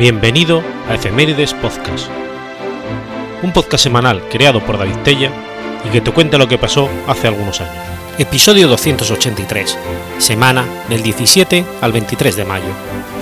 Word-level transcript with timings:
Bienvenido 0.00 0.62
a 0.88 0.94
Efemérides 0.94 1.52
Podcast, 1.52 2.08
un 3.42 3.52
podcast 3.52 3.84
semanal 3.84 4.26
creado 4.30 4.64
por 4.64 4.78
David 4.78 4.96
Tella 5.04 5.30
y 5.86 5.90
que 5.90 6.00
te 6.00 6.10
cuenta 6.10 6.38
lo 6.38 6.48
que 6.48 6.56
pasó 6.56 6.88
hace 7.06 7.28
algunos 7.28 7.60
años. 7.60 7.84
Episodio 8.16 8.66
283, 8.66 9.76
semana 10.16 10.64
del 10.88 11.02
17 11.02 11.66
al 11.82 11.92
23 11.92 12.34
de 12.34 12.44
mayo. 12.46 13.19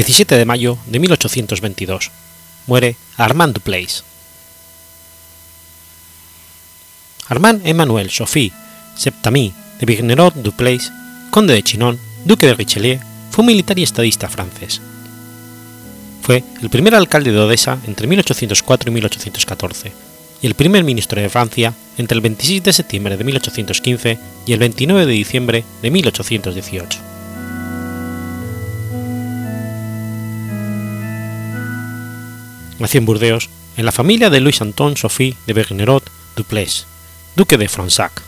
17 0.00 0.34
de 0.34 0.46
mayo 0.46 0.78
de 0.86 0.98
1822. 0.98 2.10
Muere 2.66 2.96
Armand 3.18 3.52
Dupleix. 3.52 4.02
Armand 7.28 7.66
Emmanuel 7.66 8.08
Sophie 8.08 8.50
Septami 8.96 9.52
de 9.78 9.84
Vignerot 9.84 10.34
Dupleix, 10.36 10.90
conde 11.30 11.52
de 11.52 11.62
Chinon, 11.62 11.98
duque 12.24 12.46
de 12.46 12.54
Richelieu, 12.54 12.98
fue 13.30 13.42
un 13.42 13.48
militar 13.48 13.78
y 13.78 13.82
estadista 13.82 14.30
francés. 14.30 14.80
Fue 16.22 16.44
el 16.62 16.70
primer 16.70 16.94
alcalde 16.94 17.32
de 17.32 17.38
Odessa 17.38 17.78
entre 17.86 18.06
1804 18.06 18.90
y 18.90 18.94
1814 18.94 19.92
y 20.40 20.46
el 20.46 20.54
primer 20.54 20.82
ministro 20.82 21.20
de 21.20 21.28
Francia 21.28 21.74
entre 21.98 22.14
el 22.14 22.22
26 22.22 22.62
de 22.62 22.72
septiembre 22.72 23.18
de 23.18 23.24
1815 23.24 24.18
y 24.46 24.52
el 24.54 24.58
29 24.60 25.04
de 25.04 25.12
diciembre 25.12 25.64
de 25.82 25.90
1818. 25.90 27.09
Nació 32.80 32.98
en 32.98 33.06
Burdeos 33.06 33.48
en 33.76 33.84
la 33.84 33.92
familia 33.92 34.30
de 34.30 34.40
Louis 34.40 34.60
Anton 34.60 34.96
Sophie 34.96 35.36
de 35.46 35.52
Bernerot 35.52 36.10
Dupleix, 36.34 36.86
duque 37.36 37.56
de 37.56 37.68
Fronsac. 37.68 38.22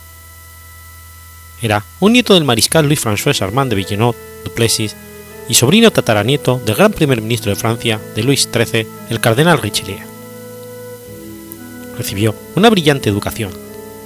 Era 1.61 1.83
un 1.99 2.13
nieto 2.13 2.33
del 2.33 2.43
mariscal 2.43 2.85
Louis-François 2.85 3.41
Armand 3.41 3.69
de 3.69 3.75
Villeneuve 3.75 4.17
Duplessis 4.43 4.95
y 5.49 5.55
sobrino 5.55 5.91
tataranieto 5.91 6.61
del 6.65 6.75
gran 6.75 6.91
primer 6.91 7.21
ministro 7.21 7.49
de 7.49 7.55
Francia 7.55 7.99
de 8.15 8.23
Luis 8.23 8.47
XIII, 8.51 8.87
el 9.09 9.19
cardenal 9.19 9.61
Richelieu. 9.61 9.99
Recibió 11.97 12.35
una 12.55 12.69
brillante 12.69 13.09
educación, 13.09 13.51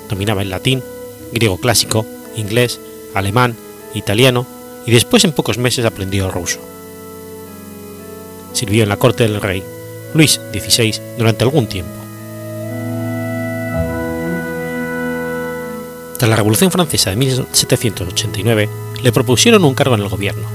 dominaba 0.10 0.42
el 0.42 0.50
latín, 0.50 0.84
griego 1.32 1.60
clásico, 1.60 2.06
inglés, 2.36 2.80
alemán, 3.14 3.56
italiano 3.94 4.46
y 4.86 4.92
después 4.92 5.24
en 5.24 5.32
pocos 5.32 5.58
meses 5.58 5.86
aprendió 5.86 6.30
ruso. 6.32 6.60
Sirvió 8.54 8.84
en 8.84 8.90
la 8.90 8.98
corte 8.98 9.24
del 9.24 9.42
rey 9.42 9.64
Luis 10.14 10.40
XVI 10.54 11.00
durante 11.18 11.44
algún 11.44 11.68
tiempo. 11.68 11.94
Tras 16.18 16.30
la 16.30 16.36
Revolución 16.36 16.72
Francesa 16.72 17.12
de 17.12 17.16
1789, 17.16 18.70
le 19.04 19.12
propusieron 19.12 19.64
un 19.64 19.76
cargo 19.76 19.96
en 19.96 20.02
el 20.02 20.10
gobierno. 20.10 20.48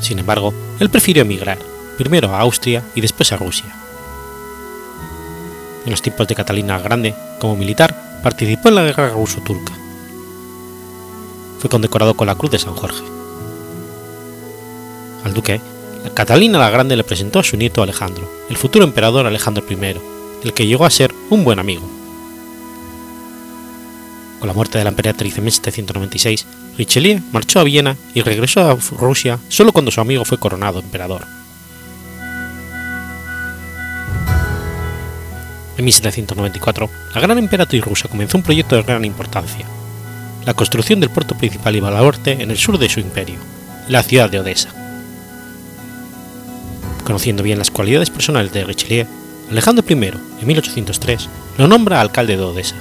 Sin 0.00 0.18
embargo, 0.18 0.54
él 0.78 0.90
prefirió 0.90 1.22
emigrar, 1.22 1.58
primero 1.98 2.34
a 2.34 2.40
Austria 2.40 2.84
y 2.94 3.00
después 3.00 3.32
a 3.32 3.36
Rusia. 3.36 3.74
En 5.84 5.90
los 5.90 6.02
tiempos 6.02 6.28
de 6.28 6.34
Catalina 6.34 6.78
Grande, 6.78 7.14
como 7.40 7.56
militar, 7.56 8.20
participó 8.22 8.68
en 8.68 8.74
la 8.76 8.82
guerra 8.82 9.10
ruso-turca. 9.10 9.72
Fue 11.58 11.70
condecorado 11.70 12.14
con 12.14 12.26
la 12.26 12.34
Cruz 12.34 12.50
de 12.52 12.58
San 12.58 12.74
Jorge. 12.74 13.02
Al 15.24 15.34
duque 15.34 15.60
Catalina 16.14 16.58
la 16.58 16.70
Grande 16.70 16.96
le 16.96 17.04
presentó 17.04 17.38
a 17.38 17.44
su 17.44 17.56
nieto 17.56 17.82
Alejandro, 17.82 18.30
el 18.48 18.56
futuro 18.56 18.84
emperador 18.84 19.26
Alejandro 19.26 19.64
I, 19.68 19.76
del 20.42 20.52
que 20.54 20.66
llegó 20.66 20.84
a 20.84 20.90
ser 20.90 21.12
un 21.30 21.44
buen 21.44 21.58
amigo. 21.58 21.82
Con 24.38 24.48
la 24.48 24.54
muerte 24.54 24.78
de 24.78 24.84
la 24.84 24.90
emperatriz 24.90 25.38
en 25.38 25.44
1796, 25.44 26.46
Richelieu 26.76 27.20
marchó 27.32 27.60
a 27.60 27.64
Viena 27.64 27.96
y 28.14 28.22
regresó 28.22 28.60
a 28.60 28.76
Rusia 28.98 29.38
solo 29.48 29.72
cuando 29.72 29.90
su 29.90 30.00
amigo 30.00 30.24
fue 30.24 30.38
coronado 30.38 30.78
emperador. 30.78 31.26
En 35.78 35.84
1794, 35.84 36.90
la 37.14 37.20
gran 37.20 37.38
emperatriz 37.38 37.84
rusa 37.84 38.08
comenzó 38.08 38.38
un 38.38 38.44
proyecto 38.44 38.76
de 38.76 38.82
gran 38.82 39.04
importancia, 39.04 39.66
la 40.44 40.54
construcción 40.54 41.00
del 41.00 41.10
puerto 41.10 41.36
principal 41.36 41.76
y 41.76 41.80
baluarte 41.80 42.32
en 42.42 42.50
el 42.50 42.56
sur 42.56 42.78
de 42.78 42.88
su 42.88 43.00
imperio, 43.00 43.38
la 43.88 44.02
ciudad 44.02 44.30
de 44.30 44.40
Odessa. 44.40 44.75
Conociendo 47.06 47.44
bien 47.44 47.58
las 47.58 47.70
cualidades 47.70 48.10
personales 48.10 48.52
de 48.52 48.64
Richelieu, 48.64 49.06
Alejandro 49.48 49.84
I, 49.88 49.92
en 49.94 50.46
1803, 50.46 51.28
lo 51.56 51.68
nombra 51.68 52.00
alcalde 52.00 52.36
de 52.36 52.42
Odessa, 52.42 52.74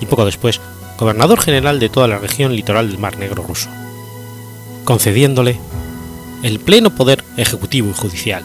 y 0.00 0.06
poco 0.06 0.24
después 0.24 0.60
gobernador 0.98 1.40
general 1.40 1.78
de 1.78 1.88
toda 1.88 2.08
la 2.08 2.18
región 2.18 2.52
litoral 2.52 2.90
del 2.90 2.98
Mar 2.98 3.16
Negro 3.16 3.44
ruso, 3.44 3.70
concediéndole 4.84 5.60
el 6.42 6.58
pleno 6.58 6.90
poder 6.90 7.24
ejecutivo 7.36 7.90
y 7.90 7.94
judicial. 7.94 8.42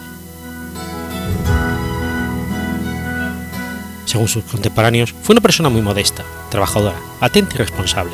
Según 4.04 4.28
sus 4.28 4.44
contemporáneos, 4.44 5.12
fue 5.22 5.32
una 5.32 5.42
persona 5.42 5.70
muy 5.70 5.82
modesta, 5.82 6.22
trabajadora, 6.52 6.94
atenta 7.20 7.56
y 7.56 7.58
responsable. 7.58 8.12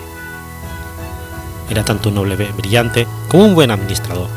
Era 1.68 1.84
tanto 1.84 2.08
un 2.08 2.14
noble 2.14 2.36
brillante 2.36 3.06
como 3.28 3.44
un 3.44 3.54
buen 3.54 3.70
administrador, 3.70 4.30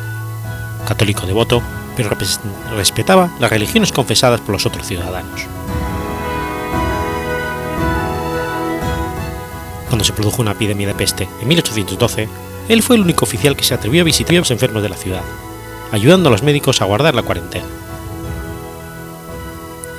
católico 0.86 1.26
devoto 1.26 1.62
pero 1.96 2.10
respetaba 2.76 3.30
las 3.40 3.50
religiones 3.50 3.92
confesadas 3.92 4.42
por 4.42 4.52
los 4.52 4.66
otros 4.66 4.88
ciudadanos. 4.88 5.42
Cuando 9.88 10.04
se 10.04 10.14
produjo 10.14 10.42
una 10.42 10.52
epidemia 10.52 10.88
de 10.88 10.96
peste 10.96 11.28
en 11.42 11.48
1812, 11.48 12.28
él 12.70 12.82
fue 12.82 12.96
el 12.96 13.04
único 13.04 13.26
oficial 13.26 13.56
que 13.56 13.64
se 13.64 13.74
atrevió 13.74 14.02
a 14.02 14.06
visitar 14.06 14.36
a 14.36 14.40
los 14.40 14.52
enfermos 14.52 14.82
de 14.82 14.90
la 14.90 14.98
ciudad, 14.98 15.22
ayudando 15.92 16.30
a 16.30 16.32
los 16.32 16.44
médicos 16.44 16.82
a 16.82 16.86
guardar 16.86 17.14
la 17.14 17.22
cuarentena. 17.22 17.66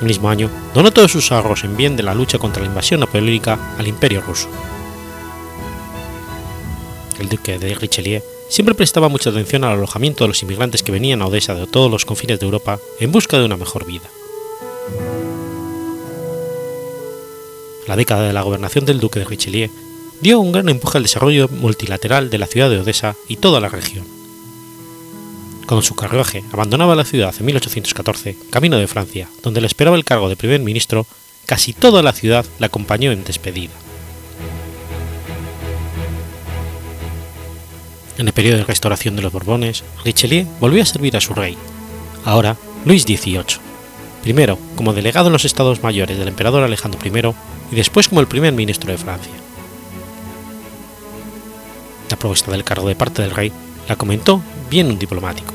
El 0.01 0.07
mismo 0.07 0.29
año, 0.29 0.49
donó 0.73 0.91
todos 0.91 1.11
sus 1.11 1.31
ahorros 1.31 1.63
en 1.63 1.77
bien 1.77 1.95
de 1.95 2.03
la 2.03 2.13
lucha 2.13 2.37
contra 2.37 2.61
la 2.61 2.67
invasión 2.67 2.99
napoleónica 2.99 3.57
al 3.77 3.87
Imperio 3.87 4.21
ruso. 4.21 4.49
El 7.17 7.29
duque 7.29 7.57
de 7.57 7.73
Richelieu 7.75 8.21
siempre 8.49 8.75
prestaba 8.75 9.09
mucha 9.09 9.29
atención 9.29 9.63
al 9.63 9.73
alojamiento 9.73 10.23
de 10.23 10.29
los 10.29 10.41
inmigrantes 10.43 10.83
que 10.83 10.91
venían 10.91 11.21
a 11.21 11.27
Odessa 11.27 11.55
de 11.55 11.67
todos 11.67 11.91
los 11.91 12.05
confines 12.05 12.39
de 12.39 12.45
Europa 12.45 12.79
en 12.99 13.11
busca 13.11 13.37
de 13.37 13.45
una 13.45 13.57
mejor 13.57 13.85
vida. 13.85 14.09
La 17.87 17.95
década 17.95 18.25
de 18.27 18.33
la 18.33 18.41
gobernación 18.41 18.85
del 18.85 18.99
duque 18.99 19.19
de 19.19 19.25
Richelieu 19.25 19.69
dio 20.21 20.39
un 20.39 20.51
gran 20.51 20.69
empuje 20.69 20.97
al 20.97 21.03
desarrollo 21.03 21.47
multilateral 21.49 22.29
de 22.29 22.37
la 22.37 22.47
ciudad 22.47 22.69
de 22.69 22.79
Odessa 22.79 23.15
y 23.27 23.37
toda 23.37 23.59
la 23.59 23.69
región. 23.69 24.05
Cuando 25.67 25.81
su 25.81 25.95
carruaje 25.95 26.43
abandonaba 26.51 26.95
la 26.95 27.05
ciudad 27.05 27.33
en 27.39 27.45
1814, 27.45 28.37
camino 28.49 28.77
de 28.77 28.87
Francia, 28.87 29.29
donde 29.43 29.61
le 29.61 29.67
esperaba 29.67 29.97
el 29.97 30.05
cargo 30.05 30.29
de 30.29 30.35
primer 30.35 30.61
ministro, 30.61 31.07
casi 31.45 31.73
toda 31.73 32.03
la 32.03 32.13
ciudad 32.13 32.45
la 32.59 32.67
acompañó 32.67 33.11
en 33.11 33.23
despedida. 33.23 33.73
En 38.17 38.27
el 38.27 38.33
periodo 38.33 38.57
de 38.57 38.63
restauración 38.63 39.15
de 39.15 39.21
los 39.21 39.33
Borbones, 39.33 39.83
Richelieu 40.03 40.47
volvió 40.59 40.81
a 40.81 40.85
servir 40.85 41.17
a 41.17 41.21
su 41.21 41.33
rey, 41.33 41.57
ahora 42.23 42.55
Luis 42.85 43.03
XVIII, 43.03 43.59
primero 44.23 44.57
como 44.75 44.93
delegado 44.93 45.27
en 45.27 45.33
los 45.33 45.43
Estados 45.43 45.83
Mayores 45.83 46.17
del 46.17 46.29
emperador 46.29 46.63
Alejandro 46.63 46.99
I 47.03 47.73
y 47.73 47.75
después 47.75 48.07
como 48.07 48.21
el 48.21 48.27
primer 48.27 48.53
ministro 48.53 48.91
de 48.91 48.97
Francia. 48.97 49.33
La 52.09 52.17
propuesta 52.17 52.51
del 52.51 52.63
cargo 52.63 52.87
de 52.87 52.95
parte 52.95 53.21
del 53.21 53.31
rey 53.31 53.51
la 53.89 53.97
comentó 53.97 54.41
bien 54.69 54.87
un 54.87 54.99
diplomático. 54.99 55.53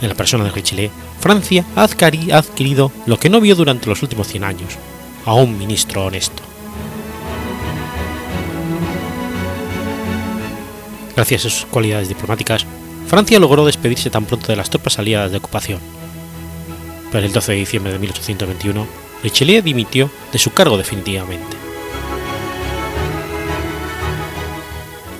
En 0.00 0.08
la 0.08 0.14
persona 0.14 0.44
de 0.44 0.50
Richelieu, 0.52 0.90
Francia 1.20 1.66
ha 1.76 1.82
adquirido 1.84 2.90
lo 3.04 3.18
que 3.18 3.28
no 3.28 3.40
vio 3.42 3.54
durante 3.54 3.88
los 3.88 4.02
últimos 4.02 4.28
100 4.28 4.44
años, 4.44 4.78
a 5.26 5.34
un 5.34 5.58
ministro 5.58 6.06
honesto. 6.06 6.49
Gracias 11.20 11.44
a 11.44 11.50
sus 11.50 11.66
cualidades 11.66 12.08
diplomáticas, 12.08 12.64
Francia 13.06 13.38
logró 13.38 13.66
despedirse 13.66 14.08
tan 14.08 14.24
pronto 14.24 14.46
de 14.46 14.56
las 14.56 14.70
tropas 14.70 14.98
aliadas 14.98 15.30
de 15.30 15.36
ocupación. 15.36 15.78
Pero 17.12 17.26
el 17.26 17.30
12 17.30 17.52
de 17.52 17.58
diciembre 17.58 17.92
de 17.92 17.98
1821, 17.98 18.86
Richelieu 19.22 19.60
dimitió 19.60 20.10
de 20.32 20.38
su 20.38 20.50
cargo 20.54 20.78
definitivamente. 20.78 21.58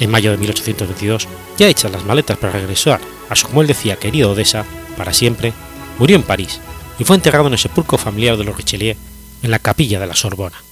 En 0.01 0.11
mayo 0.11 0.31
de 0.31 0.39
1822, 0.39 1.29
ya 1.59 1.69
hechas 1.69 1.93
las 1.93 2.07
maletas 2.07 2.39
para 2.39 2.55
regresar 2.55 2.99
a 3.29 3.37
su, 3.37 3.49
como 3.49 3.61
él 3.61 3.69
decía, 3.69 3.97
querido 3.97 4.31
Odessa 4.31 4.65
para 4.97 5.13
siempre, 5.13 5.53
murió 5.99 6.17
en 6.17 6.23
París 6.23 6.61
y 6.99 7.05
fue 7.05 7.17
enterrado 7.17 7.49
en 7.49 7.53
el 7.53 7.59
sepulcro 7.59 7.99
familiar 7.99 8.39
de 8.39 8.45
los 8.45 8.57
Richelieu 8.57 8.97
en 9.43 9.51
la 9.51 9.59
capilla 9.59 10.01
de 10.01 10.07
la 10.07 10.17
Sorbona. 10.17 10.70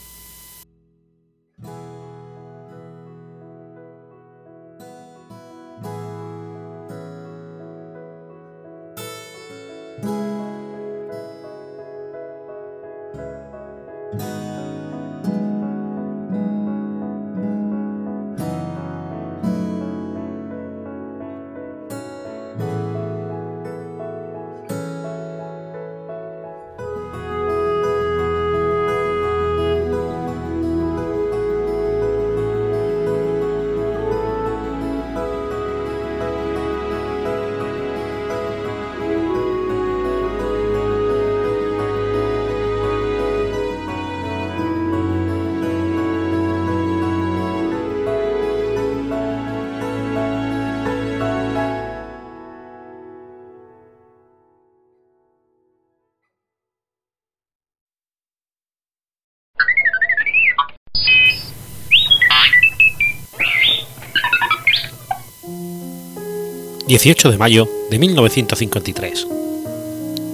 18 66.88 67.30
de 67.32 67.36
mayo 67.36 67.68
de 67.90 67.98
1953. 67.98 69.26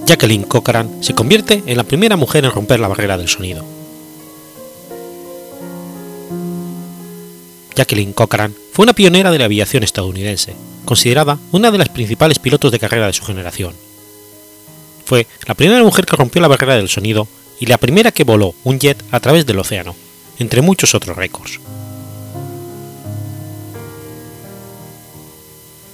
Jacqueline 0.05 0.45
Cochran 0.45 1.03
se 1.03 1.13
convierte 1.13 1.61
en 1.65 1.75
la 1.75 1.83
primera 1.83 2.15
mujer 2.15 2.45
en 2.45 2.51
romper 2.51 2.79
la 2.79 2.87
barrera 2.87 3.17
del 3.17 3.27
sonido. 3.27 3.65
Jacqueline 7.75 8.13
Cochran 8.13 8.55
fue 8.71 8.83
una 8.83 8.93
pionera 8.93 9.31
de 9.31 9.39
la 9.39 9.45
aviación 9.45 9.83
estadounidense, 9.83 10.55
considerada 10.85 11.37
una 11.51 11.71
de 11.71 11.77
las 11.77 11.89
principales 11.89 12.39
pilotos 12.39 12.71
de 12.71 12.79
carrera 12.79 13.07
de 13.07 13.13
su 13.13 13.25
generación. 13.25 13.73
Fue 15.03 15.27
la 15.45 15.55
primera 15.55 15.83
mujer 15.83 16.05
que 16.05 16.15
rompió 16.15 16.41
la 16.41 16.47
barrera 16.47 16.77
del 16.77 16.87
sonido 16.87 17.27
y 17.59 17.65
la 17.65 17.77
primera 17.77 18.13
que 18.13 18.23
voló 18.23 18.55
un 18.63 18.79
jet 18.79 19.03
a 19.11 19.19
través 19.19 19.45
del 19.45 19.59
océano, 19.59 19.93
entre 20.39 20.61
muchos 20.61 20.95
otros 20.95 21.17
récords. 21.17 21.59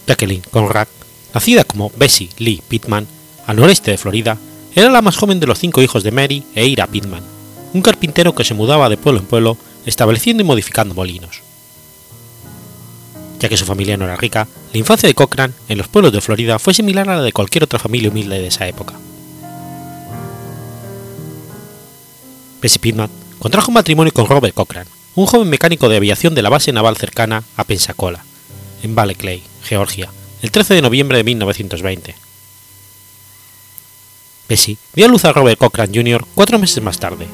Jacqueline 0.07 0.43
Conrad, 0.51 0.87
nacida 1.33 1.63
como 1.63 1.91
Bessie 1.95 2.29
Lee 2.37 2.61
Pittman, 2.67 3.07
al 3.47 3.57
noreste 3.57 3.91
de 3.91 3.97
Florida, 3.97 4.37
era 4.75 4.89
la 4.89 5.01
más 5.01 5.17
joven 5.17 5.39
de 5.39 5.47
los 5.47 5.59
cinco 5.59 5.81
hijos 5.81 6.03
de 6.03 6.11
Mary 6.11 6.43
e 6.55 6.65
Ira 6.65 6.87
Pittman, 6.87 7.23
un 7.73 7.81
carpintero 7.81 8.33
que 8.35 8.43
se 8.43 8.53
mudaba 8.53 8.89
de 8.89 8.97
pueblo 8.97 9.19
en 9.19 9.27
pueblo, 9.27 9.57
estableciendo 9.85 10.43
y 10.43 10.45
modificando 10.45 10.93
molinos. 10.93 11.41
Ya 13.39 13.49
que 13.49 13.57
su 13.57 13.65
familia 13.65 13.97
no 13.97 14.05
era 14.05 14.15
rica, 14.15 14.47
la 14.71 14.79
infancia 14.79 15.07
de 15.07 15.15
Cochran 15.15 15.53
en 15.67 15.77
los 15.77 15.87
pueblos 15.87 16.13
de 16.13 16.21
Florida 16.21 16.59
fue 16.59 16.73
similar 16.73 17.09
a 17.09 17.17
la 17.17 17.23
de 17.23 17.33
cualquier 17.33 17.63
otra 17.63 17.79
familia 17.79 18.09
humilde 18.09 18.39
de 18.39 18.47
esa 18.47 18.67
época. 18.67 18.93
Bessie 22.61 22.79
Pittman 22.79 23.09
contrajo 23.39 23.71
matrimonio 23.71 24.13
con 24.13 24.27
Robert 24.27 24.53
Cochran, 24.53 24.85
un 25.15 25.25
joven 25.25 25.49
mecánico 25.49 25.89
de 25.89 25.97
aviación 25.97 26.35
de 26.35 26.43
la 26.43 26.49
base 26.49 26.71
naval 26.71 26.95
cercana 26.95 27.43
a 27.57 27.63
Pensacola, 27.63 28.23
en 28.83 28.93
Valley 28.93 29.15
Clay, 29.15 29.43
Georgia, 29.63 30.09
el 30.41 30.51
13 30.51 30.75
de 30.75 30.81
noviembre 30.81 31.17
de 31.17 31.23
1920. 31.23 32.15
Bessie 34.49 34.77
dio 34.93 35.05
a 35.05 35.07
luz 35.07 35.23
a 35.25 35.31
Robert 35.31 35.57
Cochran 35.57 35.93
Jr. 35.93 36.25
cuatro 36.35 36.59
meses 36.59 36.83
más 36.83 36.99
tarde, 36.99 37.27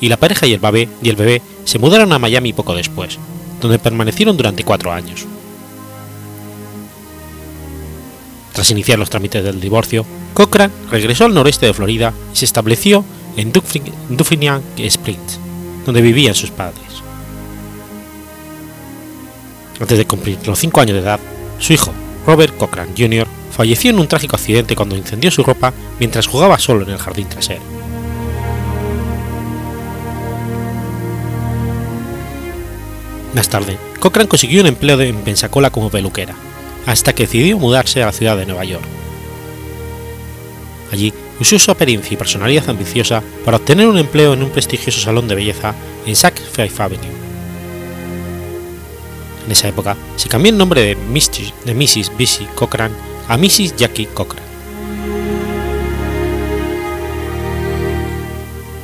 y 0.00 0.08
la 0.08 0.16
pareja 0.16 0.46
y 0.46 0.52
el 0.52 0.60
bebé, 0.60 0.88
y 1.02 1.08
el 1.08 1.16
bebé 1.16 1.40
se 1.64 1.78
mudaron 1.78 2.12
a 2.12 2.18
Miami 2.18 2.52
poco 2.52 2.74
después, 2.74 3.18
donde 3.60 3.78
permanecieron 3.78 4.36
durante 4.36 4.64
cuatro 4.64 4.92
años. 4.92 5.24
Tras 8.52 8.70
iniciar 8.70 8.98
los 8.98 9.10
trámites 9.10 9.42
del 9.42 9.60
divorcio, 9.60 10.06
Cochran 10.32 10.72
regresó 10.90 11.24
al 11.24 11.34
noreste 11.34 11.66
de 11.66 11.74
Florida 11.74 12.12
y 12.32 12.36
se 12.36 12.44
estableció 12.44 13.04
en 13.36 13.52
Dufferin 13.52 14.62
Springs, 14.78 15.40
donde 15.84 16.02
vivían 16.02 16.34
sus 16.34 16.50
padres. 16.50 16.82
Antes 19.80 19.98
de 19.98 20.06
cumplir 20.06 20.38
los 20.46 20.58
5 20.58 20.80
años 20.80 20.94
de 20.94 21.02
edad, 21.02 21.20
su 21.58 21.72
hijo, 21.72 21.92
Robert 22.26 22.56
Cochran 22.56 22.88
Jr., 22.96 23.26
falleció 23.50 23.90
en 23.90 23.98
un 23.98 24.08
trágico 24.08 24.36
accidente 24.36 24.74
cuando 24.74 24.96
incendió 24.96 25.30
su 25.30 25.44
ropa 25.44 25.72
mientras 25.98 26.26
jugaba 26.26 26.58
solo 26.58 26.84
en 26.84 26.90
el 26.90 26.98
jardín 26.98 27.28
trasero. 27.28 27.62
Más 33.34 33.48
tarde, 33.48 33.76
Cochran 33.98 34.26
consiguió 34.26 34.60
un 34.60 34.68
empleo 34.68 35.00
en 35.00 35.16
Pensacola 35.16 35.70
como 35.70 35.90
peluquera, 35.90 36.34
hasta 36.86 37.14
que 37.14 37.24
decidió 37.24 37.58
mudarse 37.58 38.02
a 38.02 38.06
la 38.06 38.12
ciudad 38.12 38.36
de 38.36 38.46
Nueva 38.46 38.64
York. 38.64 38.84
Allí 40.92 41.12
usó 41.40 41.58
su 41.58 41.70
apariencia 41.70 42.14
y 42.14 42.16
personalidad 42.16 42.68
ambiciosa 42.70 43.22
para 43.44 43.56
obtener 43.56 43.88
un 43.88 43.98
empleo 43.98 44.34
en 44.34 44.42
un 44.42 44.50
prestigioso 44.50 45.00
salón 45.00 45.26
de 45.26 45.34
belleza 45.34 45.74
en 46.06 46.14
Saks 46.14 46.42
Fifth 46.42 46.80
Avenue. 46.80 47.23
En 49.46 49.52
esa 49.52 49.68
época 49.68 49.96
se 50.16 50.28
cambió 50.28 50.50
el 50.50 50.58
nombre 50.58 50.80
de, 50.80 50.94
de 50.94 51.74
Mrs. 51.74 52.16
Bessie 52.16 52.48
Cochran 52.54 52.92
a 53.28 53.36
Mrs. 53.36 53.76
Jackie 53.76 54.06
Cochran. 54.06 54.44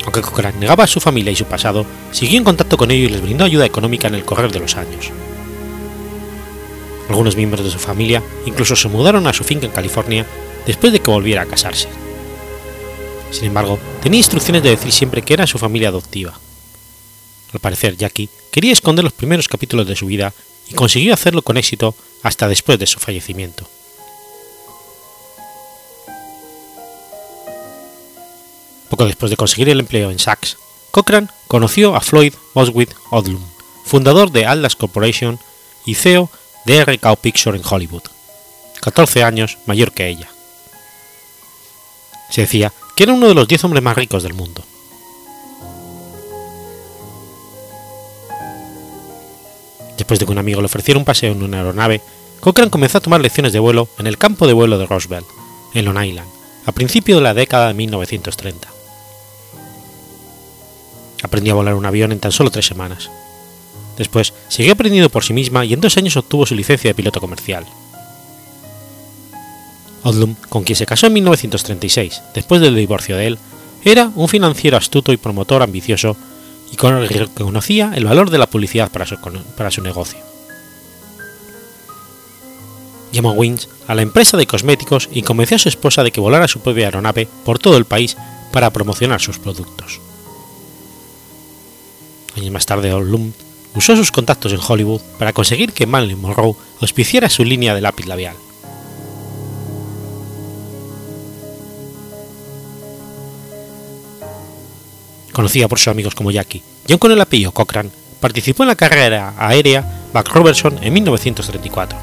Aunque 0.05 0.23
Cochran 0.23 0.59
negaba 0.59 0.85
a 0.85 0.89
su 0.89 1.01
familia 1.01 1.33
y 1.33 1.37
su 1.37 1.45
pasado, 1.45 1.87
siguió 2.11 2.39
en 2.39 2.45
contacto 2.45 2.77
con 2.77 2.91
ellos 2.91 3.11
y 3.11 3.13
les 3.13 3.23
brindó 3.23 3.45
ayuda 3.45 3.65
económica 3.65 4.09
en 4.09 4.15
el 4.15 4.25
correr 4.25 4.51
de 4.51 4.61
los 4.61 4.77
años. 4.77 5.11
Algunos 7.09 7.37
miembros 7.37 7.65
de 7.65 7.71
su 7.71 7.79
familia 7.79 8.23
incluso 8.47 8.77
se 8.77 8.89
mudaron 8.89 9.27
a 9.27 9.33
su 9.33 9.45
finca 9.45 9.67
en 9.67 9.73
California 9.73 10.27
después 10.67 10.93
de 10.93 11.01
que 11.01 11.11
volviera 11.11 11.43
a 11.43 11.47
casarse. 11.47 11.89
Sin 13.31 13.47
embargo, 13.47 13.79
tenía 14.03 14.19
instrucciones 14.19 14.63
de 14.63 14.71
decir 14.71 14.93
siempre 14.93 15.23
que 15.23 15.35
era 15.35 15.47
su 15.47 15.59
familia 15.59 15.89
adoptiva. 15.89 16.39
Al 17.53 17.61
parecer, 17.61 17.97
Jackie 17.97 18.29
quería 18.51 18.73
esconder 18.73 19.05
los 19.05 19.13
primeros 19.13 19.49
capítulos 19.49 19.87
de 19.87 19.97
su 19.97 20.07
vida 20.07 20.33
y 20.71 20.75
consiguió 20.75 21.13
hacerlo 21.13 21.43
con 21.43 21.57
éxito 21.57 21.95
hasta 22.23 22.49
después 22.49 22.79
de 22.79 22.87
su 22.87 23.01
fallecimiento. 23.01 23.69
Poco 28.89 29.05
después 29.05 29.31
de 29.31 29.37
conseguir 29.37 29.69
el 29.69 29.81
empleo 29.81 30.11
en 30.11 30.19
Saks, 30.19 30.57
Cochran 30.91 31.31
conoció 31.47 31.95
a 31.95 32.01
Floyd 32.01 32.35
Oswald 32.55 32.95
Odlum, 33.11 33.45
fundador 33.85 34.31
de 34.31 34.47
Atlas 34.47 34.77
Corporation 34.77 35.39
y 35.87 35.95
CEO 35.95 36.31
de 36.67 36.85
RKO 36.85 37.17
Picture 37.17 37.57
en 37.57 37.65
Hollywood, 37.69 38.03
14 38.81 39.23
años 39.23 39.59
mayor 39.67 39.93
que 39.93 40.09
ella. 40.09 40.29
Se 42.31 42.43
decía 42.43 42.73
que 42.97 43.05
era 43.05 43.13
uno 43.13 43.29
de 43.29 43.35
los 43.35 43.49
10 43.49 43.65
hombres 43.65 43.83
más 43.83 43.97
ricos 43.97 44.23
del 44.23 44.35
mundo. 44.35 44.65
Después 50.01 50.19
de 50.19 50.25
que 50.25 50.33
un 50.33 50.39
amigo 50.39 50.63
le 50.63 50.65
ofreciera 50.65 50.99
un 50.99 51.05
paseo 51.05 51.33
en 51.33 51.43
una 51.43 51.59
aeronave, 51.59 52.01
Cochran 52.41 52.71
comenzó 52.71 52.97
a 52.97 53.01
tomar 53.03 53.21
lecciones 53.21 53.53
de 53.53 53.59
vuelo 53.59 53.87
en 53.99 54.07
el 54.07 54.17
campo 54.17 54.47
de 54.47 54.55
vuelo 54.55 54.79
de 54.79 54.87
Roosevelt, 54.87 55.27
en 55.75 55.85
Long 55.85 56.03
Island, 56.03 56.27
a 56.65 56.73
principios 56.73 57.19
de 57.19 57.23
la 57.23 57.35
década 57.35 57.69
de 57.69 57.75
1930. 57.75 58.67
Aprendió 61.23 61.53
a 61.53 61.57
volar 61.57 61.75
un 61.75 61.85
avión 61.85 62.13
en 62.13 62.19
tan 62.19 62.33
solo 62.33 62.51
tres 62.51 62.65
semanas. 62.65 63.11
Después 63.99 64.33
siguió 64.49 64.73
aprendiendo 64.73 65.11
por 65.11 65.23
sí 65.23 65.35
misma 65.35 65.67
y 65.67 65.75
en 65.75 65.83
dos 65.83 65.99
años 65.99 66.17
obtuvo 66.17 66.47
su 66.47 66.55
licencia 66.55 66.89
de 66.89 66.95
piloto 66.95 67.21
comercial. 67.21 67.67
Odlum, 70.03 70.35
con 70.49 70.65
quien 70.65 70.77
se 70.77 70.87
casó 70.87 71.09
en 71.09 71.13
1936, 71.13 72.23
después 72.33 72.63
del 72.63 72.75
divorcio 72.75 73.19
de 73.19 73.27
él, 73.27 73.39
era 73.85 74.11
un 74.15 74.29
financiero 74.29 74.79
astuto 74.79 75.13
y 75.13 75.19
promotor 75.19 75.63
ambicioso 75.63 76.17
y 76.73 76.77
conocía 76.77 77.93
el 77.95 78.05
valor 78.05 78.31
de 78.31 78.39
la 78.39 78.49
publicidad 78.49 78.91
para 78.91 79.07
su, 79.07 79.83
negocio. 79.83 80.19
Llamó 83.13 83.31
a 83.31 83.35
Wings 83.35 83.69
a 83.89 83.95
la 83.95 84.03
empresa 84.03 84.37
de 84.37 84.47
cosméticos 84.47 85.09
y 85.13 85.23
convenció 85.23 85.57
a 85.57 85.59
su 85.59 85.69
esposa 85.69 86.05
de 86.05 86.13
que 86.13 86.21
volara 86.21 86.47
su 86.49 86.61
propia 86.61 86.87
aeronave 86.87 87.29
por 87.45 87.59
todo 87.59 87.77
el 87.77 87.85
país 87.85 88.17
para 88.53 88.71
promocionar 88.71 89.21
sus 89.21 89.39
productos. 89.39 90.01
Años 92.37 92.53
más 92.53 92.67
tarde, 92.67 92.93
Odlum 92.93 93.33
usó 93.75 93.97
sus 93.97 94.13
contactos 94.13 94.53
en 94.53 94.61
Hollywood 94.67 95.01
para 95.19 95.33
conseguir 95.33 95.73
que 95.73 95.87
Marilyn 95.87 96.21
Monroe 96.21 96.55
auspiciara 96.81 97.29
su 97.29 97.45
línea 97.45 97.75
de 97.75 97.81
lápiz 97.81 98.07
labial. 98.07 98.37
Conocida 105.33 105.69
por 105.69 105.79
sus 105.79 105.89
amigos 105.89 106.15
como 106.15 106.31
Jackie, 106.31 106.63
y 106.87 106.99
con 106.99 107.13
el 107.13 107.21
apellido 107.21 107.53
Cochran, 107.53 107.91
participó 108.21 108.63
en 108.63 108.69
la 108.69 108.77
carrera 108.77 109.35
aérea 109.39 109.85
Buck 110.13 110.29
Robertson 110.29 110.79
en 110.83 110.93
1934. 110.93 111.99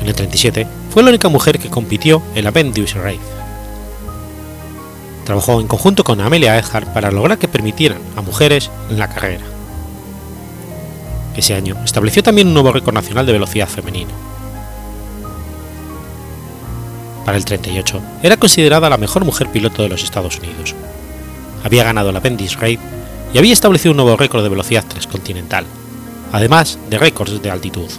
En 0.00 0.08
el 0.08 0.14
37 0.14 0.66
fue 0.90 1.02
la 1.02 1.10
única 1.10 1.28
mujer 1.28 1.58
que 1.58 1.68
compitió 1.68 2.22
en 2.34 2.44
la 2.44 2.50
Vendeus 2.50 2.94
Race. 2.94 3.18
Trabajó 5.24 5.60
en 5.60 5.68
conjunto 5.68 6.02
con 6.02 6.20
Amelia 6.20 6.56
Earhart 6.56 6.88
para 6.88 7.10
lograr 7.10 7.38
que 7.38 7.48
permitieran 7.48 7.98
a 8.16 8.22
mujeres 8.22 8.70
en 8.88 8.98
la 8.98 9.08
carrera. 9.08 9.44
Ese 11.36 11.54
año 11.54 11.76
estableció 11.84 12.22
también 12.22 12.48
un 12.48 12.54
nuevo 12.54 12.72
récord 12.72 12.94
nacional 12.94 13.26
de 13.26 13.32
velocidad 13.32 13.68
femenino. 13.68 14.10
Para 17.24 17.36
el 17.36 17.44
38 17.44 18.00
era 18.22 18.36
considerada 18.38 18.90
la 18.90 18.96
mejor 18.96 19.24
mujer 19.24 19.48
piloto 19.52 19.82
de 19.82 19.90
los 19.90 20.02
Estados 20.02 20.38
Unidos 20.38 20.74
había 21.64 21.84
ganado 21.84 22.12
la 22.12 22.20
Bendix 22.20 22.58
Raid 22.58 22.78
y 23.32 23.38
había 23.38 23.52
establecido 23.52 23.92
un 23.92 23.98
nuevo 23.98 24.16
récord 24.16 24.42
de 24.42 24.48
velocidad 24.48 24.84
transcontinental, 24.86 25.64
además 26.32 26.78
de 26.88 26.98
récords 26.98 27.42
de 27.42 27.50
altitud. 27.50 27.90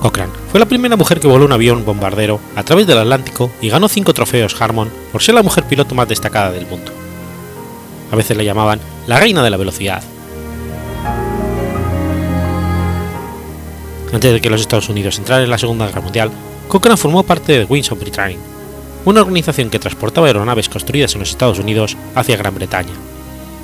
Cochran 0.00 0.30
fue 0.50 0.58
la 0.58 0.66
primera 0.66 0.96
mujer 0.96 1.20
que 1.20 1.28
voló 1.28 1.44
un 1.44 1.52
avión 1.52 1.84
bombardero 1.84 2.40
a 2.56 2.62
través 2.62 2.86
del 2.86 2.98
Atlántico 2.98 3.50
y 3.60 3.68
ganó 3.68 3.86
cinco 3.86 4.14
trofeos 4.14 4.60
Harmon 4.60 4.90
por 5.12 5.22
ser 5.22 5.34
la 5.34 5.42
mujer 5.42 5.64
piloto 5.64 5.94
más 5.94 6.08
destacada 6.08 6.50
del 6.50 6.66
mundo. 6.66 6.90
A 8.10 8.16
veces 8.16 8.36
la 8.36 8.42
llamaban 8.42 8.80
la 9.06 9.20
reina 9.20 9.42
de 9.42 9.50
la 9.50 9.58
velocidad. 9.58 10.02
Antes 14.12 14.32
de 14.32 14.40
que 14.40 14.50
los 14.50 14.60
Estados 14.60 14.88
Unidos 14.88 15.18
entraran 15.18 15.44
en 15.44 15.50
la 15.50 15.58
Segunda 15.58 15.86
Guerra 15.86 16.00
Mundial, 16.00 16.30
Cochran 16.66 16.98
formó 16.98 17.22
parte 17.22 17.52
de 17.52 17.64
Wings 17.64 17.92
of 17.92 18.00
Britain, 18.00 18.38
una 19.04 19.20
organización 19.20 19.70
que 19.70 19.78
transportaba 19.78 20.26
aeronaves 20.26 20.68
construidas 20.68 21.14
en 21.14 21.20
los 21.20 21.30
Estados 21.30 21.58
Unidos 21.58 21.96
hacia 22.14 22.36
Gran 22.36 22.54
Bretaña, 22.54 22.92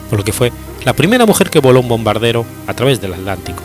por 0.09 0.19
lo 0.19 0.25
que 0.25 0.33
fue 0.33 0.53
la 0.85 0.95
primera 0.95 1.27
mujer 1.27 1.51
que 1.51 1.61
voló 1.61 1.81
un 1.81 1.89
bombardero 1.89 2.45
a 2.67 2.75
través 2.75 3.01
del 3.01 3.15
Atlántico. 3.15 3.63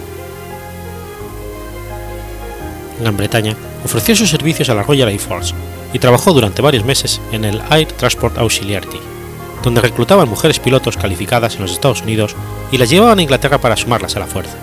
Gran 3.00 3.18
Bretaña 3.18 3.56
ofreció 3.84 4.16
sus 4.16 4.30
servicios 4.30 4.70
a 4.70 4.75
la 4.75 4.84
Royal 4.84 5.10
Air 5.10 5.20
Force 5.20 5.54
y 5.94 6.00
trabajó 6.00 6.34
durante 6.34 6.62
varios 6.62 6.86
meses 6.86 7.20
en 7.32 7.46
el 7.46 7.62
Air 7.72 7.88
Transport 7.94 8.38
Auxiliary, 8.38 8.88
donde 9.63 9.82
reclutaban 9.82 10.30
mujeres 10.30 10.60
pilotos 10.60 10.98
calificadas 10.98 11.56
en 11.56 11.62
los 11.62 11.72
Estados 11.72 12.01
Unidos 12.01 12.36
y 12.72 12.78
las 12.78 12.90
llevaban 12.90 13.20
a 13.20 13.22
Inglaterra 13.22 13.60
para 13.60 13.78
sumarlas 13.78 14.16
a 14.16 14.20
la 14.20 14.28
fuerza. 14.28 14.56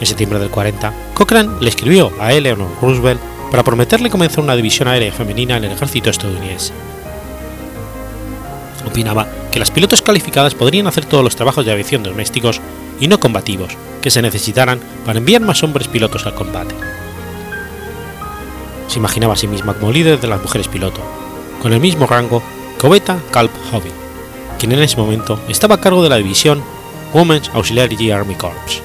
En 0.00 0.06
septiembre 0.06 0.38
del 0.38 0.50
40, 0.50 0.92
Cochrane 1.14 1.60
le 1.60 1.68
escribió 1.68 2.12
a 2.20 2.32
Eleanor 2.32 2.68
Roosevelt 2.82 3.20
para 3.54 3.62
prometerle 3.62 4.10
comenzar 4.10 4.42
una 4.42 4.56
división 4.56 4.88
aérea 4.88 5.12
femenina 5.12 5.56
en 5.56 5.62
el 5.62 5.70
ejército 5.70 6.10
estadounidense. 6.10 6.72
Opinaba 8.84 9.28
que 9.52 9.60
las 9.60 9.70
pilotos 9.70 10.02
calificadas 10.02 10.56
podrían 10.56 10.88
hacer 10.88 11.04
todos 11.04 11.22
los 11.22 11.36
trabajos 11.36 11.64
de 11.64 11.70
aviación 11.70 12.02
domésticos 12.02 12.60
y 12.98 13.06
no 13.06 13.20
combativos 13.20 13.76
que 14.02 14.10
se 14.10 14.22
necesitaran 14.22 14.80
para 15.06 15.20
enviar 15.20 15.40
más 15.40 15.62
hombres 15.62 15.86
pilotos 15.86 16.26
al 16.26 16.34
combate. 16.34 16.74
Se 18.88 18.98
imaginaba 18.98 19.34
a 19.34 19.36
sí 19.36 19.46
misma 19.46 19.74
como 19.74 19.92
líder 19.92 20.20
de 20.20 20.26
las 20.26 20.42
mujeres 20.42 20.66
piloto, 20.66 21.00
con 21.62 21.72
el 21.72 21.78
mismo 21.78 22.08
rango 22.08 22.42
que 22.80 22.88
Obeta 22.88 23.20
Kalb 23.30 23.52
Hobby, 23.70 23.92
quien 24.58 24.72
en 24.72 24.82
ese 24.82 24.96
momento 24.96 25.38
estaba 25.48 25.76
a 25.76 25.80
cargo 25.80 26.02
de 26.02 26.08
la 26.08 26.16
división 26.16 26.60
Women's 27.12 27.52
Auxiliary 27.54 28.10
Army 28.10 28.34
Corps. 28.34 28.83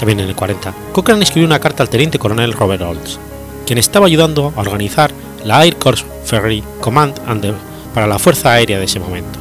También 0.00 0.20
en 0.20 0.30
el 0.30 0.34
40, 0.34 0.72
Cochrane 0.92 1.22
escribió 1.22 1.46
una 1.46 1.60
carta 1.60 1.82
al 1.82 1.90
teniente 1.90 2.18
coronel 2.18 2.54
Robert 2.54 2.80
Olds, 2.80 3.20
quien 3.66 3.78
estaba 3.78 4.06
ayudando 4.06 4.50
a 4.56 4.60
organizar 4.60 5.12
la 5.44 5.62
Air 5.62 5.76
Corps 5.76 6.06
Ferry 6.24 6.64
Command 6.80 7.20
and 7.26 7.54
para 7.92 8.06
la 8.06 8.18
Fuerza 8.18 8.50
Aérea 8.50 8.78
de 8.78 8.86
ese 8.86 8.98
momento. 8.98 9.38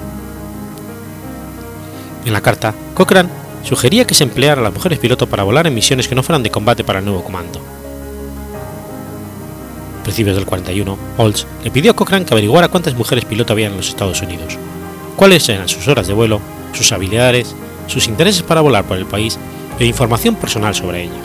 En 2.26 2.34
la 2.34 2.42
carta, 2.42 2.76
Cochrane 2.94 3.30
sugería 3.64 4.06
que 4.06 4.14
se 4.14 4.26
empleara 4.26 4.60
a 4.60 4.64
las 4.66 4.74
mujeres 4.74 5.00
piloto 5.00 5.28
para 5.28 5.44
volar 5.44 5.66
en 5.66 5.76
misiones 5.76 6.10
que 6.10 6.16
no 6.16 6.24
fueran 6.24 6.44
de 6.44 6.52
combate 6.52 6.84
para 6.84 7.00
el 7.00 7.06
nuevo 7.06 7.24
comando. 7.24 7.62
A 10.02 10.04
principios 10.04 10.36
del 10.36 10.46
41, 10.46 10.98
Olds 11.20 11.48
le 11.64 11.72
pidió 11.72 11.92
a 11.92 11.96
Cochrane 11.96 12.26
que 12.26 12.34
averiguara 12.34 12.68
cuántas 12.68 12.96
mujeres 12.96 13.24
piloto 13.24 13.54
había 13.54 13.68
en 13.68 13.78
los 13.78 13.88
Estados 13.88 14.22
Unidos, 14.22 14.58
cuáles 15.16 15.48
eran 15.48 15.70
sus 15.70 15.88
horas 15.88 16.08
de 16.08 16.14
vuelo, 16.14 16.42
sus 16.74 16.92
habilidades, 16.92 17.56
sus 17.88 18.08
intereses 18.08 18.44
para 18.44 18.60
volar 18.60 18.84
por 18.84 18.98
el 18.98 19.06
país 19.06 19.40
e 19.80 19.86
información 19.86 20.36
personal 20.36 20.76
sobre 20.76 21.04
ella. 21.04 21.22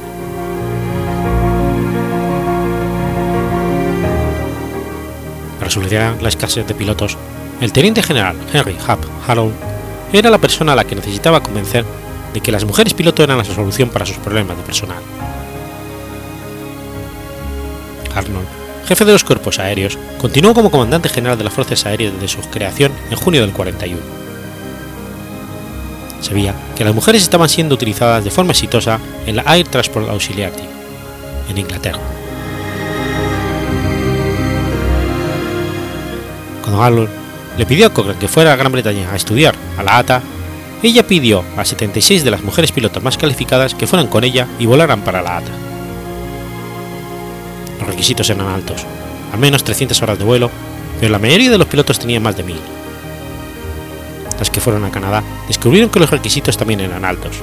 Para 5.58 5.70
solucionar 5.70 6.22
la 6.22 6.28
escasez 6.28 6.66
de 6.66 6.74
pilotos, 6.74 7.18
el 7.60 7.72
teniente 7.72 8.02
general 8.02 8.36
Henry 8.52 8.74
Hub 8.74 8.98
Harold 9.26 9.54
era 10.12 10.30
la 10.30 10.38
persona 10.38 10.72
a 10.72 10.76
la 10.76 10.84
que 10.84 10.94
necesitaba 10.94 11.42
convencer 11.42 11.84
de 12.32 12.40
que 12.40 12.52
las 12.52 12.64
mujeres 12.64 12.94
piloto 12.94 13.22
eran 13.22 13.38
la 13.38 13.44
solución 13.44 13.88
para 13.88 14.06
sus 14.06 14.18
problemas 14.18 14.56
de 14.56 14.62
personal. 14.62 15.02
Arnold, 18.14 18.46
jefe 18.86 19.04
de 19.04 19.12
los 19.12 19.24
cuerpos 19.24 19.58
aéreos, 19.58 19.98
continuó 20.20 20.54
como 20.54 20.70
comandante 20.70 21.08
general 21.08 21.38
de 21.38 21.44
las 21.44 21.52
fuerzas 21.52 21.84
aéreas 21.86 22.12
desde 22.12 22.28
su 22.28 22.48
creación 22.50 22.92
en 23.10 23.16
junio 23.16 23.40
del 23.40 23.52
41. 23.52 24.23
Sabía 26.24 26.54
que 26.74 26.84
las 26.84 26.94
mujeres 26.94 27.20
estaban 27.20 27.50
siendo 27.50 27.74
utilizadas 27.74 28.24
de 28.24 28.30
forma 28.30 28.52
exitosa 28.52 28.98
en 29.26 29.36
la 29.36 29.42
Air 29.42 29.68
Transport 29.68 30.08
Auxiliary, 30.08 30.54
en 31.50 31.58
Inglaterra. 31.58 32.00
Cuando 36.62 36.82
Arnold 36.82 37.10
le 37.58 37.66
pidió 37.66 37.88
a 37.88 37.90
Cochrane 37.92 38.18
que 38.18 38.26
fuera 38.26 38.54
a 38.54 38.56
Gran 38.56 38.72
Bretaña 38.72 39.12
a 39.12 39.16
estudiar 39.16 39.54
a 39.76 39.82
la 39.82 39.98
ATA, 39.98 40.22
ella 40.82 41.06
pidió 41.06 41.44
a 41.58 41.64
76 41.66 42.24
de 42.24 42.30
las 42.30 42.42
mujeres 42.42 42.72
pilotos 42.72 43.02
más 43.02 43.18
calificadas 43.18 43.74
que 43.74 43.86
fueran 43.86 44.06
con 44.06 44.24
ella 44.24 44.48
y 44.58 44.64
volaran 44.64 45.02
para 45.02 45.20
la 45.20 45.36
ATA. 45.36 45.52
Los 47.80 47.86
requisitos 47.86 48.30
eran 48.30 48.46
altos, 48.46 48.86
al 49.30 49.38
menos 49.38 49.62
300 49.62 50.00
horas 50.00 50.18
de 50.18 50.24
vuelo, 50.24 50.50
pero 51.00 51.12
la 51.12 51.18
mayoría 51.18 51.50
de 51.50 51.58
los 51.58 51.68
pilotos 51.68 51.98
tenían 51.98 52.22
más 52.22 52.34
de 52.34 52.44
1000. 52.44 52.73
Las 54.38 54.50
que 54.50 54.60
fueron 54.60 54.84
a 54.84 54.90
Canadá 54.90 55.22
descubrieron 55.48 55.90
que 55.90 56.00
los 56.00 56.10
requisitos 56.10 56.56
también 56.56 56.80
eran 56.80 57.04
altos. 57.04 57.36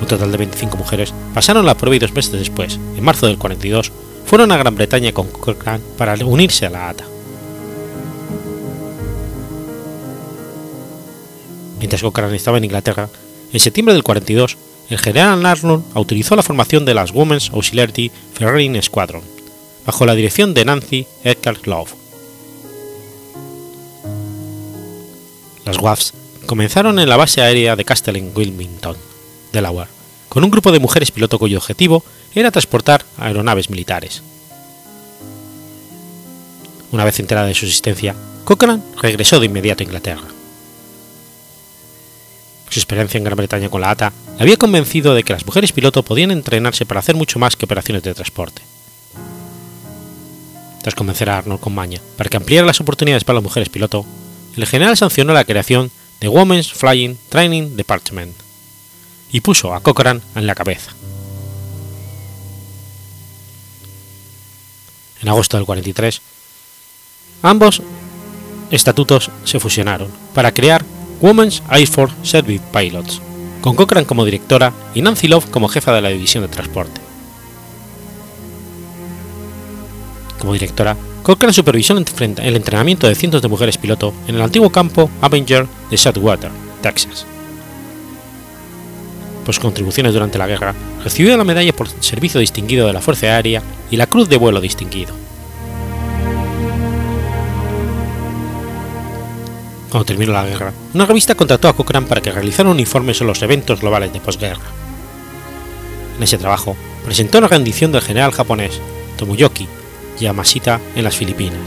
Un 0.00 0.06
total 0.06 0.32
de 0.32 0.38
25 0.38 0.76
mujeres 0.76 1.12
pasaron 1.34 1.66
la 1.66 1.76
prueba 1.76 1.96
y 1.96 1.98
dos 1.98 2.12
meses 2.12 2.32
después, 2.32 2.78
en 2.96 3.04
marzo 3.04 3.26
del 3.26 3.38
42, 3.38 3.92
fueron 4.24 4.52
a 4.52 4.56
Gran 4.56 4.74
Bretaña 4.74 5.12
con 5.12 5.28
Cochrane 5.28 5.82
para 5.98 6.14
unirse 6.24 6.66
a 6.66 6.70
la 6.70 6.88
ATA. 6.88 7.04
Mientras 11.78 12.02
Cochrane 12.02 12.36
estaba 12.36 12.58
en 12.58 12.64
Inglaterra, 12.64 13.08
en 13.52 13.60
septiembre 13.60 13.94
del 13.94 14.04
42, 14.04 14.56
el 14.90 14.98
general 14.98 15.44
Arnold 15.44 15.84
autorizó 15.94 16.36
la 16.36 16.42
formación 16.42 16.84
de 16.84 16.94
las 16.94 17.12
Women's 17.12 17.50
Auxiliary 17.50 18.10
Ferrying 18.34 18.80
Squadron, 18.82 19.22
bajo 19.86 20.06
la 20.06 20.14
dirección 20.14 20.54
de 20.54 20.64
Nancy 20.64 21.06
Eckhart 21.24 21.66
Love. 21.66 21.99
Las 25.70 25.78
WAFs 25.78 26.14
comenzaron 26.46 26.98
en 26.98 27.08
la 27.08 27.16
base 27.16 27.40
aérea 27.40 27.76
de 27.76 27.84
Castle 27.84 28.18
en 28.18 28.32
Wilmington, 28.34 28.96
Delaware, 29.52 29.88
con 30.28 30.42
un 30.42 30.50
grupo 30.50 30.72
de 30.72 30.80
mujeres 30.80 31.12
piloto 31.12 31.38
cuyo 31.38 31.58
objetivo 31.58 32.02
era 32.34 32.50
transportar 32.50 33.04
aeronaves 33.18 33.70
militares. 33.70 34.20
Una 36.90 37.04
vez 37.04 37.20
enterada 37.20 37.46
de 37.46 37.54
su 37.54 37.66
existencia, 37.66 38.16
Cochrane 38.44 38.82
regresó 39.00 39.38
de 39.38 39.46
inmediato 39.46 39.84
a 39.84 39.86
Inglaterra. 39.86 40.26
Su 42.68 42.80
experiencia 42.80 43.18
en 43.18 43.24
Gran 43.24 43.36
Bretaña 43.36 43.68
con 43.68 43.80
la 43.80 43.92
ATA 43.92 44.12
le 44.38 44.42
había 44.42 44.56
convencido 44.56 45.14
de 45.14 45.22
que 45.22 45.34
las 45.34 45.46
mujeres 45.46 45.70
piloto 45.70 46.02
podían 46.02 46.32
entrenarse 46.32 46.84
para 46.84 46.98
hacer 46.98 47.14
mucho 47.14 47.38
más 47.38 47.54
que 47.54 47.66
operaciones 47.66 48.02
de 48.02 48.14
transporte. 48.14 48.62
Tras 50.82 50.96
convencer 50.96 51.30
a 51.30 51.38
Arnold 51.38 51.60
con 51.60 51.76
Maña 51.76 52.00
para 52.16 52.28
que 52.28 52.38
ampliara 52.38 52.66
las 52.66 52.80
oportunidades 52.80 53.22
para 53.22 53.36
las 53.36 53.44
mujeres 53.44 53.68
piloto, 53.68 54.04
el 54.56 54.66
general 54.66 54.96
sancionó 54.96 55.32
la 55.32 55.44
creación 55.44 55.90
de 56.20 56.28
Women's 56.28 56.72
Flying 56.72 57.16
Training 57.28 57.76
Department 57.76 58.34
y 59.32 59.40
puso 59.40 59.74
a 59.74 59.80
Cochrane 59.80 60.20
en 60.34 60.46
la 60.46 60.54
cabeza. 60.54 60.92
En 65.22 65.28
agosto 65.28 65.56
del 65.56 65.66
43, 65.66 66.20
ambos 67.42 67.82
estatutos 68.70 69.30
se 69.44 69.60
fusionaron 69.60 70.10
para 70.34 70.52
crear 70.52 70.84
Women's 71.20 71.62
Air 71.70 71.86
Force 71.86 72.14
Service 72.22 72.62
Pilots, 72.72 73.20
con 73.60 73.76
Cochrane 73.76 74.06
como 74.06 74.24
directora 74.24 74.72
y 74.94 75.02
Nancy 75.02 75.28
Love 75.28 75.50
como 75.50 75.68
jefa 75.68 75.92
de 75.92 76.00
la 76.00 76.08
división 76.08 76.42
de 76.42 76.48
transporte. 76.48 77.00
Como 80.38 80.54
directora, 80.54 80.96
Cochrane 81.30 81.52
supervisó 81.52 81.96
el 81.96 82.56
entrenamiento 82.56 83.06
de 83.06 83.14
cientos 83.14 83.40
de 83.40 83.46
mujeres 83.46 83.78
piloto 83.78 84.12
en 84.26 84.34
el 84.34 84.42
antiguo 84.42 84.70
campo 84.70 85.08
Avenger 85.20 85.64
de 85.88 85.96
Southwater, 85.96 86.50
Texas. 86.82 87.24
Por 89.44 89.54
sus 89.54 89.62
contribuciones 89.62 90.12
durante 90.12 90.38
la 90.38 90.48
guerra, 90.48 90.74
recibió 91.04 91.36
la 91.36 91.44
medalla 91.44 91.72
por 91.72 91.86
servicio 92.00 92.40
distinguido 92.40 92.84
de 92.88 92.94
la 92.94 93.00
Fuerza 93.00 93.26
Aérea 93.26 93.62
y 93.92 93.96
la 93.96 94.08
Cruz 94.08 94.28
de 94.28 94.38
Vuelo 94.38 94.60
Distinguido. 94.60 95.14
Cuando 99.88 100.06
terminó 100.06 100.32
la 100.32 100.46
guerra, 100.46 100.72
una 100.94 101.06
revista 101.06 101.36
contrató 101.36 101.68
a 101.68 101.76
Cochrane 101.76 102.08
para 102.08 102.22
que 102.22 102.32
realizara 102.32 102.70
un 102.70 102.80
informe 102.80 103.14
sobre 103.14 103.28
los 103.28 103.42
eventos 103.42 103.82
globales 103.82 104.12
de 104.12 104.18
posguerra. 104.18 104.66
En 106.16 106.24
ese 106.24 106.38
trabajo, 106.38 106.76
presentó 107.04 107.40
la 107.40 107.46
rendición 107.46 107.92
del 107.92 108.02
general 108.02 108.32
japonés 108.32 108.80
Yamashita 110.20 110.80
en 110.94 111.04
las 111.04 111.16
Filipinas. 111.16 111.58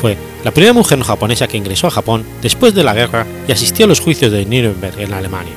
Fue 0.00 0.16
la 0.44 0.50
primera 0.50 0.74
mujer 0.74 0.98
no 0.98 1.04
japonesa 1.04 1.48
que 1.48 1.56
ingresó 1.56 1.86
a 1.86 1.90
Japón 1.90 2.24
después 2.42 2.74
de 2.74 2.84
la 2.84 2.94
guerra 2.94 3.26
y 3.48 3.52
asistió 3.52 3.86
a 3.86 3.88
los 3.88 4.00
juicios 4.00 4.30
de 4.30 4.44
Nuremberg 4.44 5.00
en 5.00 5.14
Alemania. 5.14 5.54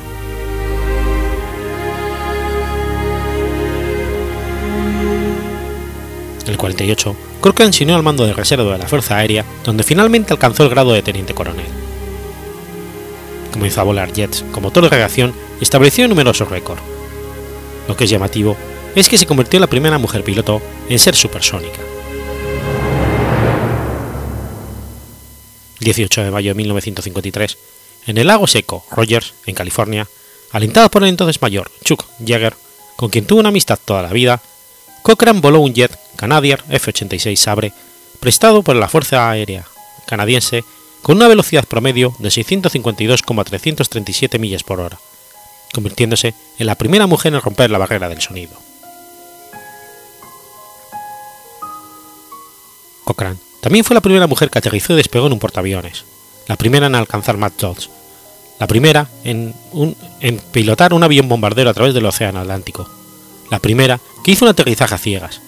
En 6.45 6.51
el 6.51 6.57
48, 6.57 7.15
Cochrane 7.41 7.73
se 7.73 7.83
unió 7.83 7.97
al 7.97 8.03
mando 8.03 8.25
de 8.25 8.31
reserva 8.31 8.71
de 8.71 8.77
la 8.77 8.87
Fuerza 8.87 9.17
Aérea, 9.17 9.43
donde 9.65 9.83
finalmente 9.83 10.31
alcanzó 10.31 10.63
el 10.63 10.69
grado 10.69 10.93
de 10.93 11.01
teniente 11.01 11.33
coronel. 11.33 11.65
Comenzó 13.51 13.81
a 13.81 13.83
volar 13.83 14.13
jets 14.13 14.45
con 14.53 14.63
motor 14.63 14.83
de 14.83 14.89
reacción 14.89 15.33
y 15.59 15.63
estableció 15.63 16.07
numerosos 16.07 16.49
récords. 16.49 16.81
Lo 17.89 17.97
que 17.97 18.05
es 18.05 18.09
llamativo 18.09 18.55
es 18.99 19.09
que 19.09 19.17
se 19.17 19.25
convirtió 19.25 19.57
en 19.57 19.61
la 19.61 19.67
primera 19.67 19.97
mujer 19.97 20.23
piloto 20.23 20.61
en 20.89 20.99
ser 20.99 21.15
supersónica. 21.15 21.79
18 25.79 26.23
de 26.23 26.31
mayo 26.31 26.51
de 26.51 26.55
1953, 26.55 27.57
en 28.07 28.17
el 28.17 28.27
lago 28.27 28.47
seco 28.47 28.85
Rogers, 28.91 29.33
en 29.45 29.55
California, 29.55 30.07
alentado 30.51 30.89
por 30.89 31.03
el 31.03 31.09
entonces 31.09 31.41
mayor 31.41 31.71
Chuck 31.83 32.05
Yeager, 32.19 32.55
con 32.95 33.09
quien 33.09 33.25
tuvo 33.25 33.39
una 33.39 33.49
amistad 33.49 33.79
toda 33.83 34.01
la 34.01 34.11
vida, 34.11 34.41
Cochrane 35.03 35.39
voló 35.39 35.59
un 35.59 35.73
jet 35.73 35.97
Canadier 36.15 36.63
F-86 36.69 37.35
Sabre 37.35 37.71
prestado 38.19 38.63
por 38.63 38.75
la 38.75 38.89
Fuerza 38.89 39.29
Aérea 39.29 39.65
canadiense 40.07 40.63
con 41.03 41.17
una 41.17 41.27
velocidad 41.27 41.65
promedio 41.65 42.15
de 42.17 42.31
652,337 42.31 44.39
millas 44.39 44.63
por 44.63 44.79
hora, 44.79 44.97
convirtiéndose 45.73 46.33
en 46.57 46.65
la 46.65 46.73
primera 46.75 47.05
mujer 47.05 47.35
en 47.35 47.41
romper 47.41 47.69
la 47.69 47.77
barrera 47.77 48.09
del 48.09 48.21
sonido. 48.21 48.66
Cochrane. 53.07 53.37
También 53.61 53.83
fue 53.83 53.95
la 53.95 54.01
primera 54.01 54.27
mujer 54.27 54.49
que 54.49 54.59
aterrizó 54.59 54.93
y 54.93 54.97
despegó 54.97 55.27
en 55.27 55.33
un 55.33 55.39
portaaviones, 55.39 56.05
la 56.47 56.55
primera 56.57 56.87
en 56.87 56.95
alcanzar 56.95 57.37
Mad 57.37 57.53
Dodge, 57.59 57.89
la 58.59 58.67
primera 58.67 59.07
en, 59.23 59.55
en 60.21 60.37
pilotar 60.51 60.93
un 60.93 61.03
avión 61.03 61.27
bombardero 61.27 61.69
a 61.69 61.73
través 61.73 61.93
del 61.93 62.05
Océano 62.05 62.39
Atlántico, 62.39 62.87
la 63.49 63.59
primera 63.59 63.99
que 64.23 64.31
hizo 64.31 64.45
un 64.45 64.51
aterrizaje 64.51 64.93
a 64.93 64.99
ciegas, 64.99 65.41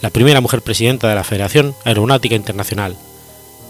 la 0.00 0.10
primera 0.10 0.40
mujer 0.40 0.62
presidenta 0.62 1.08
de 1.08 1.14
la 1.14 1.24
Federación 1.24 1.74
Aeronáutica 1.84 2.34
Internacional, 2.34 2.96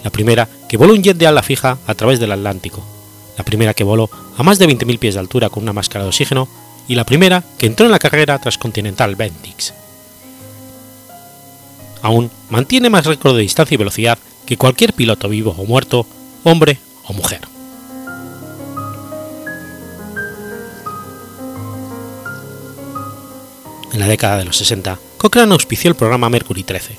la 0.04 0.10
primera 0.10 0.48
que 0.68 0.76
voló 0.76 0.92
un 0.92 1.02
jet 1.02 1.16
de 1.16 1.26
ala 1.26 1.42
fija 1.42 1.78
a 1.86 1.94
través 1.94 2.20
del 2.20 2.32
Atlántico, 2.32 2.84
la 3.36 3.44
primera 3.44 3.74
que 3.74 3.84
voló 3.84 4.10
a 4.36 4.42
más 4.42 4.58
de 4.58 4.68
20.000 4.68 4.98
pies 4.98 5.14
de 5.14 5.20
altura 5.20 5.48
con 5.48 5.62
una 5.62 5.72
máscara 5.72 6.04
de 6.04 6.08
oxígeno. 6.08 6.48
Y 6.86 6.96
la 6.96 7.06
primera 7.06 7.42
que 7.56 7.66
entró 7.66 7.86
en 7.86 7.92
la 7.92 7.98
carrera 7.98 8.38
transcontinental 8.38 9.16
Bendix. 9.16 9.72
Aún 12.04 12.30
mantiene 12.50 12.90
más 12.90 13.06
récord 13.06 13.34
de 13.34 13.40
distancia 13.40 13.74
y 13.74 13.78
velocidad 13.78 14.18
que 14.44 14.58
cualquier 14.58 14.92
piloto 14.92 15.26
vivo 15.26 15.54
o 15.56 15.64
muerto, 15.64 16.06
hombre 16.44 16.76
o 17.04 17.14
mujer. 17.14 17.40
En 23.94 24.00
la 24.00 24.06
década 24.06 24.36
de 24.36 24.44
los 24.44 24.58
60, 24.58 24.98
Cochrane 25.16 25.54
auspició 25.54 25.88
el 25.88 25.96
programa 25.96 26.28
Mercury 26.28 26.62
13, 26.62 26.98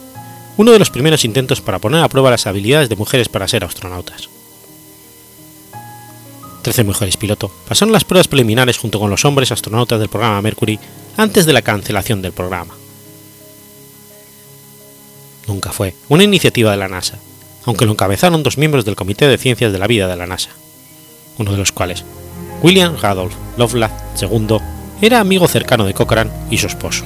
uno 0.58 0.72
de 0.72 0.80
los 0.80 0.90
primeros 0.90 1.24
intentos 1.24 1.62
para 1.62 1.78
poner 1.78 2.02
a 2.02 2.10
prueba 2.10 2.32
las 2.32 2.48
habilidades 2.48 2.90
de 2.90 2.96
mujeres 2.96 3.30
para 3.30 3.48
ser 3.48 3.64
astronautas. 3.64 4.28
Trece 6.64 6.84
mujeres 6.84 7.16
piloto 7.16 7.52
pasaron 7.68 7.94
las 7.94 8.06
pruebas 8.06 8.28
preliminares 8.28 8.80
junto 8.80 9.00
con 9.00 9.12
los 9.12 9.24
hombres 9.24 9.52
astronautas 9.52 10.00
del 10.00 10.10
programa 10.10 10.42
Mercury 10.42 10.80
antes 11.16 11.46
de 11.46 11.54
la 11.54 11.62
cancelación 11.62 12.24
del 12.24 12.32
programa. 12.32 12.74
Nunca 15.48 15.72
fue 15.72 15.94
una 16.10 16.24
iniciativa 16.24 16.72
de 16.72 16.78
la 16.78 16.88
NASA, 16.88 17.20
aunque 17.66 17.86
lo 17.86 17.92
encabezaron 17.92 18.42
dos 18.42 18.58
miembros 18.58 18.84
del 18.84 18.96
Comité 18.96 19.28
de 19.28 19.38
Ciencias 19.38 19.72
de 19.72 19.80
la 19.80 19.88
Vida 19.88 20.08
de 20.08 20.16
la 20.16 20.26
NASA, 20.26 20.50
uno 21.38 21.52
de 21.52 21.58
los 21.58 21.72
cuales, 21.72 22.04
William 22.64 22.96
Randolph 23.00 23.34
Lovelace 23.58 24.26
II, 24.26 24.58
era 25.02 25.20
amigo 25.20 25.48
cercano 25.48 25.86
de 25.86 25.94
Cochrane 25.94 26.32
y 26.50 26.58
su 26.58 26.66
esposo. 26.66 27.06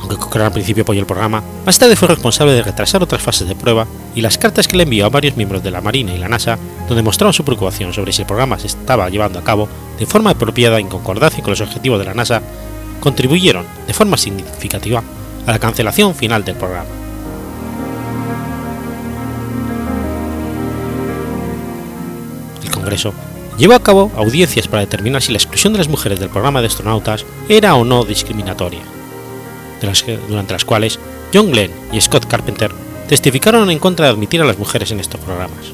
Aunque 0.00 0.16
Cochrane 0.16 0.46
al 0.48 0.52
principio 0.52 0.82
apoyó 0.82 1.00
el 1.00 1.06
programa, 1.06 1.42
más 1.64 1.78
tarde 1.78 1.96
fue 1.96 2.08
responsable 2.08 2.52
de 2.52 2.62
retrasar 2.62 3.02
otras 3.02 3.22
fases 3.22 3.48
de 3.48 3.54
prueba 3.54 3.86
y 4.14 4.20
las 4.20 4.36
cartas 4.36 4.68
que 4.68 4.76
le 4.76 4.82
envió 4.82 5.06
a 5.06 5.10
varios 5.10 5.36
miembros 5.36 5.62
de 5.62 5.70
la 5.70 5.80
Marina 5.80 6.12
y 6.12 6.18
la 6.18 6.28
NASA, 6.28 6.58
donde 6.86 7.02
mostraban 7.02 7.32
su 7.32 7.44
preocupación 7.44 7.94
sobre 7.94 8.12
si 8.12 8.22
el 8.22 8.26
programa 8.26 8.58
se 8.58 8.66
estaba 8.66 9.08
llevando 9.08 9.38
a 9.38 9.44
cabo 9.44 9.68
de 9.98 10.04
forma 10.04 10.30
apropiada 10.30 10.80
en 10.80 10.88
concordancia 10.88 11.42
con 11.42 11.52
los 11.52 11.60
objetivos 11.62 11.98
de 11.98 12.04
la 12.04 12.14
NASA, 12.14 12.42
contribuyeron 13.00 13.66
de 13.86 13.94
forma 13.94 14.16
significativa 14.16 15.02
a 15.46 15.50
la 15.50 15.58
cancelación 15.58 16.14
final 16.14 16.44
del 16.44 16.56
programa. 16.56 16.88
Congreso, 22.80 23.12
llevó 23.58 23.74
a 23.74 23.82
cabo 23.82 24.10
audiencias 24.16 24.66
para 24.66 24.80
determinar 24.80 25.20
si 25.20 25.32
la 25.32 25.38
exclusión 25.38 25.74
de 25.74 25.78
las 25.78 25.88
mujeres 25.88 26.18
del 26.18 26.30
programa 26.30 26.60
de 26.60 26.68
astronautas 26.68 27.26
era 27.48 27.74
o 27.74 27.84
no 27.84 28.04
discriminatoria, 28.04 28.80
durante 30.28 30.54
las 30.54 30.64
cuales 30.64 30.98
John 31.32 31.50
Glenn 31.50 31.70
y 31.92 32.00
Scott 32.00 32.26
Carpenter 32.26 32.72
testificaron 33.06 33.70
en 33.70 33.78
contra 33.78 34.06
de 34.06 34.12
admitir 34.12 34.40
a 34.40 34.44
las 34.44 34.58
mujeres 34.58 34.90
en 34.92 35.00
estos 35.00 35.20
programas. 35.20 35.72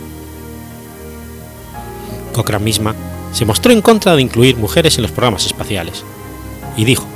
Cochrane 2.32 2.64
misma 2.64 2.94
se 3.32 3.44
mostró 3.44 3.72
en 3.72 3.82
contra 3.82 4.16
de 4.16 4.22
incluir 4.22 4.56
mujeres 4.56 4.96
en 4.98 5.02
los 5.02 5.12
programas 5.12 5.46
espaciales 5.46 6.02
y 6.76 6.84
dijo 6.84 7.06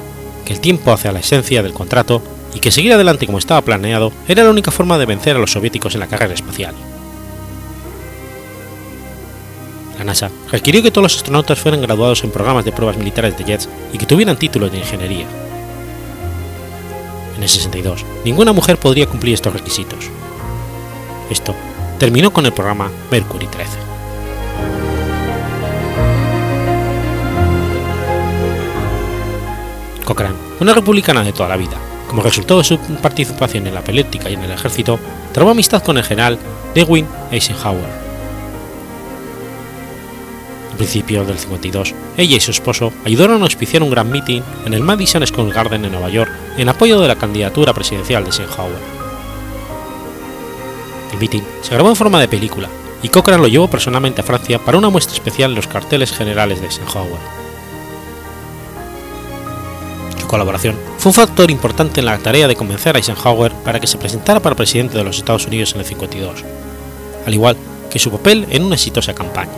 el 0.50 0.60
tiempo 0.60 0.92
hacia 0.92 1.12
la 1.12 1.20
esencia 1.20 1.62
del 1.62 1.72
contrato 1.72 2.22
y 2.54 2.60
que 2.60 2.70
seguir 2.70 2.92
adelante 2.92 3.26
como 3.26 3.38
estaba 3.38 3.62
planeado 3.62 4.12
era 4.28 4.44
la 4.44 4.50
única 4.50 4.70
forma 4.70 4.98
de 4.98 5.06
vencer 5.06 5.36
a 5.36 5.38
los 5.38 5.52
soviéticos 5.52 5.94
en 5.94 6.00
la 6.00 6.08
carrera 6.08 6.34
espacial. 6.34 6.74
la 10.00 10.04
NASA 10.04 10.30
requirió 10.50 10.82
que 10.82 10.90
todos 10.90 11.02
los 11.02 11.16
astronautas 11.16 11.58
fueran 11.58 11.82
graduados 11.82 12.24
en 12.24 12.30
programas 12.30 12.64
de 12.64 12.72
pruebas 12.72 12.96
militares 12.96 13.36
de 13.36 13.44
jets 13.44 13.68
y 13.92 13.98
que 13.98 14.06
tuvieran 14.06 14.38
títulos 14.38 14.72
de 14.72 14.78
ingeniería. 14.78 15.26
En 17.36 17.42
el 17.42 17.48
62, 17.48 18.06
ninguna 18.24 18.54
mujer 18.54 18.78
podría 18.78 19.06
cumplir 19.06 19.34
estos 19.34 19.52
requisitos. 19.52 20.06
Esto 21.28 21.54
terminó 21.98 22.32
con 22.32 22.46
el 22.46 22.52
programa 22.52 22.90
Mercury 23.10 23.46
13. 23.46 23.89
Cochrane, 30.10 30.34
una 30.58 30.74
republicana 30.74 31.22
de 31.22 31.32
toda 31.32 31.48
la 31.48 31.56
vida, 31.56 31.76
como 32.08 32.20
resultado 32.20 32.58
de 32.58 32.64
su 32.64 32.78
participación 33.00 33.68
en 33.68 33.74
la 33.74 33.84
política 33.84 34.28
y 34.28 34.34
en 34.34 34.42
el 34.42 34.50
ejército, 34.50 34.98
trabó 35.32 35.50
amistad 35.50 35.84
con 35.84 35.98
el 35.98 36.02
general 36.02 36.36
Dewey 36.74 37.06
Eisenhower, 37.30 38.10
principios 40.76 41.28
del 41.28 41.38
52, 41.38 41.94
ella 42.16 42.36
y 42.36 42.40
su 42.40 42.50
esposo 42.50 42.92
ayudaron 43.04 43.40
a 43.40 43.44
auspiciar 43.44 43.84
un 43.84 43.90
gran 43.90 44.10
meeting 44.10 44.42
en 44.66 44.74
el 44.74 44.82
Madison 44.82 45.24
Square 45.24 45.52
Garden 45.52 45.84
en 45.84 45.92
Nueva 45.92 46.08
York 46.08 46.32
en 46.58 46.68
apoyo 46.68 46.98
de 47.00 47.06
la 47.06 47.14
candidatura 47.14 47.72
presidencial 47.72 48.24
de 48.24 48.30
Eisenhower. 48.30 48.80
El 51.12 51.18
meeting 51.20 51.42
se 51.62 51.74
grabó 51.74 51.90
en 51.90 51.96
forma 51.96 52.18
de 52.18 52.26
película 52.26 52.68
y 53.00 53.10
Cochrane 53.10 53.42
lo 53.42 53.48
llevó 53.48 53.70
personalmente 53.70 54.22
a 54.22 54.24
Francia 54.24 54.58
para 54.58 54.76
una 54.76 54.90
muestra 54.90 55.14
especial 55.14 55.50
en 55.50 55.56
los 55.56 55.68
carteles 55.68 56.10
generales 56.10 56.60
de 56.60 56.66
Eisenhower. 56.66 57.39
Colaboración 60.30 60.76
fue 60.98 61.10
un 61.10 61.14
factor 61.14 61.50
importante 61.50 61.98
en 61.98 62.06
la 62.06 62.16
tarea 62.16 62.46
de 62.46 62.54
convencer 62.54 62.94
a 62.94 63.00
Eisenhower 63.00 63.50
para 63.64 63.80
que 63.80 63.88
se 63.88 63.98
presentara 63.98 64.38
para 64.38 64.54
presidente 64.54 64.96
de 64.96 65.02
los 65.02 65.16
Estados 65.16 65.48
Unidos 65.48 65.72
en 65.72 65.80
el 65.80 65.86
52, 65.86 66.44
al 67.26 67.34
igual 67.34 67.56
que 67.90 67.98
su 67.98 68.12
papel 68.12 68.46
en 68.48 68.62
una 68.62 68.76
exitosa 68.76 69.12
campaña. 69.12 69.50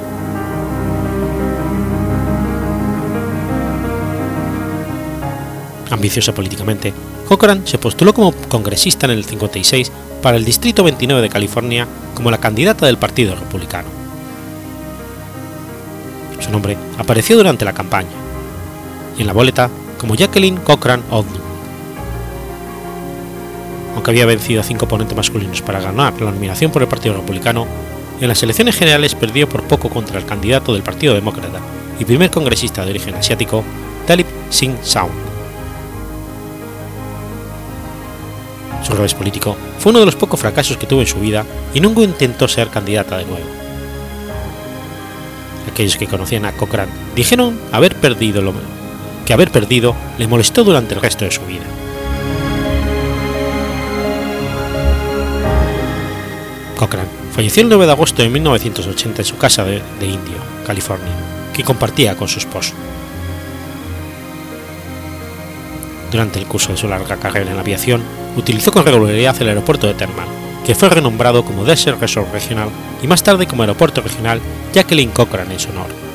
Ambiciosa 5.91 6.33
políticamente, 6.33 6.95
Cochrane 7.29 7.67
se 7.67 7.77
postuló 7.77 8.15
como 8.15 8.33
congresista 8.33 9.05
en 9.05 9.13
el 9.13 9.27
56 9.27 9.93
para 10.23 10.39
el 10.39 10.45
Distrito 10.47 10.85
29 10.85 11.21
de 11.21 11.29
California 11.29 11.87
como 12.15 12.31
la 12.31 12.39
candidata 12.39 12.87
del 12.87 12.97
Partido 12.97 13.35
Republicano. 13.35 13.91
Su 16.41 16.51
nombre 16.51 16.79
apareció 16.97 17.37
durante 17.37 17.67
la 17.67 17.75
campaña, 17.75 18.09
y 19.19 19.21
en 19.21 19.27
la 19.27 19.35
boleta 19.35 19.69
como 20.03 20.17
Jacqueline 20.17 20.57
Cochrane 20.57 21.05
Odlum. 21.11 21.41
Aunque 23.95 24.11
había 24.11 24.27
vencido 24.27 24.61
a 24.61 24.65
cinco 24.65 24.87
oponentes 24.87 25.17
masculinos 25.17 25.63
para 25.63 25.81
ganar 25.81 26.21
la 26.21 26.33
nominación 26.33 26.73
por 26.73 26.83
el 26.83 26.89
Partido 26.89 27.15
Republicano, 27.15 27.69
en 28.21 28.27
las 28.27 28.43
elecciones 28.43 28.77
generales 28.77 29.15
perdió 29.15 29.49
por 29.49 29.63
poco 29.63 29.89
contra 29.89 30.19
el 30.19 30.27
candidato 30.27 30.73
del 30.73 30.83
Partido 30.83 31.15
Demócrata 31.15 31.61
y 32.01 32.05
primer 32.05 32.33
congresista 32.33 32.85
de 32.85 32.91
origen 32.91 33.15
asiático, 33.15 33.63
Talib 34.05 34.27
Singh 34.51 34.83
Saud. 34.83 35.11
Su 38.83 38.95
revés 38.95 39.15
político 39.15 39.57
fue 39.79 39.91
uno 39.91 40.01
de 40.01 40.07
los 40.07 40.17
pocos 40.17 40.41
fracasos 40.41 40.77
que 40.79 40.89
tuvo 40.89 41.03
en 41.03 41.07
su 41.07 41.21
vida 41.21 41.47
y 41.73 41.79
nunca 41.79 42.03
intentó 42.03 42.49
ser 42.49 42.71
candidata 42.71 43.19
de 43.19 43.27
nuevo. 43.27 43.47
Aquellos 45.71 45.97
que 45.97 46.09
conocían 46.09 46.45
a 46.45 46.53
Cochrane 46.53 46.91
dijeron 47.15 47.61
haber 47.71 47.95
perdido 47.95 48.43
lo 48.43 48.53
que 49.25 49.33
haber 49.33 49.51
perdido 49.51 49.95
le 50.19 50.27
molestó 50.27 50.65
durante 50.65 50.95
el 50.95 51.01
resto 51.01 51.25
de 51.25 51.31
su 51.31 51.45
vida. 51.47 51.65
Cochrane 56.77 57.09
falleció 57.33 57.63
el 57.63 57.69
9 57.69 57.87
de 57.87 57.93
agosto 57.93 58.23
de 58.23 58.29
1980 58.29 59.23
en 59.23 59.25
su 59.25 59.39
casa 59.39 59.65
de, 59.65 59.81
Indio, 60.01 60.37
California, 60.67 61.13
que 61.55 61.65
compartía 61.65 62.17
con 62.17 62.29
su 62.29 62.39
esposo. 62.39 62.75
Durante 66.11 66.39
el 66.39 66.47
curso 66.47 66.73
de 66.73 66.79
su 66.79 66.89
larga 66.89 67.17
carrera 67.17 67.51
en 67.51 67.57
la 67.57 67.63
aviación, 67.63 68.03
utilizó 68.37 68.71
con 68.71 68.85
regularidad 68.85 69.41
el 69.41 69.49
aeropuerto 69.49 69.87
de 69.87 69.95
Termal, 69.95 70.29
que 70.67 70.75
fue 70.75 70.91
renombrado 70.91 71.45
como 71.45 71.65
Desert 71.65 72.01
Resort 72.01 72.33
Regional 72.33 72.69
y 73.03 73.07
más 73.07 73.23
tarde 73.23 73.47
como 73.47 73.63
Aeropuerto 73.63 74.03
Regional 74.03 74.41
Jacqueline 74.75 75.11
Cochran 75.11 75.51
en 75.51 75.59
su 75.59 75.71
honor. 75.71 76.12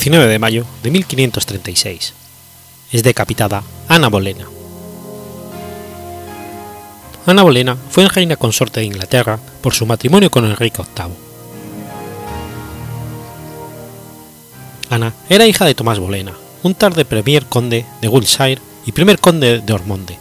19 0.00 0.28
de 0.28 0.38
mayo 0.38 0.64
de 0.82 0.90
1536. 0.90 2.14
Es 2.90 3.02
decapitada 3.02 3.62
Ana 3.86 4.08
Bolena. 4.08 4.46
Ana 7.26 7.42
Bolena 7.42 7.76
fue 7.90 8.08
reina 8.08 8.36
consorte 8.36 8.80
de 8.80 8.86
Inglaterra 8.86 9.38
por 9.60 9.74
su 9.74 9.84
matrimonio 9.84 10.30
con 10.30 10.46
Enrique 10.46 10.80
VIII. 10.96 11.12
Ana 14.88 15.12
era 15.28 15.46
hija 15.46 15.66
de 15.66 15.74
Tomás 15.74 15.98
Bolena, 15.98 16.32
un 16.62 16.74
tarde 16.74 17.04
premier 17.04 17.44
conde 17.44 17.84
de 18.00 18.08
Wiltshire 18.08 18.62
y 18.86 18.92
primer 18.92 19.18
conde 19.18 19.60
de 19.60 19.72
Ormonde, 19.74 20.18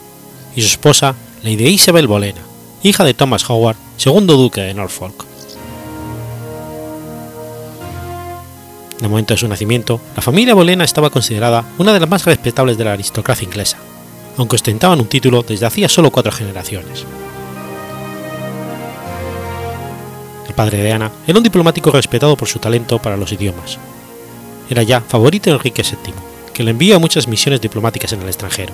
y 0.58 0.62
su 0.62 0.68
esposa, 0.68 1.16
Lady 1.42 1.68
Isabel 1.68 2.08
Bolena, 2.08 2.42
hija 2.84 3.06
de 3.06 3.14
Thomas 3.14 3.50
Howard, 3.50 3.78
segundo 3.96 4.36
duque 4.36 4.60
de 4.60 4.74
Norfolk. 4.74 5.29
En 9.02 9.10
momento 9.10 9.34
de 9.34 9.40
su 9.40 9.48
nacimiento, 9.48 10.02
la 10.16 10.22
familia 10.22 10.54
Bolena 10.54 10.84
estaba 10.84 11.10
considerada 11.10 11.64
una 11.78 11.94
de 11.94 12.02
las 12.02 12.10
más 12.10 12.26
respetables 12.26 12.78
de 12.78 12.84
la 12.84 12.94
aristocracia 12.94 13.46
inglesa, 13.46 13.78
aunque 14.38 14.58
ostentaban 14.58 15.00
un 15.00 15.08
título 15.08 15.42
desde 15.42 15.66
hacía 15.66 15.88
solo 15.88 16.12
cuatro 16.12 16.34
generaciones. 16.34 17.06
El 20.48 20.54
padre 20.54 20.80
de 20.80 20.92
Ana 20.92 21.12
era 21.26 21.38
un 21.38 21.44
diplomático 21.44 21.92
respetado 21.92 22.36
por 22.36 22.50
su 22.50 22.60
talento 22.60 23.00
para 23.00 23.16
los 23.16 23.32
idiomas. 23.32 23.78
Era 24.70 24.84
ya 24.84 25.00
favorito 25.00 25.50
de 25.50 25.56
Enrique 25.56 25.84
VII, 25.84 26.14
que 26.54 26.64
le 26.64 26.72
envió 26.72 26.98
a 26.98 27.00
muchas 27.00 27.28
misiones 27.30 27.62
diplomáticas 27.62 28.12
en 28.12 28.22
el 28.22 28.28
extranjero. 28.28 28.74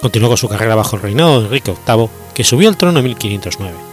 Continuó 0.00 0.30
con 0.30 0.38
su 0.38 0.48
carrera 0.48 0.74
bajo 0.74 0.96
el 0.96 1.02
reinado 1.02 1.40
de 1.40 1.46
Enrique 1.48 1.74
VIII, 1.86 2.08
que 2.32 2.44
subió 2.44 2.70
al 2.70 2.78
trono 2.78 3.00
en 3.00 3.04
1509 3.04 3.89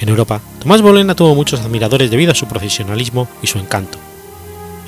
en 0.00 0.08
Europa, 0.08 0.40
Tomás 0.60 0.82
Bolena 0.82 1.14
tuvo 1.14 1.34
muchos 1.34 1.60
admiradores 1.60 2.10
debido 2.10 2.32
a 2.32 2.34
su 2.34 2.46
profesionalismo 2.46 3.28
y 3.42 3.46
su 3.46 3.58
encanto. 3.58 3.98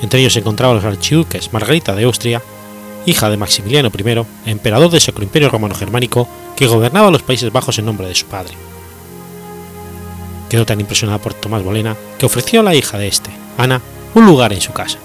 Entre 0.00 0.20
ellos 0.20 0.32
se 0.32 0.40
encontraban 0.40 0.76
los 0.76 0.84
archiduques 0.84 1.52
Margarita 1.52 1.94
de 1.94 2.04
Austria, 2.04 2.42
hija 3.06 3.30
de 3.30 3.36
Maximiliano 3.36 3.90
I, 3.96 4.50
emperador 4.50 4.90
del 4.90 5.00
Sacro 5.00 5.22
Imperio 5.22 5.50
Romano 5.50 5.74
Germánico, 5.74 6.26
que 6.56 6.66
gobernaba 6.66 7.10
los 7.10 7.22
Países 7.22 7.52
Bajos 7.52 7.78
en 7.78 7.84
nombre 7.84 8.08
de 8.08 8.14
su 8.14 8.26
padre. 8.26 8.54
Quedó 10.48 10.66
tan 10.66 10.80
impresionada 10.80 11.18
por 11.18 11.34
Tomás 11.34 11.62
Bolena 11.62 11.96
que 12.18 12.26
ofreció 12.26 12.60
a 12.60 12.62
la 12.64 12.74
hija 12.74 12.98
de 12.98 13.08
este, 13.08 13.30
Ana, 13.58 13.80
un 14.14 14.26
lugar 14.26 14.52
en 14.52 14.60
su 14.60 14.72
casa. 14.72 14.98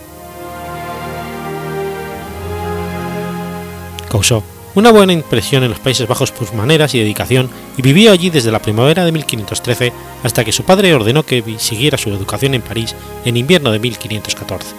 Una 4.77 4.91
buena 4.91 5.11
impresión 5.11 5.63
en 5.63 5.71
los 5.71 5.79
Países 5.79 6.07
Bajos 6.07 6.31
por 6.31 6.45
sus 6.45 6.55
maneras 6.55 6.93
y 6.93 6.99
dedicación 6.99 7.49
y 7.77 7.81
vivió 7.81 8.11
allí 8.11 8.29
desde 8.29 8.51
la 8.51 8.61
primavera 8.61 9.05
de 9.05 9.11
1513 9.11 9.91
hasta 10.21 10.45
que 10.45 10.51
su 10.51 10.65
padre 10.65 10.93
ordenó 10.93 11.23
que 11.23 11.43
siguiera 11.57 11.97
su 11.97 12.11
educación 12.11 12.53
en 12.53 12.61
París 12.61 12.93
en 13.25 13.37
invierno 13.37 13.71
de 13.71 13.79
1514. 13.79 14.75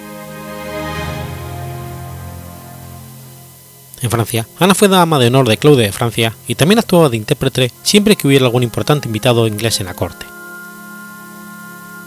En 4.01 4.09
Francia, 4.09 4.47
Ana 4.61 4.77
fue 4.77 4.87
dama 4.87 5.19
de 5.19 5.27
honor 5.27 5.49
de 5.49 5.57
Claude 5.57 5.83
de 5.83 5.93
Francia 5.93 6.33
y 6.47 6.55
también 6.55 6.79
actuaba 6.79 7.09
de 7.09 7.17
intérprete 7.17 7.73
siempre 7.83 8.15
que 8.15 8.29
hubiera 8.29 8.47
algún 8.47 8.63
importante 8.63 9.09
invitado 9.09 9.49
inglés 9.49 9.81
en 9.81 9.87
la 9.87 9.95
corte. 9.95 10.27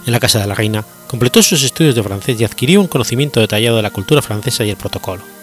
En 0.06 0.12
la 0.12 0.18
casa 0.18 0.40
de 0.40 0.46
la 0.46 0.54
reina, 0.54 0.82
completó 1.08 1.42
sus 1.42 1.62
estudios 1.62 1.94
de 1.94 2.02
francés 2.02 2.40
y 2.40 2.44
adquirió 2.44 2.80
un 2.80 2.88
conocimiento 2.88 3.38
detallado 3.38 3.76
de 3.76 3.82
la 3.82 3.90
cultura 3.90 4.22
francesa 4.22 4.64
y 4.64 4.70
el 4.70 4.76
protocolo. 4.76 5.41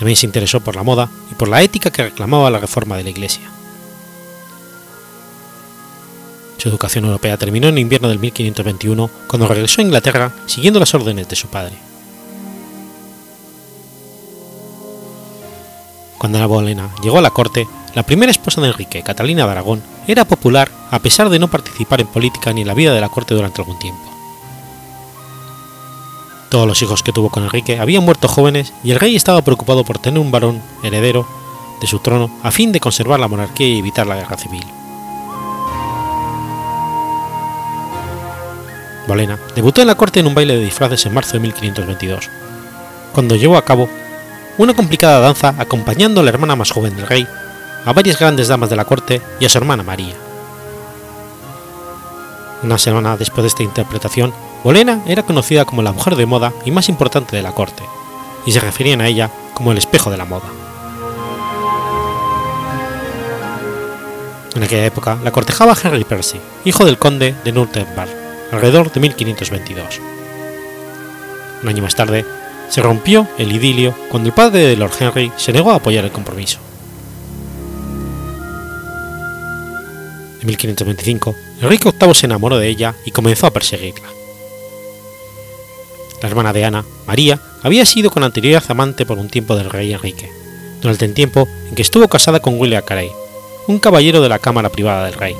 También 0.00 0.16
se 0.16 0.24
interesó 0.24 0.60
por 0.60 0.76
la 0.76 0.82
moda 0.82 1.10
y 1.30 1.34
por 1.34 1.48
la 1.48 1.60
ética 1.60 1.90
que 1.90 2.02
reclamaba 2.02 2.50
la 2.50 2.58
reforma 2.58 2.96
de 2.96 3.04
la 3.04 3.10
Iglesia. 3.10 3.50
Su 6.56 6.70
educación 6.70 7.04
europea 7.04 7.36
terminó 7.36 7.68
en 7.68 7.76
invierno 7.76 8.08
del 8.08 8.18
1521 8.18 9.10
cuando 9.26 9.46
regresó 9.46 9.82
a 9.82 9.84
Inglaterra 9.84 10.32
siguiendo 10.46 10.80
las 10.80 10.94
órdenes 10.94 11.28
de 11.28 11.36
su 11.36 11.48
padre. 11.48 11.74
Cuando 16.16 16.38
Ana 16.38 16.46
Bolena 16.46 16.88
llegó 17.02 17.18
a 17.18 17.22
la 17.22 17.30
corte, 17.30 17.68
la 17.94 18.02
primera 18.02 18.32
esposa 18.32 18.62
de 18.62 18.68
Enrique, 18.68 19.02
Catalina 19.02 19.44
de 19.44 19.52
Aragón, 19.52 19.82
era 20.06 20.24
popular 20.24 20.70
a 20.90 20.98
pesar 21.00 21.28
de 21.28 21.38
no 21.38 21.50
participar 21.50 22.00
en 22.00 22.06
política 22.06 22.54
ni 22.54 22.62
en 22.62 22.68
la 22.68 22.74
vida 22.74 22.94
de 22.94 23.02
la 23.02 23.10
corte 23.10 23.34
durante 23.34 23.60
algún 23.60 23.78
tiempo. 23.78 24.09
Todos 26.50 26.66
los 26.66 26.82
hijos 26.82 27.04
que 27.04 27.12
tuvo 27.12 27.30
con 27.30 27.44
Enrique 27.44 27.78
habían 27.78 28.04
muerto 28.04 28.26
jóvenes 28.26 28.72
y 28.82 28.90
el 28.90 28.98
rey 28.98 29.14
estaba 29.14 29.40
preocupado 29.42 29.84
por 29.84 30.00
tener 30.00 30.18
un 30.18 30.32
varón 30.32 30.60
heredero 30.82 31.24
de 31.80 31.86
su 31.86 32.00
trono 32.00 32.28
a 32.42 32.50
fin 32.50 32.72
de 32.72 32.80
conservar 32.80 33.20
la 33.20 33.28
monarquía 33.28 33.68
y 33.68 33.78
evitar 33.78 34.08
la 34.08 34.16
guerra 34.16 34.36
civil. 34.36 34.64
Bolena 39.06 39.38
debutó 39.54 39.80
en 39.80 39.86
la 39.86 39.94
corte 39.94 40.18
en 40.18 40.26
un 40.26 40.34
baile 40.34 40.56
de 40.56 40.64
disfraces 40.64 41.06
en 41.06 41.14
marzo 41.14 41.34
de 41.34 41.40
1522, 41.40 42.28
cuando 43.12 43.36
llevó 43.36 43.56
a 43.56 43.64
cabo 43.64 43.88
una 44.58 44.74
complicada 44.74 45.20
danza 45.20 45.54
acompañando 45.56 46.20
a 46.20 46.24
la 46.24 46.30
hermana 46.30 46.56
más 46.56 46.72
joven 46.72 46.96
del 46.96 47.06
rey, 47.06 47.28
a 47.84 47.92
varias 47.92 48.18
grandes 48.18 48.48
damas 48.48 48.70
de 48.70 48.76
la 48.76 48.84
corte 48.84 49.22
y 49.38 49.44
a 49.44 49.48
su 49.48 49.56
hermana 49.56 49.84
María. 49.84 50.14
Una 52.64 52.76
semana 52.76 53.16
después 53.16 53.44
de 53.44 53.48
esta 53.48 53.62
interpretación, 53.62 54.34
Bolena 54.62 55.02
era 55.06 55.22
conocida 55.22 55.64
como 55.64 55.82
la 55.82 55.92
mujer 55.92 56.16
de 56.16 56.26
moda 56.26 56.52
y 56.64 56.70
más 56.70 56.88
importante 56.88 57.34
de 57.34 57.42
la 57.42 57.52
corte, 57.52 57.82
y 58.44 58.52
se 58.52 58.60
referían 58.60 59.00
a 59.00 59.08
ella 59.08 59.30
como 59.54 59.72
el 59.72 59.78
espejo 59.78 60.10
de 60.10 60.18
la 60.18 60.26
moda. 60.26 60.48
En 64.54 64.62
aquella 64.62 64.84
época 64.84 65.18
la 65.24 65.32
cortejaba 65.32 65.76
Henry 65.82 66.04
Percy, 66.04 66.38
hijo 66.64 66.84
del 66.84 66.98
conde 66.98 67.34
de 67.44 67.52
Nuremberg, 67.52 68.10
alrededor 68.52 68.92
de 68.92 69.00
1522. 69.00 70.00
Un 71.62 71.68
año 71.68 71.82
más 71.82 71.94
tarde, 71.94 72.26
se 72.68 72.82
rompió 72.82 73.26
el 73.38 73.52
idilio 73.52 73.94
cuando 74.10 74.28
el 74.28 74.34
padre 74.34 74.60
de 74.60 74.76
Lord 74.76 74.92
Henry 74.98 75.32
se 75.36 75.52
negó 75.52 75.70
a 75.70 75.76
apoyar 75.76 76.04
el 76.04 76.12
compromiso. 76.12 76.58
En 80.40 80.46
1525, 80.46 81.34
Enrique 81.62 81.92
VIII 81.98 82.14
se 82.14 82.26
enamoró 82.26 82.58
de 82.58 82.68
ella 82.68 82.94
y 83.04 83.10
comenzó 83.10 83.46
a 83.46 83.52
perseguirla. 83.52 84.19
La 86.22 86.28
hermana 86.28 86.52
de 86.52 86.64
Ana, 86.64 86.84
María, 87.06 87.40
había 87.62 87.86
sido 87.86 88.10
con 88.10 88.24
anterioridad 88.24 88.64
amante 88.68 89.06
por 89.06 89.18
un 89.18 89.28
tiempo 89.28 89.56
del 89.56 89.70
rey 89.70 89.92
Enrique, 89.92 90.30
durante 90.80 91.04
el 91.06 91.14
tiempo 91.14 91.48
en 91.68 91.74
que 91.74 91.82
estuvo 91.82 92.08
casada 92.08 92.40
con 92.40 92.58
William 92.58 92.82
Carey, 92.84 93.10
un 93.68 93.78
caballero 93.78 94.20
de 94.20 94.28
la 94.28 94.38
cámara 94.38 94.68
privada 94.68 95.04
del 95.04 95.14
rey. 95.14 95.34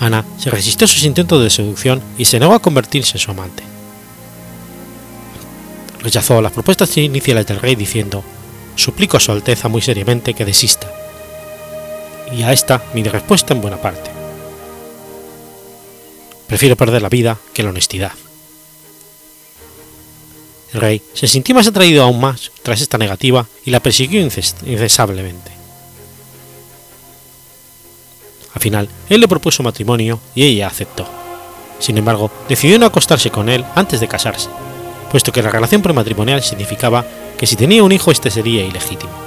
Ana 0.00 0.24
se 0.38 0.50
resistió 0.50 0.84
a 0.84 0.88
sus 0.88 1.04
intentos 1.04 1.42
de 1.42 1.48
seducción 1.48 2.02
y 2.18 2.26
se 2.26 2.38
negó 2.38 2.52
a 2.54 2.60
convertirse 2.60 3.16
en 3.16 3.20
su 3.20 3.30
amante. 3.30 3.62
Rechazó 6.00 6.42
las 6.42 6.52
propuestas 6.52 6.94
iniciales 6.98 7.46
del 7.46 7.60
rey 7.60 7.76
diciendo, 7.76 8.22
suplico 8.76 9.16
a 9.16 9.20
su 9.20 9.32
Alteza 9.32 9.68
muy 9.68 9.80
seriamente 9.80 10.34
que 10.34 10.44
desista. 10.44 10.86
Y 12.36 12.42
a 12.42 12.52
esta 12.52 12.82
mi 12.92 13.02
respuesta 13.04 13.54
en 13.54 13.62
buena 13.62 13.78
parte. 13.78 14.23
Prefiero 16.46 16.76
perder 16.76 17.02
la 17.02 17.08
vida 17.08 17.38
que 17.52 17.62
la 17.62 17.70
honestidad. 17.70 18.12
El 20.72 20.80
rey 20.80 21.02
se 21.14 21.28
sintió 21.28 21.54
más 21.54 21.68
atraído 21.68 22.02
aún 22.02 22.20
más 22.20 22.50
tras 22.62 22.80
esta 22.80 22.98
negativa 22.98 23.46
y 23.64 23.70
la 23.70 23.80
persiguió 23.80 24.20
incesablemente. 24.20 25.52
Al 28.54 28.60
final, 28.60 28.88
él 29.08 29.20
le 29.20 29.28
propuso 29.28 29.62
matrimonio 29.62 30.20
y 30.34 30.44
ella 30.44 30.66
aceptó. 30.66 31.08
Sin 31.78 31.98
embargo, 31.98 32.30
decidió 32.48 32.78
no 32.78 32.86
acostarse 32.86 33.30
con 33.30 33.48
él 33.48 33.64
antes 33.74 34.00
de 34.00 34.08
casarse, 34.08 34.48
puesto 35.10 35.32
que 35.32 35.42
la 35.42 35.50
relación 35.50 35.82
prematrimonial 35.82 36.42
significaba 36.42 37.04
que 37.38 37.46
si 37.46 37.56
tenía 37.56 37.82
un 37.82 37.92
hijo 37.92 38.10
este 38.10 38.30
sería 38.30 38.64
ilegítimo. 38.64 39.23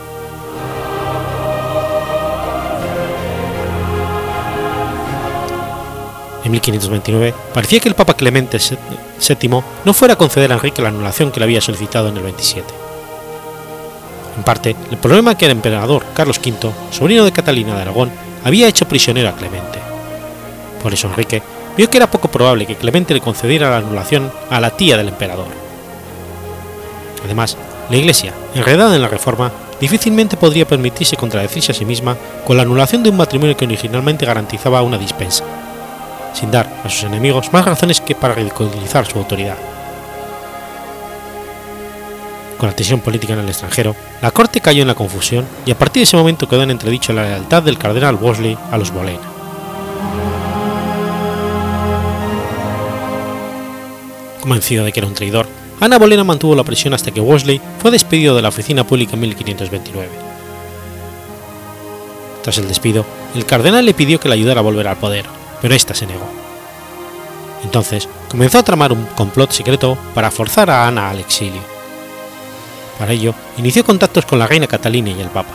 En 6.47 6.51
1529 6.51 7.33
parecía 7.53 7.81
que 7.81 7.89
el 7.89 7.95
Papa 7.95 8.13
Clemente 8.13 8.57
VII 8.57 9.49
no 9.83 9.93
fuera 9.93 10.13
a 10.13 10.17
conceder 10.17 10.49
a 10.49 10.55
Enrique 10.55 10.81
la 10.81 10.87
anulación 10.87 11.29
que 11.29 11.41
le 11.41 11.43
había 11.43 11.59
solicitado 11.59 12.07
en 12.07 12.15
el 12.15 12.23
27. 12.23 12.65
En 14.37 14.43
parte, 14.43 14.73
el 14.89 14.95
problema 14.95 15.37
que 15.37 15.43
el 15.43 15.51
emperador 15.51 16.05
Carlos 16.13 16.39
V, 16.39 16.71
sobrino 16.89 17.25
de 17.25 17.33
Catalina 17.33 17.75
de 17.75 17.81
Aragón, 17.81 18.11
había 18.45 18.69
hecho 18.69 18.87
prisionero 18.87 19.27
a 19.27 19.33
Clemente. 19.33 19.79
Por 20.81 20.93
eso 20.93 21.09
Enrique 21.09 21.43
vio 21.75 21.89
que 21.89 21.97
era 21.97 22.09
poco 22.09 22.29
probable 22.29 22.65
que 22.65 22.77
Clemente 22.77 23.13
le 23.13 23.19
concediera 23.19 23.69
la 23.69 23.79
anulación 23.79 24.31
a 24.49 24.61
la 24.61 24.69
tía 24.69 24.95
del 24.95 25.09
emperador. 25.09 25.47
Además, 27.25 27.57
la 27.89 27.97
Iglesia, 27.97 28.33
enredada 28.55 28.95
en 28.95 29.01
la 29.01 29.09
Reforma, 29.09 29.51
difícilmente 29.81 30.37
podría 30.37 30.65
permitirse 30.65 31.17
contradecirse 31.17 31.73
a 31.73 31.75
sí 31.75 31.83
misma 31.83 32.15
con 32.45 32.55
la 32.55 32.63
anulación 32.63 33.03
de 33.03 33.09
un 33.09 33.17
matrimonio 33.17 33.57
que 33.57 33.65
originalmente 33.65 34.25
garantizaba 34.25 34.81
una 34.81 34.97
dispensa, 34.97 35.43
sin 36.33 36.51
dar 36.51 36.81
a 36.83 36.89
sus 36.89 37.03
enemigos 37.03 37.51
más 37.53 37.65
razones 37.65 38.01
que 38.01 38.15
para 38.15 38.35
ridiculizar 38.35 39.05
su 39.05 39.19
autoridad. 39.19 39.57
Con 42.57 42.69
la 42.69 42.75
tensión 42.75 43.01
política 43.01 43.33
en 43.33 43.39
el 43.39 43.49
extranjero, 43.49 43.95
la 44.21 44.31
corte 44.31 44.61
cayó 44.61 44.81
en 44.81 44.87
la 44.87 44.95
confusión 44.95 45.45
y 45.65 45.71
a 45.71 45.77
partir 45.77 46.01
de 46.01 46.05
ese 46.05 46.17
momento 46.17 46.49
quedó 46.49 46.63
en 46.63 46.71
entredicho 46.71 47.13
la 47.13 47.23
lealtad 47.23 47.61
del 47.61 47.77
cardenal 47.77 48.15
Wolsey 48.15 48.57
a 48.71 48.77
los 48.77 48.91
Bolena. 48.91 49.19
Convencido 54.41 54.85
de 54.85 54.91
que 54.91 54.99
era 54.99 55.07
un 55.07 55.13
traidor, 55.13 55.45
Ana 55.79 55.99
Bolena 55.99 56.23
mantuvo 56.23 56.55
la 56.55 56.63
presión 56.63 56.95
hasta 56.95 57.11
que 57.11 57.19
Wolsey 57.21 57.61
fue 57.79 57.91
despedido 57.91 58.35
de 58.35 58.41
la 58.41 58.49
oficina 58.49 58.85
pública 58.85 59.13
en 59.13 59.19
1529. 59.19 60.09
Tras 62.41 62.57
el 62.57 62.67
despido, 62.67 63.05
el 63.35 63.45
cardenal 63.45 63.85
le 63.85 63.93
pidió 63.93 64.19
que 64.19 64.29
le 64.29 64.35
ayudara 64.35 64.61
a 64.61 64.63
volver 64.63 64.87
al 64.87 64.97
poder, 64.97 65.25
pero 65.61 65.75
ésta 65.75 65.93
se 65.93 66.05
negó. 66.05 66.27
Entonces 67.63 68.07
comenzó 68.29 68.59
a 68.59 68.63
tramar 68.63 68.91
un 68.91 69.05
complot 69.07 69.51
secreto 69.51 69.97
para 70.13 70.31
forzar 70.31 70.69
a 70.69 70.87
Ana 70.87 71.09
al 71.09 71.19
exilio. 71.19 71.61
Para 72.99 73.13
ello, 73.13 73.33
inició 73.57 73.85
contactos 73.85 74.25
con 74.25 74.39
la 74.39 74.47
reina 74.47 74.67
Catalina 74.67 75.09
y 75.09 75.21
el 75.21 75.29
Papa. 75.29 75.53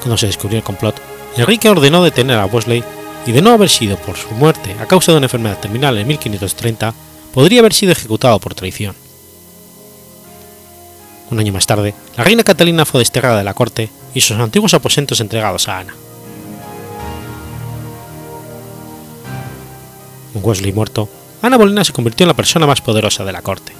Cuando 0.00 0.16
se 0.16 0.26
descubrió 0.26 0.58
el 0.58 0.64
complot, 0.64 1.00
Enrique 1.36 1.68
ordenó 1.68 2.02
detener 2.02 2.38
a 2.38 2.46
Wesley 2.46 2.82
y 3.26 3.32
de 3.32 3.42
no 3.42 3.50
haber 3.50 3.68
sido 3.68 3.96
por 3.96 4.16
su 4.16 4.30
muerte 4.30 4.76
a 4.80 4.86
causa 4.86 5.12
de 5.12 5.18
una 5.18 5.26
enfermedad 5.26 5.58
terminal 5.58 5.98
en 5.98 6.06
1530, 6.06 6.94
podría 7.34 7.60
haber 7.60 7.74
sido 7.74 7.92
ejecutado 7.92 8.38
por 8.38 8.54
traición. 8.54 8.94
Un 11.30 11.40
año 11.40 11.52
más 11.52 11.66
tarde, 11.66 11.92
la 12.16 12.24
reina 12.24 12.44
Catalina 12.44 12.84
fue 12.84 13.00
desterrada 13.00 13.38
de 13.38 13.44
la 13.44 13.54
corte 13.54 13.90
y 14.14 14.20
sus 14.20 14.38
antiguos 14.38 14.74
aposentos 14.74 15.20
entregados 15.20 15.68
a 15.68 15.80
Ana. 15.80 15.94
Con 20.36 20.44
Wesley 20.44 20.72
muerto, 20.74 21.08
Ana 21.40 21.56
Bolena 21.56 21.82
se 21.82 21.94
convirtió 21.94 22.24
en 22.24 22.28
la 22.28 22.36
persona 22.36 22.66
más 22.66 22.82
poderosa 22.82 23.24
de 23.24 23.32
la 23.32 23.40
corte. 23.40 23.72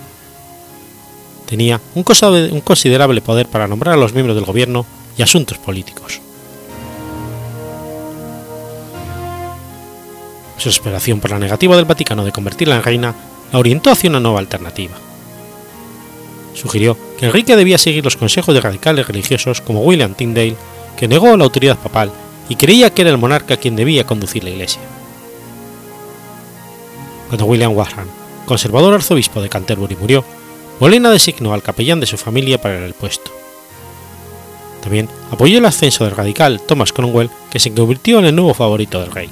Tenía 1.45 1.79
un 1.95 2.03
considerable 2.03 3.21
poder 3.21 3.47
para 3.47 3.69
nombrar 3.69 3.93
a 3.93 3.99
los 3.99 4.15
miembros 4.15 4.35
del 4.35 4.47
gobierno 4.47 4.87
y 5.19 5.23
asuntos 5.23 5.59
políticos. 5.59 6.19
Su 10.57 10.71
esperación 10.71 11.21
por 11.21 11.31
la 11.31 11.39
negativa 11.39 11.77
del 11.77 11.85
Vaticano 11.85 12.25
de 12.25 12.33
convertirla 12.33 12.77
en 12.77 12.83
reina 12.83 13.15
la 13.53 13.59
orientó 13.59 13.91
hacia 13.91 14.09
una 14.09 14.21
nueva 14.21 14.39
alternativa. 14.39 14.95
Sugirió 16.55 16.97
que 17.19 17.27
Enrique 17.27 17.55
debía 17.55 17.77
seguir 17.77 18.03
los 18.03 18.17
consejos 18.17 18.55
de 18.55 18.63
radicales 18.63 19.07
religiosos 19.07 19.61
como 19.61 19.83
William 19.83 20.15
Tyndale, 20.15 20.57
que 20.97 21.07
negó 21.07 21.37
la 21.37 21.45
autoridad 21.45 21.77
papal 21.77 22.11
y 22.49 22.57
creía 22.57 22.89
que 22.95 23.03
era 23.03 23.11
el 23.11 23.19
monarca 23.19 23.59
quien 23.59 23.77
debía 23.77 24.07
conducir 24.07 24.43
la 24.43 24.51
Iglesia. 24.51 24.81
Cuando 27.29 27.47
William 27.47 27.77
Warham, 27.77 28.07
conservador 28.47 28.95
arzobispo 28.95 29.43
de 29.43 29.49
Canterbury, 29.49 29.97
murió, 29.97 30.25
Bolena 30.79 31.11
designó 31.11 31.53
al 31.53 31.63
capellán 31.63 32.01
de 32.01 32.07
su 32.07 32.17
familia 32.17 32.61
para 32.61 32.85
el 32.85 32.95
puesto. 32.95 33.31
También 34.83 35.09
apoyó 35.33 35.59
el 35.59 35.65
ascenso 35.65 36.05
del 36.05 36.15
radical 36.15 36.61
Thomas 36.61 36.93
Cromwell, 36.93 37.31
que 37.51 37.59
se 37.59 37.73
convirtió 37.73 38.21
en 38.21 38.27
el 38.27 38.37
nuevo 38.37 38.55
favorito 38.55 39.01
del 39.01 39.11
rey. 39.11 39.29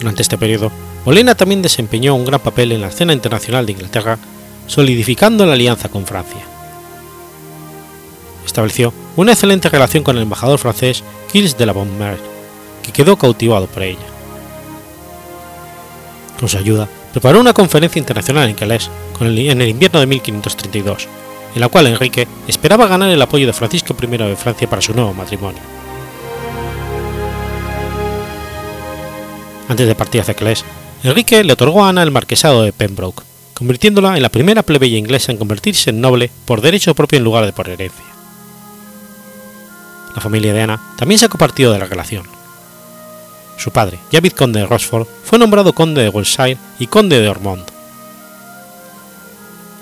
Durante 0.00 0.22
este 0.22 0.38
periodo, 0.38 0.72
Bolena 1.04 1.34
también 1.34 1.62
desempeñó 1.62 2.14
un 2.14 2.24
gran 2.24 2.40
papel 2.40 2.72
en 2.72 2.80
la 2.80 2.88
escena 2.88 3.12
internacional 3.12 3.66
de 3.66 3.72
Inglaterra, 3.72 4.18
solidificando 4.66 5.46
la 5.46 5.52
alianza 5.52 5.88
con 5.88 6.06
Francia. 6.06 6.40
Estableció 8.44 8.92
una 9.16 9.32
excelente 9.32 9.68
relación 9.68 10.02
con 10.02 10.16
el 10.16 10.22
embajador 10.22 10.58
francés 10.58 11.04
Gilles 11.30 11.56
de 11.56 11.66
la 11.66 11.72
Bonne 11.72 11.96
que 12.82 12.92
quedó 12.92 13.16
cautivado 13.16 13.66
por 13.66 13.82
ella. 13.82 13.98
Con 16.38 16.48
su 16.48 16.56
ayuda, 16.56 16.88
preparó 17.12 17.40
una 17.40 17.52
conferencia 17.52 17.98
internacional 17.98 18.48
en 18.48 18.54
Calais 18.54 18.90
en 19.20 19.60
el 19.60 19.68
invierno 19.68 20.00
de 20.00 20.06
1532, 20.06 21.08
en 21.54 21.60
la 21.60 21.68
cual 21.68 21.86
Enrique 21.86 22.26
esperaba 22.48 22.86
ganar 22.86 23.10
el 23.10 23.20
apoyo 23.20 23.46
de 23.46 23.52
Francisco 23.52 23.94
I 24.00 24.06
de 24.06 24.36
Francia 24.36 24.68
para 24.68 24.80
su 24.80 24.94
nuevo 24.94 25.12
matrimonio. 25.12 25.60
Antes 29.68 29.86
de 29.86 29.94
partir 29.94 30.20
hacia 30.20 30.34
Calais, 30.34 30.64
Enrique 31.04 31.44
le 31.44 31.52
otorgó 31.52 31.84
a 31.84 31.90
Ana 31.90 32.02
el 32.02 32.10
marquesado 32.10 32.62
de 32.62 32.72
Pembroke, 32.72 33.22
convirtiéndola 33.54 34.16
en 34.16 34.22
la 34.22 34.30
primera 34.30 34.62
plebeya 34.62 34.98
inglesa 34.98 35.32
en 35.32 35.38
convertirse 35.38 35.90
en 35.90 36.00
noble 36.00 36.30
por 36.46 36.60
derecho 36.60 36.94
propio 36.94 37.18
en 37.18 37.24
lugar 37.24 37.44
de 37.44 37.52
por 37.52 37.68
herencia. 37.68 38.04
La 40.14 40.20
familia 40.20 40.52
de 40.52 40.62
Ana 40.62 40.80
también 40.96 41.18
sacó 41.18 41.38
partido 41.38 41.72
de 41.72 41.78
la 41.78 41.86
relación. 41.86 42.39
Su 43.60 43.72
padre, 43.72 43.98
ya 44.10 44.20
vizconde 44.20 44.60
de 44.60 44.66
Rochefort, 44.66 45.06
fue 45.22 45.38
nombrado 45.38 45.74
conde 45.74 46.02
de 46.02 46.08
Wiltshire 46.08 46.56
y 46.78 46.86
conde 46.86 47.20
de 47.20 47.28
Ormond. 47.28 47.62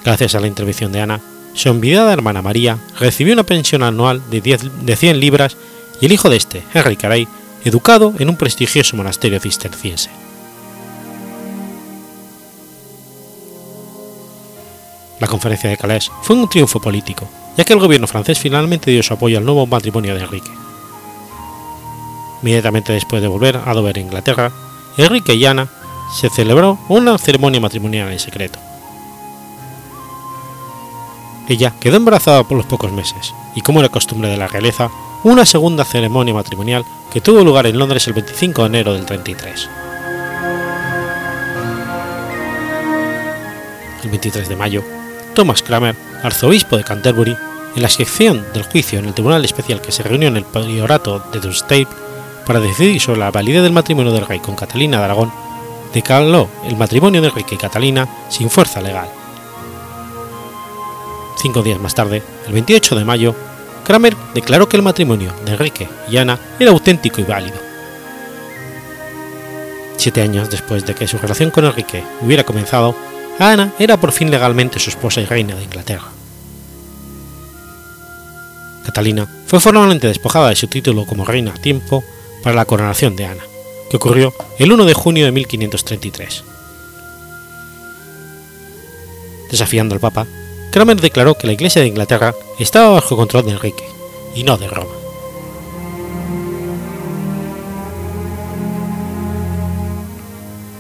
Gracias 0.05 0.35
a 0.35 0.41
la 0.41 0.49
intervención 0.49 0.91
de 0.91 1.01
Ana, 1.01 1.21
su 1.55 1.69
envidiada 1.69 2.13
hermana 2.13 2.43
María 2.43 2.79
recibió 2.99 3.35
una 3.35 3.45
pensión 3.45 3.85
anual 3.85 4.21
de, 4.31 4.41
10, 4.41 4.85
de 4.85 4.97
100 4.97 5.21
libras 5.21 5.57
y 6.01 6.07
el 6.07 6.13
hijo 6.13 6.29
de 6.29 6.39
este, 6.39 6.65
Henry 6.75 6.97
Carey, 6.97 7.29
educado 7.65 8.15
en 8.19 8.29
un 8.29 8.37
prestigioso 8.37 8.97
monasterio 8.97 9.39
cisterciense. 9.39 10.11
La 15.21 15.29
conferencia 15.29 15.71
de 15.71 15.77
Calais 15.77 16.11
fue 16.23 16.35
un 16.35 16.49
triunfo 16.49 16.81
político, 16.81 17.29
ya 17.57 17.63
que 17.63 17.75
el 17.75 17.81
gobierno 17.81 18.09
francés 18.09 18.41
finalmente 18.41 18.91
dio 18.91 19.05
su 19.05 19.15
apoyo 19.15 19.39
al 19.39 19.45
nuevo 19.45 19.69
matrimonio 19.69 20.17
de 20.17 20.23
Enrique. 20.23 20.68
Inmediatamente 22.43 22.93
después 22.93 23.21
de 23.23 23.29
volver 23.29 23.61
a 23.65 23.75
Dover, 23.75 23.99
Inglaterra, 23.99 24.53
Enrique 24.97 25.35
y 25.35 25.45
Ana 25.47 25.69
se 26.15 26.31
celebró 26.31 26.79
una 26.89 27.19
ceremonia 27.19 27.61
matrimonial 27.61 28.11
en 28.11 28.19
secreto. 28.19 28.59
Ella 31.49 31.73
quedó 31.81 31.97
embarazada 31.97 32.45
por 32.45 32.57
los 32.57 32.67
pocos 32.67 32.93
meses, 32.93 33.35
y 33.55 33.63
como 33.63 33.81
era 33.81 33.89
costumbre 33.89 34.29
de 34.29 34.37
la 34.37 34.49
realeza, 34.49 34.91
una 35.25 35.47
segunda 35.47 35.85
ceremonia 35.85 36.35
matrimonial 36.35 36.85
que 37.13 37.21
tuvo 37.21 37.43
lugar 37.43 37.67
en 37.67 37.79
Londres 37.79 38.07
el 38.07 38.13
25 38.13 38.63
de 38.63 38.69
enero 38.69 38.93
del 38.93 39.07
33. 39.07 39.69
El 44.05 44.11
23 44.11 44.49
de 44.49 44.57
mayo, 44.57 44.85
Thomas 45.35 45.63
Cramer, 45.63 45.97
arzobispo 46.23 46.77
de 46.77 46.85
Canterbury, 46.85 47.37
en 47.77 47.83
la 47.83 47.89
sección 47.89 48.45
del 48.53 48.65
juicio 48.65 48.99
en 48.99 49.07
el 49.07 49.15
tribunal 49.15 49.45
especial 49.45 49.81
que 49.81 49.93
se 49.93 50.03
reunió 50.03 50.29
en 50.29 50.37
el 50.37 50.45
priorato 50.45 51.21
de 51.33 51.41
Dunstable 51.41 51.89
para 52.49 52.61
decidir 52.61 52.99
sobre 52.99 53.21
la 53.21 53.31
validez 53.31 53.63
del 53.63 53.75
matrimonio 53.75 54.11
del 54.11 54.27
rey 54.27 54.41
con 54.41 54.57
Catalina 54.57 54.97
de 54.97 55.05
Aragón, 55.05 55.31
declaró 55.93 56.49
el 56.65 56.79
matrimonio 56.79 57.21
de 57.21 57.29
Enrique 57.29 57.57
y 57.57 57.59
Catalina 57.59 58.09
sin 58.31 58.49
fuerza 58.49 58.81
legal. 58.81 59.07
Cinco 61.37 61.63
días 61.63 61.79
más 61.79 61.95
tarde, 61.95 62.23
el 62.47 62.55
28 62.55 62.97
de 62.97 63.05
mayo, 63.05 63.35
Kramer 63.85 64.17
declaró 64.35 64.67
que 64.67 64.79
el 64.79 64.83
matrimonio 64.83 65.31
de 65.45 65.53
Enrique 65.53 65.89
y 66.11 66.17
Ana 66.17 66.39
era 66.59 66.71
auténtico 66.71 67.21
y 67.21 67.25
válido. 67.25 67.59
Siete 69.99 70.23
años 70.23 70.49
después 70.49 70.87
de 70.87 70.95
que 70.95 71.07
su 71.07 71.19
relación 71.19 71.51
con 71.51 71.67
Enrique 71.67 72.03
hubiera 72.23 72.45
comenzado, 72.45 72.95
Ana 73.39 73.75
era 73.79 73.99
por 73.99 74.11
fin 74.11 74.31
legalmente 74.31 74.81
su 74.81 74.89
esposa 74.89 75.21
y 75.21 75.27
reina 75.27 75.55
de 75.55 75.65
Inglaterra. 75.65 76.09
Catalina 78.87 79.29
fue 79.47 79.61
formalmente 79.61 80.07
despojada 80.07 80.49
de 80.49 80.57
su 80.57 80.67
título 80.67 81.05
como 81.05 81.27
reina 81.27 81.51
a 81.51 81.61
tiempo 81.61 82.03
para 82.43 82.57
la 82.57 82.65
coronación 82.65 83.17
de 83.17 83.27
Ana, 83.27 83.43
que 83.91 83.97
ocurrió 83.97 84.33
el 84.59 84.73
1 84.73 84.85
de 84.85 84.95
junio 84.95 85.25
de 85.25 85.33
1533. 85.33 86.45
Desafiando 89.51 89.95
al 89.95 90.01
Papa, 90.01 90.27
Kramer 90.71 91.01
declaró 91.01 91.35
que 91.35 91.47
la 91.47 91.55
Iglesia 91.55 91.81
de 91.81 91.89
Inglaterra 91.89 92.35
estaba 92.59 92.91
bajo 92.91 93.17
control 93.17 93.47
de 93.47 93.53
Enrique, 93.53 93.85
y 94.35 94.45
no 94.45 94.59
de 94.59 94.69
Roma. 94.69 94.93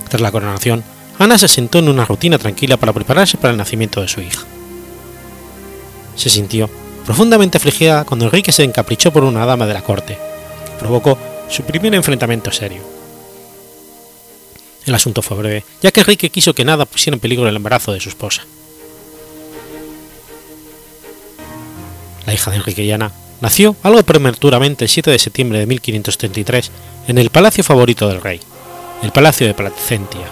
Tras 0.08 0.22
la 0.22 0.32
coronación, 0.32 0.84
Ana 1.18 1.36
se 1.36 1.48
sentó 1.48 1.78
en 1.78 1.88
una 1.88 2.04
rutina 2.04 2.38
tranquila 2.38 2.76
para 2.76 2.92
prepararse 2.92 3.36
para 3.36 3.50
el 3.50 3.58
nacimiento 3.58 4.00
de 4.00 4.08
su 4.08 4.20
hija. 4.20 4.44
Se 6.16 6.30
sintió 6.30 6.70
profundamente 7.04 7.58
afligida 7.58 8.04
cuando 8.04 8.26
Enrique 8.26 8.52
se 8.52 8.64
encaprichó 8.64 9.12
por 9.12 9.24
una 9.24 9.44
dama 9.44 9.66
de 9.66 9.74
la 9.74 9.82
corte, 9.82 10.14
que 10.14 10.78
provocó 10.78 11.18
su 11.48 11.62
primer 11.62 11.94
enfrentamiento 11.94 12.52
serio. 12.52 12.82
El 14.86 14.94
asunto 14.94 15.22
fue 15.22 15.36
breve, 15.36 15.64
ya 15.82 15.90
que 15.90 16.00
Enrique 16.00 16.30
quiso 16.30 16.54
que 16.54 16.64
nada 16.64 16.86
pusiera 16.86 17.14
en 17.14 17.20
peligro 17.20 17.48
el 17.48 17.56
embarazo 17.56 17.92
de 17.92 18.00
su 18.00 18.08
esposa. 18.08 18.42
La 22.26 22.34
hija 22.34 22.50
de 22.50 22.56
Enrique 22.56 22.84
y 22.84 22.92
Ana 22.92 23.12
nació 23.40 23.76
algo 23.82 24.02
prematuramente 24.02 24.84
el 24.84 24.90
7 24.90 25.10
de 25.10 25.18
septiembre 25.18 25.58
de 25.58 25.66
1533 25.66 26.70
en 27.08 27.18
el 27.18 27.30
palacio 27.30 27.64
favorito 27.64 28.08
del 28.08 28.20
rey, 28.20 28.40
el 29.02 29.12
Palacio 29.12 29.46
de 29.46 29.54
Placentia. 29.54 30.26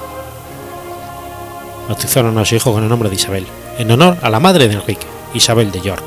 Bautizaron 1.88 2.36
a 2.38 2.44
su 2.44 2.54
hijo 2.56 2.72
con 2.72 2.82
el 2.82 2.88
nombre 2.88 3.08
de 3.08 3.14
Isabel, 3.14 3.46
en 3.78 3.90
honor 3.90 4.18
a 4.22 4.30
la 4.30 4.40
madre 4.40 4.68
de 4.68 4.74
Enrique, 4.74 5.06
Isabel 5.34 5.70
de 5.70 5.80
York. 5.80 6.04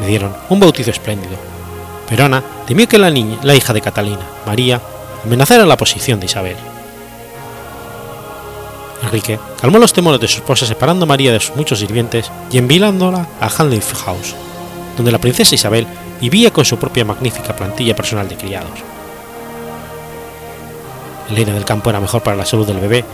Le 0.00 0.06
dieron 0.06 0.34
un 0.48 0.60
bautizo 0.60 0.90
espléndido, 0.90 1.36
pero 2.10 2.24
Ana 2.24 2.42
temió 2.66 2.88
que 2.88 2.98
la, 2.98 3.08
niña, 3.08 3.38
la 3.44 3.54
hija 3.54 3.72
de 3.72 3.80
Catalina, 3.80 4.26
María, 4.44 4.80
amenazara 5.24 5.64
la 5.64 5.76
posición 5.76 6.18
de 6.18 6.26
Isabel. 6.26 6.56
Enrique 9.04 9.38
calmó 9.60 9.78
los 9.78 9.92
temores 9.92 10.20
de 10.20 10.28
su 10.28 10.38
esposa 10.38 10.66
separando 10.66 11.04
a 11.04 11.08
María 11.08 11.32
de 11.32 11.40
sus 11.40 11.56
muchos 11.56 11.78
sirvientes 11.78 12.30
y 12.50 12.58
enviándola 12.58 13.28
a 13.40 13.48
Hanley 13.48 13.80
House, 14.04 14.34
donde 14.96 15.12
la 15.12 15.18
princesa 15.18 15.54
Isabel 15.54 15.86
vivía 16.20 16.52
con 16.52 16.64
su 16.64 16.76
propia 16.78 17.04
magnífica 17.04 17.54
plantilla 17.54 17.94
personal 17.94 18.28
de 18.28 18.36
criados. 18.36 18.80
Elena 21.30 21.54
del 21.54 21.64
Campo 21.64 21.90
era 21.90 22.00
mejor 22.00 22.22
para 22.22 22.36
la 22.36 22.44
salud 22.44 22.66
del 22.66 22.80
bebé 22.80 23.04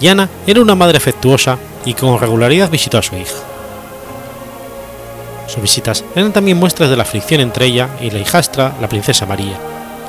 y 0.00 0.06
Ana 0.06 0.28
era 0.46 0.62
una 0.62 0.76
madre 0.76 0.98
afectuosa 0.98 1.58
y 1.84 1.94
con 1.94 2.18
regularidad 2.20 2.70
visitó 2.70 2.98
a 2.98 3.02
su 3.02 3.16
hija. 3.16 3.34
Sus 5.54 5.62
visitas 5.62 6.04
eran 6.16 6.32
también 6.32 6.58
muestras 6.58 6.90
de 6.90 6.96
la 6.96 7.04
aflicción 7.04 7.40
entre 7.40 7.66
ella 7.66 7.88
y 8.00 8.10
la 8.10 8.18
hijastra, 8.18 8.74
la 8.80 8.88
princesa 8.88 9.24
María, 9.24 9.56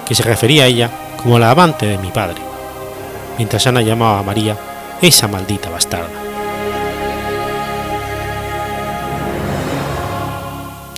que 0.07 0.15
se 0.15 0.23
refería 0.23 0.63
a 0.63 0.67
ella 0.67 0.89
como 1.21 1.37
la 1.37 1.51
amante 1.51 1.85
de 1.85 1.99
mi 1.99 2.09
padre, 2.09 2.41
mientras 3.37 3.67
Ana 3.67 3.83
llamaba 3.83 4.17
a 4.17 4.23
María 4.23 4.57
esa 5.03 5.27
maldita 5.27 5.69
bastarda. 5.69 6.09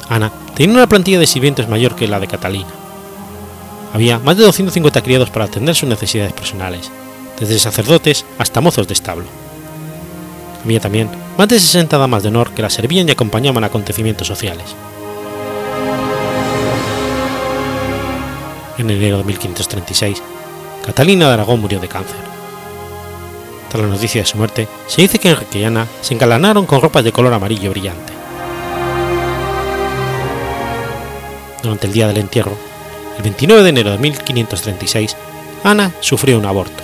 Ana 0.08 0.32
tenía 0.56 0.78
una 0.78 0.88
plantilla 0.88 1.20
de 1.20 1.28
sirvientes 1.28 1.68
mayor 1.68 1.96
que 1.96 2.08
la 2.08 2.22
de 2.22 2.28
Catalina. 2.28 2.70
Había 3.94 4.18
más 4.20 4.38
de 4.38 4.46
250 4.46 5.02
criados 5.02 5.30
para 5.30 5.44
atender 5.44 5.76
sus 5.76 5.90
necesidades 5.90 6.32
personales, 6.32 6.90
desde 7.38 7.60
sacerdotes 7.60 8.24
hasta 8.38 8.62
mozos 8.62 8.88
de 8.88 8.94
establo. 8.94 9.26
Había 10.64 10.80
también 10.80 11.10
más 11.38 11.48
de 11.48 11.60
60 11.60 11.98
damas 11.98 12.24
de 12.24 12.30
honor 12.30 12.52
que 12.52 12.62
la 12.62 12.70
servían 12.70 13.08
y 13.08 13.12
acompañaban 13.12 13.64
a 13.64 13.68
acontecimientos 13.68 14.28
sociales. 14.28 14.76
En 18.78 18.90
enero 18.90 19.18
de 19.18 19.24
1536, 19.24 20.22
Catalina 20.86 21.28
de 21.28 21.34
Aragón 21.34 21.60
murió 21.60 21.80
de 21.80 21.88
cáncer. 21.88 22.16
Tras 23.70 23.84
la 23.84 23.90
noticia 23.90 24.22
de 24.22 24.28
su 24.28 24.38
muerte, 24.38 24.68
se 24.88 25.02
dice 25.02 25.20
que 25.20 25.30
Enrique 25.30 25.60
y 25.60 25.64
Ana 25.64 25.88
se 26.02 26.14
engalanaron 26.14 26.66
con 26.66 26.82
ropas 26.82 27.04
de 27.04 27.12
color 27.12 27.34
amarillo 27.34 27.72
brillante. 27.72 28.14
Durante 31.62 31.88
el 31.88 31.94
día 31.94 32.08
del 32.08 32.18
entierro, 32.18 32.56
el 33.18 33.24
29 33.24 33.64
de 33.64 33.70
enero 33.70 33.92
de 33.92 33.98
1536, 33.98 35.18
Ana 35.64 35.92
sufrió 36.00 36.38
un 36.38 36.46
aborto. 36.46 36.84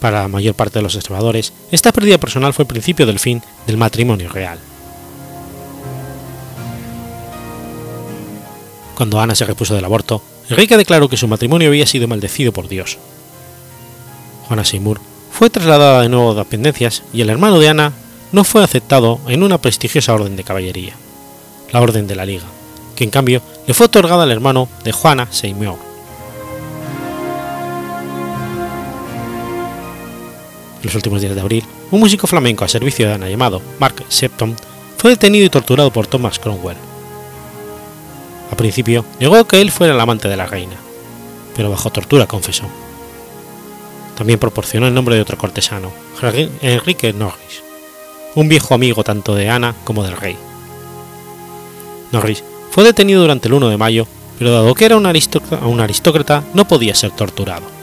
Para 0.00 0.22
la 0.22 0.28
mayor 0.28 0.54
parte 0.54 0.78
de 0.78 0.82
los 0.82 0.96
observadores, 0.96 1.52
esta 1.70 1.92
pérdida 1.92 2.18
personal 2.18 2.54
fue 2.54 2.62
el 2.62 2.68
principio 2.68 3.06
del 3.06 3.18
fin 3.18 3.42
del 3.66 3.76
matrimonio 3.76 4.30
real. 4.30 4.58
Cuando 8.96 9.20
Ana 9.20 9.34
se 9.34 9.44
repuso 9.44 9.74
del 9.74 9.84
aborto, 9.84 10.22
Enrique 10.48 10.76
declaró 10.76 11.08
que 11.08 11.16
su 11.16 11.28
matrimonio 11.28 11.68
había 11.68 11.86
sido 11.86 12.08
maldecido 12.08 12.52
por 12.52 12.68
Dios. 12.68 12.98
Juana 14.48 14.64
Seymour 14.64 15.00
fue 15.30 15.48
trasladada 15.48 16.02
de 16.02 16.08
nuevo 16.08 16.32
a 16.32 16.34
dependencias 16.34 17.02
y 17.12 17.20
el 17.20 17.30
hermano 17.30 17.58
de 17.58 17.68
Ana 17.68 17.92
no 18.32 18.44
fue 18.44 18.64
aceptado 18.64 19.20
en 19.28 19.42
una 19.42 19.58
prestigiosa 19.58 20.12
orden 20.12 20.36
de 20.36 20.44
caballería, 20.44 20.94
la 21.72 21.80
Orden 21.80 22.06
de 22.06 22.16
la 22.16 22.26
Liga, 22.26 22.46
que 22.96 23.04
en 23.04 23.10
cambio 23.10 23.42
le 23.66 23.74
fue 23.74 23.86
otorgada 23.86 24.24
al 24.24 24.32
hermano 24.32 24.68
de 24.84 24.92
Juana 24.92 25.28
Seymour. 25.30 25.89
En 30.80 30.86
los 30.86 30.94
últimos 30.94 31.20
días 31.20 31.34
de 31.34 31.40
abril, 31.40 31.64
un 31.90 32.00
músico 32.00 32.26
flamenco 32.26 32.64
a 32.64 32.68
servicio 32.68 33.06
de 33.06 33.14
Ana 33.14 33.28
llamado 33.28 33.60
Mark 33.78 34.02
Septon 34.08 34.56
fue 34.96 35.10
detenido 35.10 35.44
y 35.44 35.50
torturado 35.50 35.90
por 35.90 36.06
Thomas 36.06 36.38
Cromwell. 36.38 36.76
A 38.50 38.56
principio 38.56 39.04
negó 39.18 39.46
que 39.46 39.60
él 39.60 39.70
fuera 39.70 39.92
el 39.92 40.00
amante 40.00 40.28
de 40.28 40.36
la 40.36 40.46
reina, 40.46 40.76
pero 41.54 41.70
bajo 41.70 41.90
tortura 41.90 42.26
confesó. 42.26 42.64
También 44.16 44.38
proporcionó 44.38 44.86
el 44.86 44.94
nombre 44.94 45.14
de 45.14 45.22
otro 45.22 45.36
cortesano, 45.38 45.92
Enrique 46.62 47.12
Norris, 47.12 47.62
un 48.34 48.48
viejo 48.48 48.74
amigo 48.74 49.04
tanto 49.04 49.34
de 49.34 49.48
Ana 49.48 49.74
como 49.84 50.02
del 50.02 50.16
rey. 50.16 50.36
Norris 52.12 52.42
fue 52.70 52.84
detenido 52.84 53.20
durante 53.20 53.48
el 53.48 53.54
1 53.54 53.68
de 53.68 53.76
mayo, 53.76 54.06
pero 54.38 54.52
dado 54.52 54.74
que 54.74 54.86
era 54.86 54.96
un 54.96 55.06
aristócrata 55.06 56.42
no 56.54 56.66
podía 56.66 56.94
ser 56.94 57.10
torturado. 57.10 57.79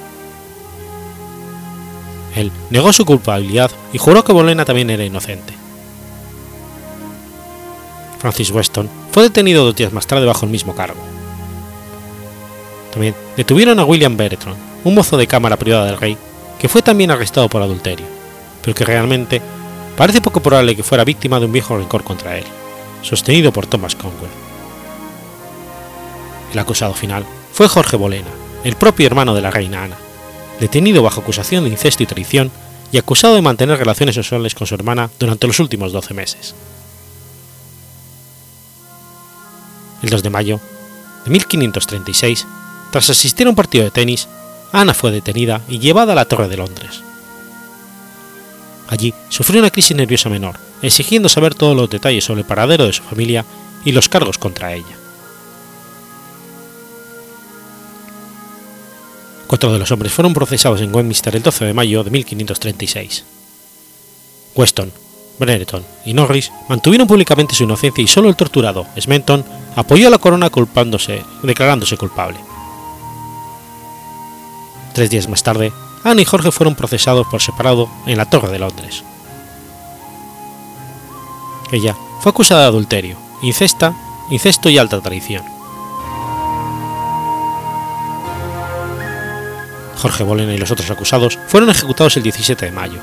Él 2.37 2.51
negó 2.69 2.93
su 2.93 3.03
culpabilidad 3.03 3.71
y 3.91 3.97
juró 3.97 4.23
que 4.23 4.31
Bolena 4.31 4.63
también 4.63 4.91
era 4.91 5.03
inocente. 5.03 5.53
Francis 8.19 8.51
Weston 8.51 8.87
fue 9.11 9.23
detenido 9.23 9.65
dos 9.65 9.75
días 9.75 9.91
más 9.91 10.05
tarde 10.05 10.27
bajo 10.27 10.45
el 10.45 10.51
mismo 10.51 10.75
cargo. 10.75 10.99
También 12.91 13.15
detuvieron 13.35 13.79
a 13.79 13.85
William 13.85 14.15
Bertram, 14.15 14.55
un 14.83 14.93
mozo 14.93 15.17
de 15.17 15.25
cámara 15.25 15.57
privada 15.57 15.85
del 15.85 15.97
rey, 15.97 16.15
que 16.59 16.69
fue 16.69 16.83
también 16.83 17.09
arrestado 17.09 17.49
por 17.49 17.63
adulterio, 17.63 18.05
pero 18.61 18.75
que 18.75 18.85
realmente 18.85 19.41
parece 19.95 20.21
poco 20.21 20.39
probable 20.39 20.75
que 20.75 20.83
fuera 20.83 21.03
víctima 21.03 21.39
de 21.39 21.47
un 21.47 21.51
viejo 21.51 21.75
rencor 21.75 22.03
contra 22.03 22.37
él, 22.37 22.45
sostenido 23.01 23.51
por 23.51 23.65
Thomas 23.65 23.95
Conwell. 23.95 24.29
El 26.53 26.59
acusado 26.59 26.93
final 26.93 27.25
fue 27.51 27.67
Jorge 27.67 27.97
Bolena, 27.97 28.29
el 28.63 28.75
propio 28.75 29.07
hermano 29.07 29.33
de 29.33 29.41
la 29.41 29.51
reina 29.51 29.83
Ana, 29.83 29.97
detenido 30.59 31.03
bajo 31.03 31.21
acusación 31.21 31.63
de 31.63 31.69
incesto 31.69 32.03
y 32.03 32.05
traición 32.05 32.51
y 32.91 32.97
acusado 32.97 33.35
de 33.35 33.41
mantener 33.41 33.77
relaciones 33.77 34.15
sexuales 34.15 34.55
con 34.55 34.67
su 34.67 34.75
hermana 34.75 35.09
durante 35.19 35.47
los 35.47 35.59
últimos 35.59 35.91
12 35.91 36.13
meses. 36.13 36.55
El 40.03 40.09
2 40.09 40.23
de 40.23 40.29
mayo 40.29 40.59
de 41.25 41.31
1536, 41.31 42.45
tras 42.91 43.09
asistir 43.09 43.47
a 43.47 43.49
un 43.49 43.55
partido 43.55 43.83
de 43.83 43.91
tenis, 43.91 44.27
Ana 44.71 44.93
fue 44.93 45.11
detenida 45.11 45.61
y 45.67 45.79
llevada 45.79 46.13
a 46.13 46.15
la 46.15 46.25
Torre 46.25 46.47
de 46.47 46.57
Londres. 46.57 47.01
Allí 48.87 49.13
sufrió 49.29 49.59
una 49.59 49.69
crisis 49.69 49.97
nerviosa 49.97 50.29
menor, 50.29 50.57
exigiendo 50.81 51.29
saber 51.29 51.55
todos 51.55 51.75
los 51.75 51.89
detalles 51.89 52.23
sobre 52.23 52.41
el 52.41 52.47
paradero 52.47 52.85
de 52.85 52.93
su 52.93 53.03
familia 53.03 53.45
y 53.83 53.91
los 53.91 54.07
cargos 54.07 54.37
contra 54.37 54.73
ella. 54.73 54.96
Cuatro 59.47 59.71
de 59.71 59.79
los 59.79 59.91
hombres 59.91 60.11
fueron 60.11 60.33
procesados 60.33 60.81
en 60.81 60.93
Westminster 60.93 61.35
el 61.35 61.41
12 61.41 61.65
de 61.65 61.73
mayo 61.73 62.03
de 62.03 62.11
1536. 62.11 63.23
Weston, 64.55 64.91
Brereton 65.39 65.85
y 66.05 66.13
Norris 66.13 66.51
mantuvieron 66.67 67.07
públicamente 67.07 67.55
su 67.55 67.63
inocencia 67.63 68.03
y 68.03 68.07
solo 68.07 68.27
el 68.27 68.35
torturado, 68.35 68.85
Smenton, 68.99 69.45
apoyó 69.75 70.07
a 70.07 70.11
la 70.11 70.17
corona 70.17 70.49
culpándose, 70.49 71.23
declarándose 71.43 71.95
culpable. 71.95 72.39
Tres 74.93 75.09
días 75.09 75.29
más 75.29 75.43
tarde, 75.43 75.71
Ana 76.03 76.21
y 76.21 76.25
Jorge 76.25 76.51
fueron 76.51 76.75
procesados 76.75 77.27
por 77.27 77.41
separado 77.41 77.89
en 78.05 78.17
la 78.17 78.29
Torre 78.29 78.51
de 78.51 78.59
Londres. 78.59 79.03
Ella 81.71 81.95
fue 82.21 82.31
acusada 82.31 82.61
de 82.61 82.67
adulterio, 82.67 83.17
incesta, 83.41 83.93
incesto 84.29 84.69
y 84.69 84.77
alta 84.77 84.99
traición. 85.01 85.56
Jorge 89.97 90.23
Bolena 90.23 90.53
y 90.53 90.57
los 90.57 90.71
otros 90.71 90.89
acusados 90.91 91.37
fueron 91.47 91.69
ejecutados 91.69 92.17
el 92.17 92.23
17 92.23 92.65
de 92.65 92.71
mayo. 92.71 92.99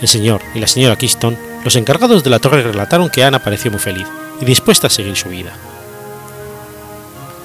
El 0.00 0.08
señor 0.08 0.42
y 0.54 0.60
la 0.60 0.66
señora 0.66 0.96
Keystone, 0.96 1.38
los 1.64 1.76
encargados 1.76 2.22
de 2.22 2.30
la 2.30 2.38
torre, 2.38 2.62
relataron 2.62 3.10
que 3.10 3.24
Ana 3.24 3.42
pareció 3.42 3.70
muy 3.70 3.80
feliz 3.80 4.06
y 4.40 4.44
dispuesta 4.44 4.86
a 4.86 4.90
seguir 4.90 5.16
su 5.16 5.28
vida. 5.28 5.52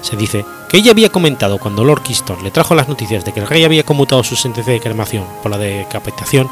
Se 0.02 0.16
dice 0.16 0.44
que 0.68 0.76
ella 0.76 0.90
había 0.90 1.08
comentado 1.08 1.58
cuando 1.58 1.84
Lord 1.84 2.02
Keystone 2.02 2.42
le 2.42 2.50
trajo 2.50 2.74
las 2.74 2.88
noticias 2.88 3.24
de 3.24 3.32
que 3.32 3.40
el 3.40 3.46
rey 3.46 3.64
había 3.64 3.84
conmutado 3.84 4.22
su 4.22 4.36
sentencia 4.36 4.72
de 4.72 4.80
cremación 4.80 5.24
por 5.42 5.50
la 5.50 5.58
decapitación 5.58 6.48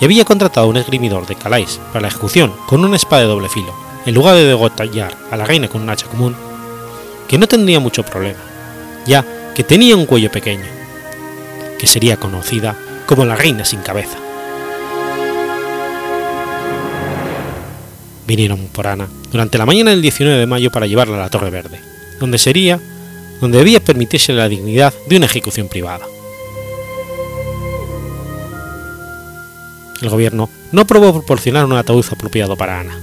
y 0.00 0.04
había 0.04 0.24
contratado 0.24 0.66
a 0.66 0.70
un 0.70 0.76
esgrimidor 0.76 1.26
de 1.26 1.34
Calais 1.34 1.80
para 1.88 2.02
la 2.02 2.08
ejecución 2.08 2.52
con 2.66 2.84
una 2.84 2.96
espada 2.96 3.22
de 3.22 3.28
doble 3.28 3.48
filo, 3.48 3.74
en 4.06 4.14
lugar 4.14 4.36
de 4.36 4.44
degollar 4.44 5.16
a 5.30 5.36
la 5.36 5.44
reina 5.44 5.68
con 5.68 5.82
un 5.82 5.90
hacha 5.90 6.06
común, 6.06 6.36
que 7.28 7.38
no 7.38 7.46
tendría 7.46 7.80
mucho 7.80 8.02
problema, 8.02 8.40
ya 9.06 9.24
que 9.54 9.64
tenía 9.64 9.96
un 9.96 10.06
cuello 10.06 10.30
pequeño, 10.30 10.64
que 11.78 11.86
sería 11.86 12.16
conocida 12.16 12.76
como 13.06 13.24
la 13.24 13.36
reina 13.36 13.64
sin 13.64 13.80
cabeza. 13.80 14.18
Vinieron 18.26 18.68
por 18.72 18.86
Ana 18.86 19.08
durante 19.30 19.58
la 19.58 19.66
mañana 19.66 19.90
del 19.90 20.02
19 20.02 20.38
de 20.38 20.46
mayo 20.46 20.70
para 20.70 20.86
llevarla 20.86 21.16
a 21.16 21.20
la 21.20 21.30
Torre 21.30 21.50
Verde, 21.50 21.78
donde 22.18 22.38
sería 22.38 22.80
donde 23.40 23.58
debía 23.58 23.80
permitirse 23.80 24.32
la 24.32 24.48
dignidad 24.48 24.94
de 25.06 25.16
una 25.16 25.26
ejecución 25.26 25.68
privada. 25.68 26.06
El 30.00 30.08
gobierno 30.08 30.48
no 30.72 30.80
aprobó 30.82 31.12
proporcionar 31.12 31.64
un 31.64 31.72
ataúd 31.72 32.04
apropiado 32.10 32.56
para 32.56 32.80
Ana. 32.80 32.98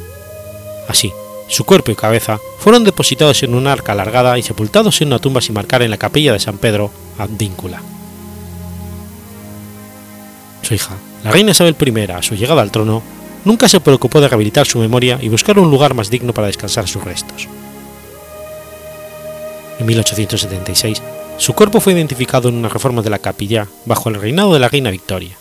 Así, 0.88 1.12
su 1.52 1.66
cuerpo 1.66 1.92
y 1.92 1.96
cabeza 1.96 2.40
fueron 2.60 2.86
depositados 2.86 3.44
en 3.44 3.54
un 3.54 3.68
arca 3.68 3.92
alargada 3.92 4.40
y 4.40 4.42
sepultados 4.42 5.02
en 5.02 5.10
una 5.10 5.20
tumba 5.20 5.42
sin 5.42 5.54
marcar 5.54 5.82
en 5.82 5.92
la 5.92 5.98
capilla 5.98 6.32
de 6.32 6.40
San 6.40 6.58
Pedro, 6.58 6.92
Advíncula. 7.18 7.82
Su 10.62 10.74
hija, 10.74 10.96
la 11.26 11.32
reina 11.32 11.52
Isabel 11.52 11.76
I, 11.78 12.12
a 12.12 12.24
su 12.24 12.36
llegada 12.36 12.62
al 12.62 12.72
trono, 12.72 13.04
nunca 13.44 13.68
se 13.68 13.82
preocupó 13.82 14.22
de 14.22 14.30
rehabilitar 14.30 14.66
su 14.66 14.80
memoria 14.80 15.20
y 15.22 15.28
buscar 15.28 15.60
un 15.60 15.70
lugar 15.70 15.94
más 15.94 16.10
digno 16.10 16.34
para 16.34 16.48
descansar 16.48 16.88
sus 16.88 17.04
restos. 17.04 17.50
En 19.78 19.86
1876, 19.86 21.02
su 21.38 21.54
cuerpo 21.54 21.82
fue 21.82 21.92
identificado 21.92 22.48
en 22.48 22.56
una 22.56 22.70
reforma 22.70 23.02
de 23.02 23.10
la 23.10 23.20
capilla 23.20 23.68
bajo 23.84 24.08
el 24.08 24.16
reinado 24.16 24.54
de 24.54 24.60
la 24.60 24.70
reina 24.70 24.90
Victoria, 24.90 25.36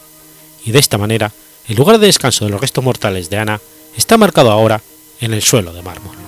y 0.65 0.73
de 0.73 0.81
esta 0.81 0.99
manera, 0.99 1.31
el 1.69 1.77
lugar 1.77 2.01
de 2.01 2.07
descanso 2.09 2.47
de 2.47 2.51
los 2.51 2.61
restos 2.61 2.83
mortales 2.83 3.31
de 3.31 3.39
Ana 3.39 3.61
está 3.97 4.19
marcado 4.19 4.51
ahora 4.51 4.81
en 5.21 5.35
el 5.35 5.43
suelo 5.43 5.73
de 5.73 5.83
mármol. 5.83 6.20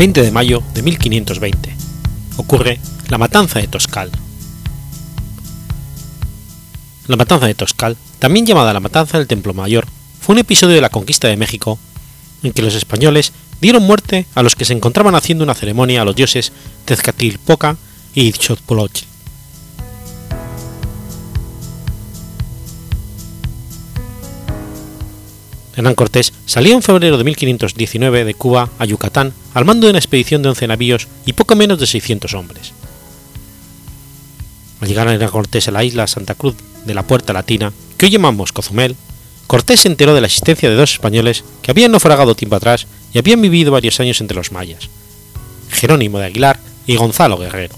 20 0.00 0.22
de 0.22 0.30
mayo 0.30 0.62
de 0.72 0.80
1520, 0.80 1.76
ocurre 2.38 2.80
la 3.10 3.18
matanza 3.18 3.58
de 3.58 3.68
Toscal. 3.68 4.10
La 7.06 7.16
matanza 7.16 7.46
de 7.46 7.54
Toscal, 7.54 7.98
también 8.18 8.46
llamada 8.46 8.72
la 8.72 8.80
matanza 8.80 9.18
del 9.18 9.26
Templo 9.26 9.52
Mayor, 9.52 9.86
fue 10.18 10.32
un 10.32 10.38
episodio 10.38 10.74
de 10.74 10.80
la 10.80 10.88
conquista 10.88 11.28
de 11.28 11.36
México 11.36 11.78
en 12.42 12.54
que 12.54 12.62
los 12.62 12.74
españoles 12.76 13.34
dieron 13.60 13.82
muerte 13.82 14.24
a 14.34 14.42
los 14.42 14.56
que 14.56 14.64
se 14.64 14.72
encontraban 14.72 15.14
haciendo 15.14 15.44
una 15.44 15.52
ceremonia 15.52 16.00
a 16.00 16.06
los 16.06 16.16
dioses 16.16 16.50
Tezcatilpoca 16.86 17.76
y 18.14 18.22
Itzcoatl. 18.28 19.04
Hernán 25.76 25.94
Cortés 25.94 26.32
salió 26.46 26.74
en 26.74 26.80
febrero 26.80 27.18
de 27.18 27.24
1519 27.24 28.24
de 28.24 28.32
Cuba 28.32 28.70
a 28.78 28.86
Yucatán 28.86 29.34
al 29.54 29.64
mando 29.64 29.86
de 29.86 29.90
una 29.90 29.98
expedición 29.98 30.42
de 30.42 30.50
11 30.50 30.68
navíos 30.68 31.08
y 31.26 31.32
poco 31.32 31.56
menos 31.56 31.78
de 31.78 31.86
600 31.86 32.34
hombres. 32.34 32.72
Al 34.80 34.88
llegar 34.88 35.08
a 35.08 35.28
Cortés 35.28 35.68
a 35.68 35.72
la 35.72 35.84
isla 35.84 36.06
Santa 36.06 36.34
Cruz 36.34 36.54
de 36.86 36.94
la 36.94 37.02
Puerta 37.02 37.32
Latina, 37.32 37.72
que 37.98 38.06
hoy 38.06 38.12
llamamos 38.12 38.52
Cozumel, 38.52 38.96
Cortés 39.46 39.80
se 39.80 39.88
enteró 39.88 40.14
de 40.14 40.20
la 40.20 40.28
existencia 40.28 40.70
de 40.70 40.76
dos 40.76 40.92
españoles 40.92 41.44
que 41.60 41.70
habían 41.70 41.90
naufragado 41.90 42.34
tiempo 42.34 42.56
atrás 42.56 42.86
y 43.12 43.18
habían 43.18 43.42
vivido 43.42 43.72
varios 43.72 43.98
años 44.00 44.20
entre 44.20 44.36
los 44.36 44.52
mayas, 44.52 44.88
Jerónimo 45.70 46.18
de 46.18 46.26
Aguilar 46.26 46.58
y 46.86 46.96
Gonzalo 46.96 47.36
Guerrero. 47.36 47.74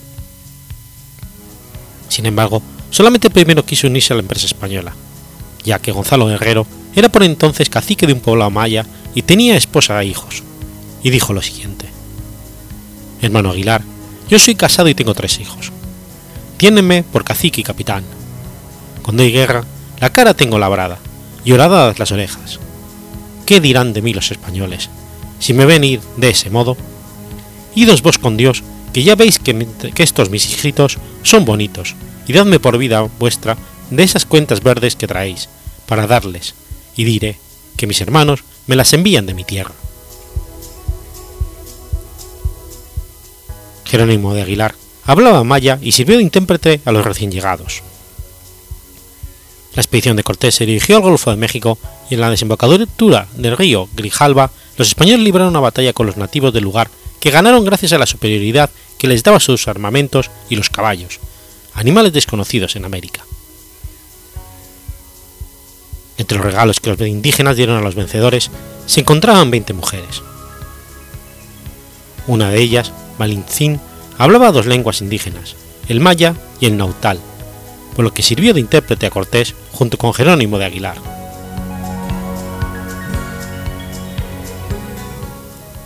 Sin 2.09 2.27
embargo, 2.27 2.63
solamente 2.91 3.29
el 3.29 3.33
primero 3.33 3.65
quiso 3.65 3.87
unirse 3.87 4.13
a 4.13 4.17
la 4.17 4.23
empresa 4.23 4.47
española, 4.47 4.93
ya 5.65 5.79
que 5.79 5.93
Gonzalo 5.93 6.27
Guerrero 6.27 6.67
era 6.95 7.09
por 7.09 7.23
entonces 7.23 7.71
cacique 7.71 8.07
de 8.07 8.13
un 8.13 8.21
poblado 8.21 8.51
maya 8.51 8.85
y 9.15 9.23
tenía 9.23 9.57
esposa 9.57 10.01
e 10.03 10.07
hijos, 10.07 10.43
y 11.03 11.11
dijo 11.11 11.33
lo 11.33 11.43
siguiente. 11.43 11.87
Hermano 13.21 13.51
Aguilar, 13.51 13.83
yo 14.29 14.39
soy 14.39 14.55
casado 14.55 14.89
y 14.89 14.95
tengo 14.95 15.15
tres 15.15 15.39
hijos. 15.41 15.73
Tiénenme 16.57 17.03
por 17.03 17.25
cacique 17.25 17.61
y 17.61 17.65
capitán. 17.65 18.05
Cuando 19.03 19.23
hay 19.23 19.33
guerra, 19.33 19.65
la 20.01 20.11
cara 20.11 20.35
tengo 20.35 20.59
labrada, 20.59 20.99
y 21.45 21.53
horadas 21.53 21.99
las 21.99 22.13
orejas. 22.13 22.59
¿Qué 23.47 23.61
dirán 23.61 23.93
de 23.93 24.03
mí 24.03 24.15
los 24.15 24.31
españoles, 24.31 24.91
si 25.39 25.53
me 25.53 25.67
ven 25.67 25.85
ir 25.85 26.01
de 26.17 26.31
ese 26.31 26.51
modo? 26.51 26.77
Idos 27.75 28.03
vos 28.03 28.19
con 28.19 28.37
Dios, 28.37 28.63
que 28.93 29.03
ya 29.03 29.17
veis 29.17 29.39
que, 29.39 29.67
que 29.95 30.03
estos 30.03 30.31
mis 30.31 30.47
hijitos 30.47 30.99
son 31.23 31.45
bonitos, 31.45 31.95
y 32.27 32.33
dadme 32.33 32.61
por 32.61 32.79
vida 32.79 33.03
vuestra 33.19 33.57
de 33.91 34.03
esas 34.03 34.25
cuentas 34.25 34.63
verdes 34.63 34.97
que 34.97 35.09
traéis, 35.09 35.49
para 35.87 36.07
darles, 36.07 36.55
y 36.97 37.05
diré 37.05 37.39
que 37.77 37.87
mis 37.87 38.01
hermanos 38.01 38.45
me 38.67 38.77
las 38.77 38.93
envían 38.93 39.27
de 39.27 39.35
mi 39.35 39.45
tierra. 39.45 39.75
Jerónimo 43.93 44.33
de 44.33 44.41
Aguilar 44.41 44.75
hablaba 45.05 45.45
maya 45.45 45.79
y 45.83 45.93
sirvió 45.93 46.17
de 46.17 46.23
intérprete 46.23 46.81
a 46.87 46.93
los 46.93 47.05
recién 47.05 47.31
llegados. 47.31 47.83
La 49.75 49.83
expedición 49.83 50.17
de 50.17 50.25
Cortés 50.25 50.55
se 50.55 50.65
dirigió 50.65 50.97
al 50.97 51.03
Golfo 51.03 51.31
de 51.31 51.37
México 51.37 51.77
y 52.09 52.15
en 52.15 52.23
la 52.23 52.31
desembocadura 52.31 53.27
del 53.37 53.57
río 53.59 53.91
Grijalba 53.95 54.51
los 54.79 54.89
españoles 54.89 55.21
libraron 55.21 55.51
una 55.51 55.61
batalla 55.61 55.93
con 55.93 56.07
los 56.07 56.17
nativos 56.17 56.55
del 56.55 56.65
lugar 56.65 56.89
que 57.21 57.31
ganaron 57.31 57.67
gracias 57.67 57.93
a 57.93 57.99
la 57.99 58.07
superioridad 58.07 58.71
que 58.97 59.09
les 59.09 59.23
daba 59.23 59.41
sus 59.41 59.69
armamentos 59.69 60.31
y 60.49 60.57
los 60.57 60.71
caballos, 60.71 61.21
animales 61.75 62.15
desconocidos 62.15 62.77
en 62.77 62.87
América. 62.87 63.27
Entre 66.17 66.39
los 66.39 66.47
regalos 66.47 66.81
que 66.81 66.89
los 66.89 67.01
indígenas 67.03 67.59
dieron 67.59 67.77
a 67.77 67.83
los 67.83 67.95
vencedores 67.95 68.51
se 68.87 69.01
encontraban 69.01 69.51
20 69.51 69.75
mujeres. 69.75 70.23
Una 72.27 72.49
de 72.49 72.59
ellas, 72.63 72.91
Malintzin, 73.23 73.79
hablaba 74.19 74.51
dos 74.51 74.67
lenguas 74.67 75.01
indígenas, 75.01 75.55
el 75.87 76.01
maya 76.01 76.35
y 76.59 76.67
el 76.67 76.77
nautal, 76.77 77.21
por 77.95 78.05
lo 78.05 78.13
que 78.13 78.25
sirvió 78.25 78.53
de 78.53 78.59
intérprete 78.59 79.07
a 79.07 79.11
Cortés 79.11 79.55
junto 79.71 79.97
con 79.97 80.13
Jerónimo 80.13 80.59
de 80.59 80.65
Aguilar. 80.65 80.97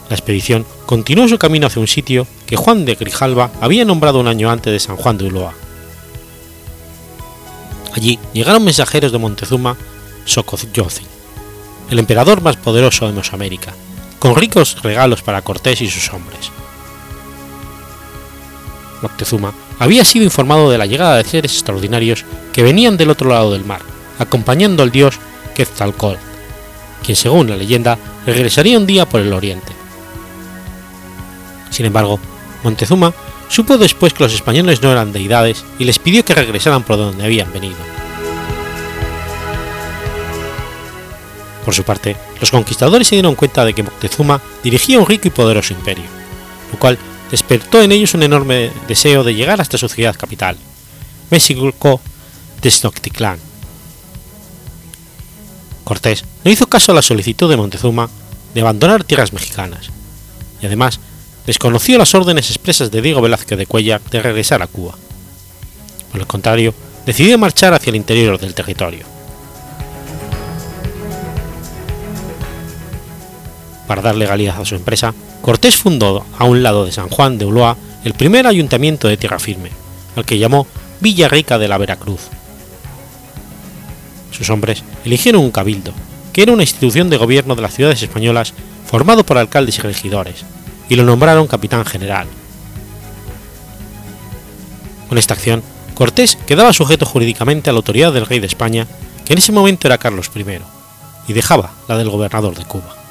La 0.09 0.17
expedición 0.17 0.65
continuó 0.87 1.29
su 1.29 1.37
camino 1.37 1.67
hacia 1.67 1.81
un 1.81 1.89
sitio 1.89 2.27
que 2.47 2.57
Juan 2.57 2.87
de 2.87 2.95
Grijalva 2.95 3.51
había 3.61 3.85
nombrado 3.85 4.19
un 4.19 4.29
año 4.29 4.51
antes 4.51 4.73
de 4.73 4.81
San 4.81 4.97
Juan 4.97 5.19
de 5.19 5.27
Ulloa. 5.27 5.53
Allí 7.93 8.19
llegaron 8.33 8.65
mensajeros 8.65 9.13
de 9.13 9.19
Montezuma 9.19 9.77
Socoyoci, 10.25 11.05
el 11.91 11.99
emperador 11.99 12.41
más 12.41 12.57
poderoso 12.57 13.07
de 13.07 13.13
Mesoamérica, 13.13 13.75
con 14.19 14.37
ricos 14.37 14.81
regalos 14.83 15.21
para 15.21 15.43
Cortés 15.43 15.83
y 15.83 15.91
sus 15.91 16.11
hombres. 16.15 16.51
Moctezuma 19.03 19.53
había 19.79 20.05
sido 20.05 20.25
informado 20.25 20.71
de 20.71 20.79
la 20.79 20.87
llegada 20.87 21.17
de 21.17 21.25
seres 21.25 21.53
extraordinarios 21.53 22.25
que 22.53 22.63
venían 22.63 22.97
del 22.97 23.11
otro 23.11 23.29
lado 23.31 23.53
del 23.53 23.65
mar, 23.65 23.83
acompañando 24.19 24.83
al 24.83 24.91
dios 24.91 25.19
Quetzalcóatl, 25.55 26.21
quien 27.05 27.17
según 27.17 27.51
la 27.51 27.57
leyenda 27.57 27.99
regresaría 28.27 28.79
un 28.79 28.87
día 28.87 29.09
por 29.09 29.21
el 29.21 29.33
oriente. 29.33 29.73
Sin 31.71 31.87
embargo, 31.87 32.19
Montezuma 32.65 33.13
supo 33.49 33.79
después 33.79 34.13
que 34.13 34.25
los 34.25 34.35
españoles 34.35 34.83
no 34.83 34.91
eran 34.91 35.13
deidades 35.13 35.65
y 35.79 35.85
les 35.85 35.99
pidió 35.99 36.25
que 36.25 36.35
regresaran 36.35 36.83
por 36.83 36.97
donde 36.97 37.25
habían 37.25 37.53
venido. 37.53 37.77
Por 41.65 41.75
su 41.75 41.83
parte, 41.83 42.17
los 42.41 42.51
conquistadores 42.51 43.09
se 43.09 43.17
dieron 43.17 43.35
cuenta 43.35 43.65
de 43.65 43.75
que 43.75 43.83
Moctezuma 43.83 44.41
dirigía 44.63 44.99
un 44.99 45.07
rico 45.07 45.29
y 45.29 45.31
poderoso 45.31 45.75
imperio, 45.75 46.05
lo 46.73 46.79
cual 46.79 46.97
despertó 47.31 47.83
en 47.83 47.93
ellos 47.93 48.15
un 48.15 48.23
enorme 48.23 48.71
deseo 48.89 49.25
de 49.25 49.35
llegar 49.35 49.61
hasta 49.61 49.79
su 49.79 49.89
ciudad 49.89 50.17
capital, 50.17 50.57
México 51.31 52.01
Tenochtitlán. 52.61 53.39
Cortés 55.85 56.25
no 56.45 56.51
hizo 56.51 56.67
caso 56.67 56.93
a 56.93 56.95
la 56.95 57.03
solicitud 57.03 57.49
de 57.49 57.57
Montezuma 57.57 58.11
de 58.55 58.61
abandonar 58.61 59.05
tierras 59.05 59.33
mexicanas, 59.33 59.91
y 60.61 60.67
además 60.67 61.01
desconoció 61.47 61.99
las 61.99 62.15
órdenes 62.15 62.51
expresas 62.51 62.91
de 62.91 63.03
Diego 63.03 63.21
Velázquez 63.21 63.59
de 63.59 63.67
Cuellar 63.67 64.01
de 64.11 64.23
regresar 64.23 64.63
a 64.63 64.67
Cuba. 64.67 64.97
Por 66.11 66.21
el 66.21 66.27
contrario, 66.27 66.75
decidió 67.05 67.39
marchar 67.39 67.75
hacia 67.75 67.91
el 67.91 67.97
interior 67.97 68.39
del 68.39 68.55
territorio. 68.55 69.16
Para 73.87 74.03
dar 74.03 74.17
legalidad 74.17 74.61
a 74.61 74.65
su 74.65 74.75
empresa, 74.75 75.15
Cortés 75.43 75.77
fundó 75.77 76.25
a 76.39 76.45
un 76.45 76.63
lado 76.63 76.85
de 76.85 76.93
San 76.93 77.09
Juan 77.09 77.39
de 77.39 77.45
Ulloa 77.45 77.77
el 78.05 78.15
primer 78.15 78.47
ayuntamiento 78.47 79.09
de 79.09 79.17
tierra 79.17 79.39
firme, 79.39 79.71
al 80.17 80.25
que 80.25 80.39
llamó 80.39 80.67
Villa 81.01 81.29
Rica 81.29 81.59
de 81.59 81.69
la 81.69 81.79
Veracruz. 81.79 82.29
Sus 84.33 84.51
hombres 84.51 84.83
eligieron 85.05 85.43
un 85.43 85.51
cabildo, 85.51 85.93
que 86.33 86.43
era 86.43 86.53
una 86.53 86.63
institución 86.63 87.11
de 87.11 87.17
gobierno 87.17 87.55
de 87.55 87.63
las 87.63 87.75
ciudades 87.75 88.03
españolas 88.03 88.55
formado 88.85 89.25
por 89.25 89.39
alcaldes 89.39 89.79
y 89.79 89.83
regidores, 89.83 90.45
y 90.89 90.97
lo 90.97 91.05
nombraron 91.05 91.47
capitán 91.47 91.85
general. 91.85 92.27
Con 95.09 95.19
esta 95.19 95.35
acción, 95.35 95.63
Cortés 95.95 96.37
quedaba 96.47 96.73
sujeto 96.73 97.07
jurídicamente 97.07 97.71
a 97.71 97.73
la 97.73 97.79
autoridad 97.79 98.13
del 98.13 98.27
rey 98.27 98.41
de 98.41 98.47
España, 98.47 98.87
que 99.25 99.33
en 99.33 99.39
ese 99.39 99.53
momento 99.53 99.89
era 99.89 99.99
Carlos 99.99 100.31
I, 100.35 100.45
y 101.29 101.33
dejaba 101.33 101.73
la 101.89 101.97
del 101.97 102.11
gobernador 102.11 102.55
de 102.55 102.65
Cuba. 102.65 103.06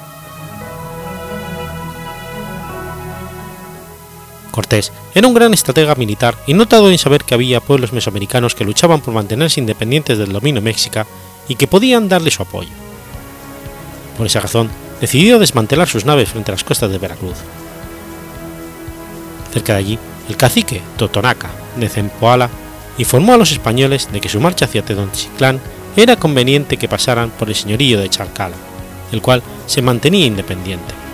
Cortés 4.56 4.90
era 5.14 5.28
un 5.28 5.34
gran 5.34 5.52
estratega 5.52 5.94
militar 5.96 6.34
y 6.46 6.54
no 6.54 6.66
tardó 6.66 6.90
en 6.90 6.96
saber 6.96 7.24
que 7.24 7.34
había 7.34 7.60
pueblos 7.60 7.92
mesoamericanos 7.92 8.54
que 8.54 8.64
luchaban 8.64 9.02
por 9.02 9.12
mantenerse 9.12 9.60
independientes 9.60 10.16
del 10.16 10.32
dominio 10.32 10.62
mexica 10.62 11.06
y 11.46 11.56
que 11.56 11.66
podían 11.66 12.08
darle 12.08 12.30
su 12.30 12.42
apoyo. 12.42 12.70
Por 14.16 14.26
esa 14.26 14.40
razón, 14.40 14.70
decidió 14.98 15.38
desmantelar 15.38 15.88
sus 15.88 16.06
naves 16.06 16.30
frente 16.30 16.50
a 16.50 16.54
las 16.54 16.64
costas 16.64 16.90
de 16.90 16.96
Veracruz. 16.96 17.36
Cerca 19.52 19.74
de 19.74 19.78
allí, 19.78 19.98
el 20.30 20.38
cacique 20.38 20.80
Totonaca 20.96 21.50
de 21.76 21.90
Zempoala 21.90 22.48
informó 22.96 23.34
a 23.34 23.36
los 23.36 23.52
españoles 23.52 24.08
de 24.10 24.22
que 24.22 24.30
su 24.30 24.40
marcha 24.40 24.64
hacia 24.64 24.82
Tenochtitlán 24.82 25.60
era 25.98 26.16
conveniente 26.16 26.78
que 26.78 26.88
pasaran 26.88 27.28
por 27.28 27.50
el 27.50 27.54
señorío 27.54 28.00
de 28.00 28.08
Chalcala, 28.08 28.56
el 29.12 29.20
cual 29.20 29.42
se 29.66 29.82
mantenía 29.82 30.24
independiente. 30.24 31.05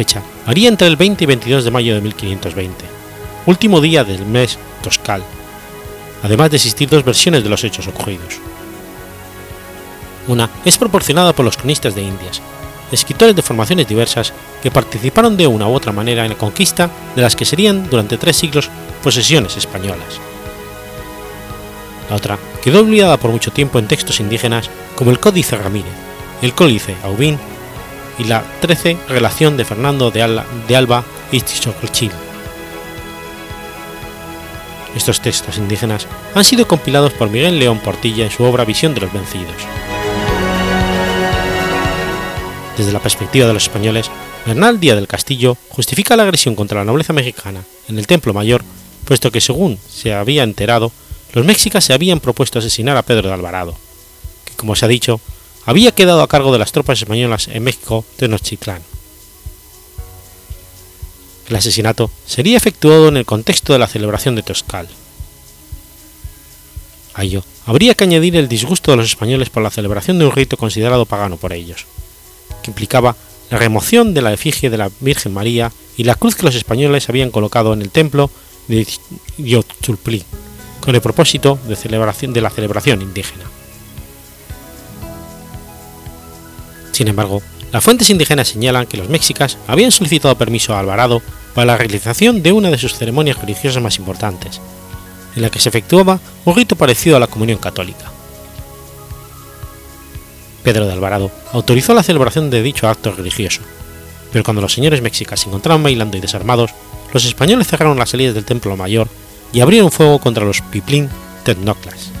Fecha 0.00 0.22
varía 0.46 0.70
entre 0.70 0.86
el 0.86 0.96
20 0.96 1.24
y 1.24 1.26
22 1.26 1.62
de 1.62 1.70
mayo 1.70 1.94
de 1.94 2.00
1520, 2.00 2.86
último 3.44 3.82
día 3.82 4.02
del 4.02 4.24
mes 4.24 4.58
Toscal, 4.82 5.22
además 6.22 6.48
de 6.48 6.56
existir 6.56 6.88
dos 6.88 7.04
versiones 7.04 7.42
de 7.44 7.50
los 7.50 7.62
hechos 7.64 7.86
ocurridos. 7.86 8.38
Una 10.26 10.48
es 10.64 10.78
proporcionada 10.78 11.34
por 11.34 11.44
los 11.44 11.58
cronistas 11.58 11.94
de 11.94 12.00
Indias, 12.00 12.40
escritores 12.90 13.36
de 13.36 13.42
formaciones 13.42 13.86
diversas 13.86 14.32
que 14.62 14.70
participaron 14.70 15.36
de 15.36 15.46
una 15.46 15.68
u 15.68 15.74
otra 15.74 15.92
manera 15.92 16.24
en 16.24 16.30
la 16.30 16.38
conquista 16.38 16.88
de 17.14 17.20
las 17.20 17.36
que 17.36 17.44
serían 17.44 17.90
durante 17.90 18.16
tres 18.16 18.36
siglos 18.36 18.70
posesiones 19.02 19.58
españolas. 19.58 20.18
La 22.08 22.16
otra 22.16 22.38
quedó 22.62 22.80
olvidada 22.80 23.18
por 23.18 23.32
mucho 23.32 23.52
tiempo 23.52 23.78
en 23.78 23.86
textos 23.86 24.18
indígenas 24.18 24.70
como 24.96 25.10
el 25.10 25.20
Códice 25.20 25.58
Ramírez, 25.58 25.92
el 26.40 26.54
Códice 26.54 26.96
Aubín 27.04 27.38
y 28.20 28.24
la 28.24 28.44
13 28.60 28.98
Relación 29.08 29.56
de 29.56 29.64
Fernando 29.64 30.10
de, 30.10 30.22
Alba 30.22 31.04
y 31.32 31.40
Xochitl. 31.40 32.14
Estos 34.94 35.20
textos 35.20 35.56
indígenas 35.56 36.06
han 36.34 36.44
sido 36.44 36.68
compilados 36.68 37.12
por 37.12 37.30
Miguel 37.30 37.58
León 37.58 37.78
Portilla 37.78 38.24
en 38.24 38.30
su 38.30 38.44
obra 38.44 38.64
Visión 38.64 38.94
de 38.94 39.00
los 39.00 39.12
Vencidos. 39.12 39.54
Desde 42.76 42.92
la 42.92 43.00
perspectiva 43.00 43.46
de 43.46 43.54
los 43.54 43.62
españoles, 43.64 44.10
Bernal 44.46 44.80
Díaz 44.80 44.96
del 44.96 45.08
Castillo 45.08 45.56
justifica 45.68 46.16
la 46.16 46.24
agresión 46.24 46.54
contra 46.54 46.80
la 46.80 46.84
nobleza 46.84 47.12
mexicana 47.12 47.62
en 47.88 47.98
el 47.98 48.06
Templo 48.06 48.34
Mayor, 48.34 48.62
puesto 49.04 49.30
que 49.30 49.40
según 49.40 49.78
se 49.88 50.12
había 50.12 50.42
enterado, 50.42 50.92
los 51.32 51.46
mexicas 51.46 51.84
se 51.84 51.94
habían 51.94 52.20
propuesto 52.20 52.58
asesinar 52.58 52.96
a 52.96 53.02
Pedro 53.02 53.28
de 53.28 53.34
Alvarado, 53.34 53.76
que 54.44 54.54
como 54.56 54.74
se 54.74 54.84
ha 54.84 54.88
dicho, 54.88 55.20
había 55.66 55.92
quedado 55.92 56.22
a 56.22 56.28
cargo 56.28 56.52
de 56.52 56.58
las 56.58 56.72
tropas 56.72 57.00
españolas 57.00 57.48
en 57.48 57.62
México 57.62 58.04
Tenochtitlán. 58.16 58.82
El 61.48 61.56
asesinato 61.56 62.10
sería 62.26 62.56
efectuado 62.56 63.08
en 63.08 63.16
el 63.16 63.26
contexto 63.26 63.72
de 63.72 63.80
la 63.80 63.88
celebración 63.88 64.36
de 64.36 64.42
Toscal. 64.42 64.88
A 67.14 67.24
ello 67.24 67.42
habría 67.66 67.94
que 67.94 68.04
añadir 68.04 68.36
el 68.36 68.48
disgusto 68.48 68.92
de 68.92 68.96
los 68.96 69.06
españoles 69.06 69.50
por 69.50 69.62
la 69.62 69.70
celebración 69.70 70.18
de 70.18 70.26
un 70.26 70.32
rito 70.32 70.56
considerado 70.56 71.06
pagano 71.06 71.36
por 71.36 71.52
ellos, 71.52 71.86
que 72.62 72.70
implicaba 72.70 73.16
la 73.50 73.58
remoción 73.58 74.14
de 74.14 74.22
la 74.22 74.32
efigie 74.32 74.70
de 74.70 74.78
la 74.78 74.90
Virgen 75.00 75.34
María 75.34 75.72
y 75.96 76.04
la 76.04 76.14
cruz 76.14 76.36
que 76.36 76.44
los 76.44 76.54
españoles 76.54 77.08
habían 77.08 77.30
colocado 77.30 77.72
en 77.72 77.82
el 77.82 77.90
templo 77.90 78.30
de 78.68 78.86
Yotzulpli, 79.38 80.22
con 80.80 80.94
el 80.94 81.00
propósito 81.00 81.58
de, 81.66 81.74
celebración, 81.74 82.32
de 82.32 82.40
la 82.40 82.50
celebración 82.50 83.02
indígena. 83.02 83.44
Sin 87.00 87.08
embargo, 87.08 87.40
las 87.72 87.82
fuentes 87.82 88.10
indígenas 88.10 88.48
señalan 88.48 88.84
que 88.84 88.98
los 88.98 89.08
mexicas 89.08 89.56
habían 89.66 89.90
solicitado 89.90 90.36
permiso 90.36 90.74
a 90.74 90.80
Alvarado 90.80 91.22
para 91.54 91.64
la 91.64 91.78
realización 91.78 92.42
de 92.42 92.52
una 92.52 92.68
de 92.68 92.76
sus 92.76 92.92
ceremonias 92.92 93.38
religiosas 93.38 93.82
más 93.82 93.96
importantes, 93.96 94.60
en 95.34 95.40
la 95.40 95.48
que 95.48 95.60
se 95.60 95.70
efectuaba 95.70 96.20
un 96.44 96.54
rito 96.54 96.76
parecido 96.76 97.16
a 97.16 97.18
la 97.18 97.26
comunión 97.26 97.56
católica. 97.56 98.12
Pedro 100.62 100.86
de 100.86 100.92
Alvarado 100.92 101.30
autorizó 101.54 101.94
la 101.94 102.02
celebración 102.02 102.50
de 102.50 102.62
dicho 102.62 102.86
acto 102.86 103.12
religioso, 103.12 103.62
pero 104.30 104.44
cuando 104.44 104.60
los 104.60 104.74
señores 104.74 105.00
mexicas 105.00 105.40
se 105.40 105.48
encontraban 105.48 105.82
bailando 105.82 106.18
y 106.18 106.20
desarmados, 106.20 106.72
los 107.14 107.24
españoles 107.24 107.66
cerraron 107.66 107.98
las 107.98 108.10
salidas 108.10 108.34
del 108.34 108.44
templo 108.44 108.76
mayor 108.76 109.08
y 109.54 109.60
abrieron 109.60 109.90
fuego 109.90 110.18
contra 110.18 110.44
los 110.44 110.60
piplín 110.60 111.08
Tecnoclas. 111.44 112.19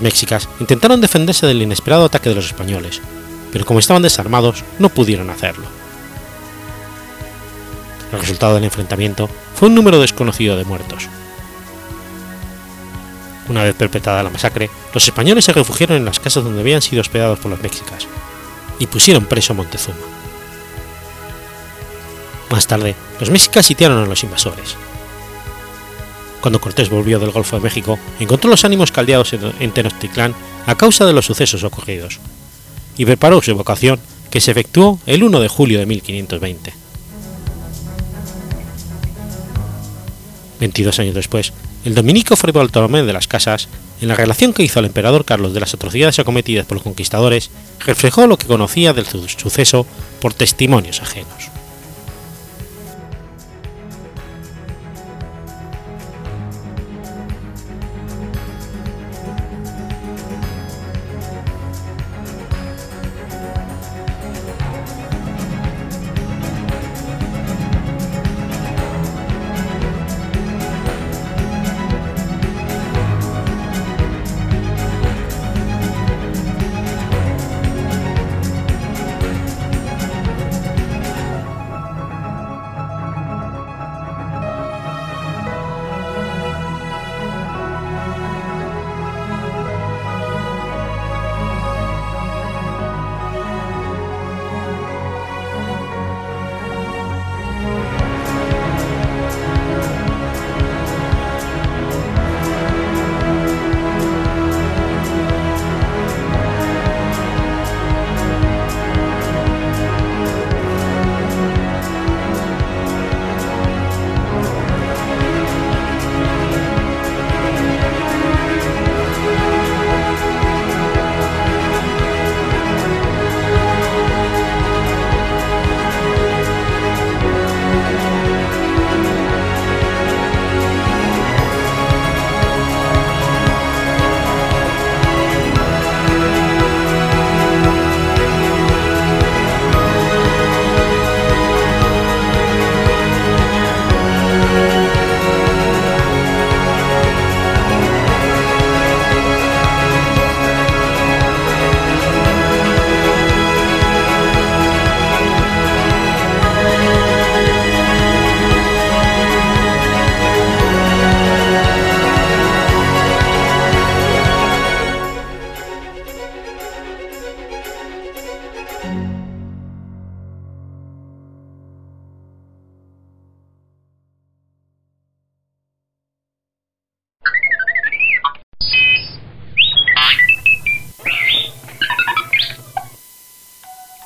Mexicas 0.00 0.48
intentaron 0.60 1.00
defenderse 1.00 1.46
del 1.46 1.62
inesperado 1.62 2.04
ataque 2.04 2.28
de 2.28 2.34
los 2.34 2.46
españoles, 2.46 3.00
pero 3.52 3.64
como 3.64 3.80
estaban 3.80 4.02
desarmados 4.02 4.64
no 4.78 4.88
pudieron 4.88 5.30
hacerlo. 5.30 5.66
El 8.12 8.20
resultado 8.20 8.54
del 8.54 8.64
enfrentamiento 8.64 9.28
fue 9.54 9.68
un 9.68 9.74
número 9.74 10.00
desconocido 10.00 10.56
de 10.56 10.64
muertos. 10.64 11.08
Una 13.48 13.64
vez 13.64 13.74
perpetrada 13.74 14.22
la 14.22 14.30
masacre, 14.30 14.70
los 14.92 15.04
españoles 15.04 15.44
se 15.44 15.52
refugiaron 15.52 15.96
en 15.96 16.04
las 16.04 16.20
casas 16.20 16.44
donde 16.44 16.60
habían 16.60 16.82
sido 16.82 17.00
hospedados 17.00 17.38
por 17.38 17.50
los 17.50 17.62
mexicas 17.62 18.06
y 18.78 18.86
pusieron 18.86 19.24
preso 19.24 19.52
a 19.52 19.56
Montezuma. 19.56 19.96
Más 22.50 22.66
tarde, 22.66 22.94
los 23.20 23.30
mexicas 23.30 23.66
sitiaron 23.66 24.02
a 24.02 24.06
los 24.06 24.22
invasores. 24.22 24.76
Cuando 26.40 26.60
Cortés 26.60 26.88
volvió 26.88 27.18
del 27.18 27.32
Golfo 27.32 27.56
de 27.56 27.62
México, 27.62 27.98
encontró 28.20 28.48
los 28.48 28.64
ánimos 28.64 28.92
caldeados 28.92 29.32
en 29.32 29.72
Tenochtitlán 29.72 30.34
a 30.66 30.76
causa 30.76 31.04
de 31.04 31.12
los 31.12 31.26
sucesos 31.26 31.64
ocurridos, 31.64 32.20
y 32.96 33.04
preparó 33.04 33.42
su 33.42 33.50
evocación 33.50 33.98
que 34.30 34.40
se 34.40 34.50
efectuó 34.50 34.98
el 35.06 35.22
1 35.22 35.40
de 35.40 35.48
julio 35.48 35.78
de 35.78 35.86
1520. 35.86 36.74
22 40.60 40.98
años 40.98 41.14
después, 41.14 41.52
el 41.84 41.94
dominico 41.94 42.36
Fray 42.36 42.52
Bartolomé 42.52 43.02
de 43.04 43.12
las 43.12 43.28
Casas, 43.28 43.68
en 44.00 44.08
la 44.08 44.14
relación 44.14 44.52
que 44.52 44.62
hizo 44.62 44.78
al 44.78 44.84
emperador 44.84 45.24
Carlos 45.24 45.54
de 45.54 45.60
las 45.60 45.74
atrocidades 45.74 46.18
acometidas 46.18 46.66
por 46.66 46.76
los 46.76 46.82
conquistadores, 46.82 47.50
reflejó 47.80 48.26
lo 48.26 48.36
que 48.36 48.46
conocía 48.46 48.92
del 48.92 49.06
suceso 49.06 49.86
por 50.20 50.34
testimonios 50.34 51.00
ajenos. 51.00 51.50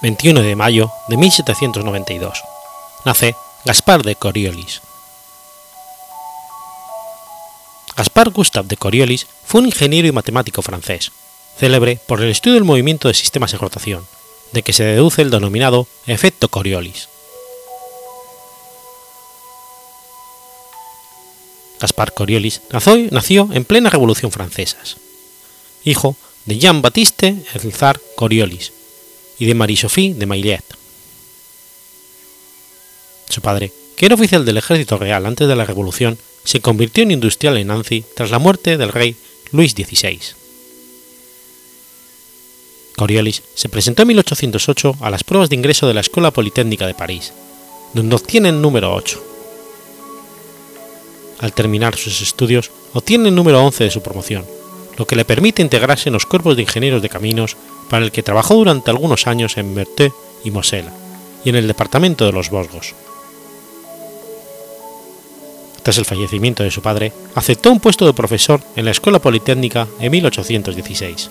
21 0.02 0.42
de 0.42 0.56
mayo 0.56 0.90
de 1.06 1.16
1792. 1.16 2.42
Nace 3.04 3.36
Gaspar 3.64 4.02
de 4.02 4.16
Coriolis. 4.16 4.82
Gaspar 7.96 8.30
Gustave 8.30 8.66
de 8.66 8.76
Coriolis 8.76 9.28
fue 9.44 9.60
un 9.60 9.68
ingeniero 9.68 10.08
y 10.08 10.12
matemático 10.12 10.60
francés, 10.60 11.12
célebre 11.56 12.00
por 12.08 12.20
el 12.20 12.30
estudio 12.30 12.54
del 12.54 12.64
movimiento 12.64 13.06
de 13.06 13.14
sistemas 13.14 13.52
de 13.52 13.58
rotación, 13.58 14.04
de 14.52 14.64
que 14.64 14.72
se 14.72 14.82
deduce 14.82 15.22
el 15.22 15.30
denominado 15.30 15.86
efecto 16.08 16.48
Coriolis. 16.48 17.08
Gaspar 21.80 22.12
Coriolis 22.12 22.60
nació, 22.72 22.96
nació 23.12 23.48
en 23.52 23.64
plena 23.64 23.90
Revolución 23.90 24.32
Francesa, 24.32 24.78
hijo 25.84 26.16
de 26.46 26.58
Jean-Baptiste 26.58 27.36
Elzar 27.54 28.00
Coriolis 28.16 28.72
y 29.42 29.44
de 29.44 29.56
Marie-Sophie 29.56 30.14
de 30.14 30.24
Maillet. 30.24 30.62
Su 33.28 33.40
padre, 33.40 33.72
que 33.96 34.06
era 34.06 34.14
oficial 34.14 34.44
del 34.44 34.58
ejército 34.58 34.98
real 34.98 35.26
antes 35.26 35.48
de 35.48 35.56
la 35.56 35.64
Revolución, 35.64 36.16
se 36.44 36.60
convirtió 36.60 37.02
en 37.02 37.10
industrial 37.10 37.56
en 37.56 37.66
Nancy 37.66 38.04
tras 38.14 38.30
la 38.30 38.38
muerte 38.38 38.76
del 38.76 38.92
rey 38.92 39.16
Luis 39.50 39.72
XVI. 39.72 40.20
Coriolis 42.94 43.42
se 43.56 43.68
presentó 43.68 44.02
en 44.02 44.08
1808 44.08 44.98
a 45.00 45.10
las 45.10 45.24
pruebas 45.24 45.50
de 45.50 45.56
ingreso 45.56 45.88
de 45.88 45.94
la 45.94 46.02
Escuela 46.02 46.30
Politécnica 46.30 46.86
de 46.86 46.94
París, 46.94 47.32
donde 47.94 48.14
obtiene 48.14 48.50
el 48.50 48.62
número 48.62 48.94
8. 48.94 49.24
Al 51.40 51.52
terminar 51.52 51.96
sus 51.96 52.22
estudios, 52.22 52.70
obtiene 52.92 53.30
el 53.30 53.34
número 53.34 53.60
11 53.64 53.82
de 53.82 53.90
su 53.90 54.04
promoción, 54.04 54.46
lo 54.96 55.04
que 55.04 55.16
le 55.16 55.24
permite 55.24 55.62
integrarse 55.62 56.10
en 56.10 56.12
los 56.12 56.26
cuerpos 56.26 56.54
de 56.54 56.62
ingenieros 56.62 57.02
de 57.02 57.08
caminos 57.08 57.56
para 57.92 58.06
el 58.06 58.10
que 58.10 58.22
trabajó 58.22 58.54
durante 58.54 58.90
algunos 58.90 59.26
años 59.26 59.58
en 59.58 59.74
Meurthe 59.74 60.14
y 60.44 60.50
Mosela, 60.50 60.90
y 61.44 61.50
en 61.50 61.56
el 61.56 61.66
departamento 61.66 62.24
de 62.24 62.32
los 62.32 62.48
Vosgos. 62.48 62.94
Tras 65.82 65.98
el 65.98 66.06
fallecimiento 66.06 66.62
de 66.62 66.70
su 66.70 66.80
padre, 66.80 67.12
aceptó 67.34 67.70
un 67.70 67.80
puesto 67.80 68.06
de 68.06 68.14
profesor 68.14 68.62
en 68.76 68.86
la 68.86 68.92
Escuela 68.92 69.18
Politécnica 69.18 69.86
en 70.00 70.10
1816. 70.10 71.30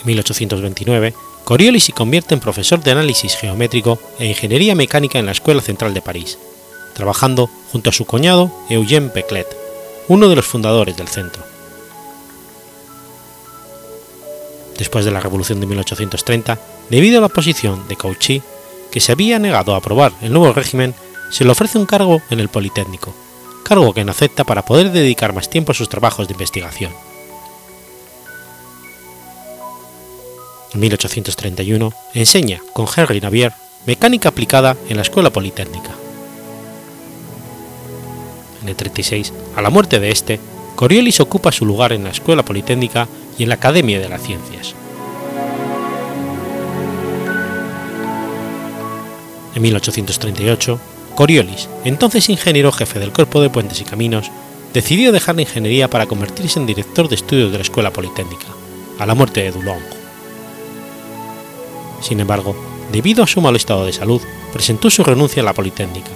En 0.00 0.06
1829, 0.06 1.14
Coriolis 1.44 1.84
se 1.84 1.92
convierte 1.92 2.34
en 2.34 2.40
profesor 2.40 2.80
de 2.80 2.90
análisis 2.90 3.36
geométrico 3.36 4.00
e 4.18 4.26
ingeniería 4.26 4.74
mecánica 4.74 5.20
en 5.20 5.26
la 5.26 5.32
Escuela 5.32 5.62
Central 5.62 5.94
de 5.94 6.02
París, 6.02 6.36
trabajando 6.94 7.48
junto 7.70 7.90
a 7.90 7.92
su 7.92 8.06
cuñado 8.06 8.50
Eugène 8.70 9.10
Peclet, 9.10 9.67
uno 10.08 10.28
de 10.28 10.36
los 10.36 10.46
fundadores 10.46 10.96
del 10.96 11.08
centro. 11.08 11.42
Después 14.76 15.04
de 15.04 15.10
la 15.10 15.20
Revolución 15.20 15.60
de 15.60 15.66
1830, 15.66 16.58
debido 16.88 17.18
a 17.18 17.20
la 17.20 17.28
posición 17.28 17.86
de 17.88 17.96
Cauchy, 17.96 18.42
que 18.90 19.00
se 19.00 19.12
había 19.12 19.38
negado 19.38 19.74
a 19.74 19.78
aprobar 19.78 20.12
el 20.22 20.32
nuevo 20.32 20.52
régimen, 20.52 20.94
se 21.30 21.44
le 21.44 21.50
ofrece 21.50 21.78
un 21.78 21.86
cargo 21.86 22.22
en 22.30 22.40
el 22.40 22.48
Politécnico, 22.48 23.14
cargo 23.64 23.92
que 23.92 24.04
no 24.04 24.12
acepta 24.12 24.44
para 24.44 24.64
poder 24.64 24.90
dedicar 24.92 25.34
más 25.34 25.50
tiempo 25.50 25.72
a 25.72 25.74
sus 25.74 25.88
trabajos 25.88 26.26
de 26.26 26.32
investigación. 26.32 26.92
En 30.72 30.80
1831 30.80 31.92
enseña 32.14 32.62
con 32.72 32.86
Henry 32.94 33.20
Navier 33.20 33.52
mecánica 33.86 34.28
aplicada 34.28 34.76
en 34.88 34.96
la 34.96 35.02
Escuela 35.02 35.30
Politécnica. 35.30 35.97
En 38.62 38.68
el 38.68 38.76
36, 38.76 39.32
a 39.56 39.62
la 39.62 39.70
muerte 39.70 40.00
de 40.00 40.10
este, 40.10 40.40
Coriolis 40.74 41.20
ocupa 41.20 41.52
su 41.52 41.66
lugar 41.66 41.92
en 41.92 42.04
la 42.04 42.10
Escuela 42.10 42.44
Politécnica 42.44 43.08
y 43.36 43.42
en 43.42 43.48
la 43.48 43.56
Academia 43.56 44.00
de 44.00 44.08
las 44.08 44.22
Ciencias. 44.22 44.74
En 49.54 49.62
1838, 49.62 50.80
Coriolis, 51.16 51.68
entonces 51.84 52.28
ingeniero 52.28 52.70
jefe 52.70 53.00
del 53.00 53.12
Cuerpo 53.12 53.40
de 53.40 53.50
Puentes 53.50 53.80
y 53.80 53.84
Caminos, 53.84 54.30
decidió 54.72 55.10
dejar 55.10 55.34
la 55.34 55.42
ingeniería 55.42 55.90
para 55.90 56.06
convertirse 56.06 56.60
en 56.60 56.66
director 56.66 57.08
de 57.08 57.16
estudios 57.16 57.50
de 57.50 57.58
la 57.58 57.62
Escuela 57.62 57.92
Politécnica, 57.92 58.46
a 59.00 59.06
la 59.06 59.14
muerte 59.14 59.42
de 59.42 59.50
Dulong. 59.50 59.82
Sin 62.00 62.20
embargo, 62.20 62.54
debido 62.92 63.24
a 63.24 63.26
su 63.26 63.40
mal 63.40 63.56
estado 63.56 63.84
de 63.84 63.92
salud, 63.92 64.22
presentó 64.52 64.90
su 64.90 65.02
renuncia 65.02 65.42
a 65.42 65.44
la 65.44 65.54
Politécnica. 65.54 66.10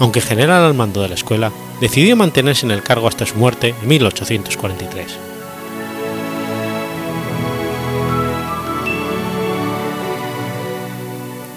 Aunque 0.00 0.20
general 0.20 0.62
al 0.62 0.74
mando 0.74 1.02
de 1.02 1.08
la 1.08 1.14
escuela, 1.14 1.52
decidió 1.80 2.16
mantenerse 2.16 2.66
en 2.66 2.72
el 2.72 2.82
cargo 2.82 3.08
hasta 3.08 3.26
su 3.26 3.34
muerte 3.36 3.74
en 3.80 3.88
1843. 3.88 5.06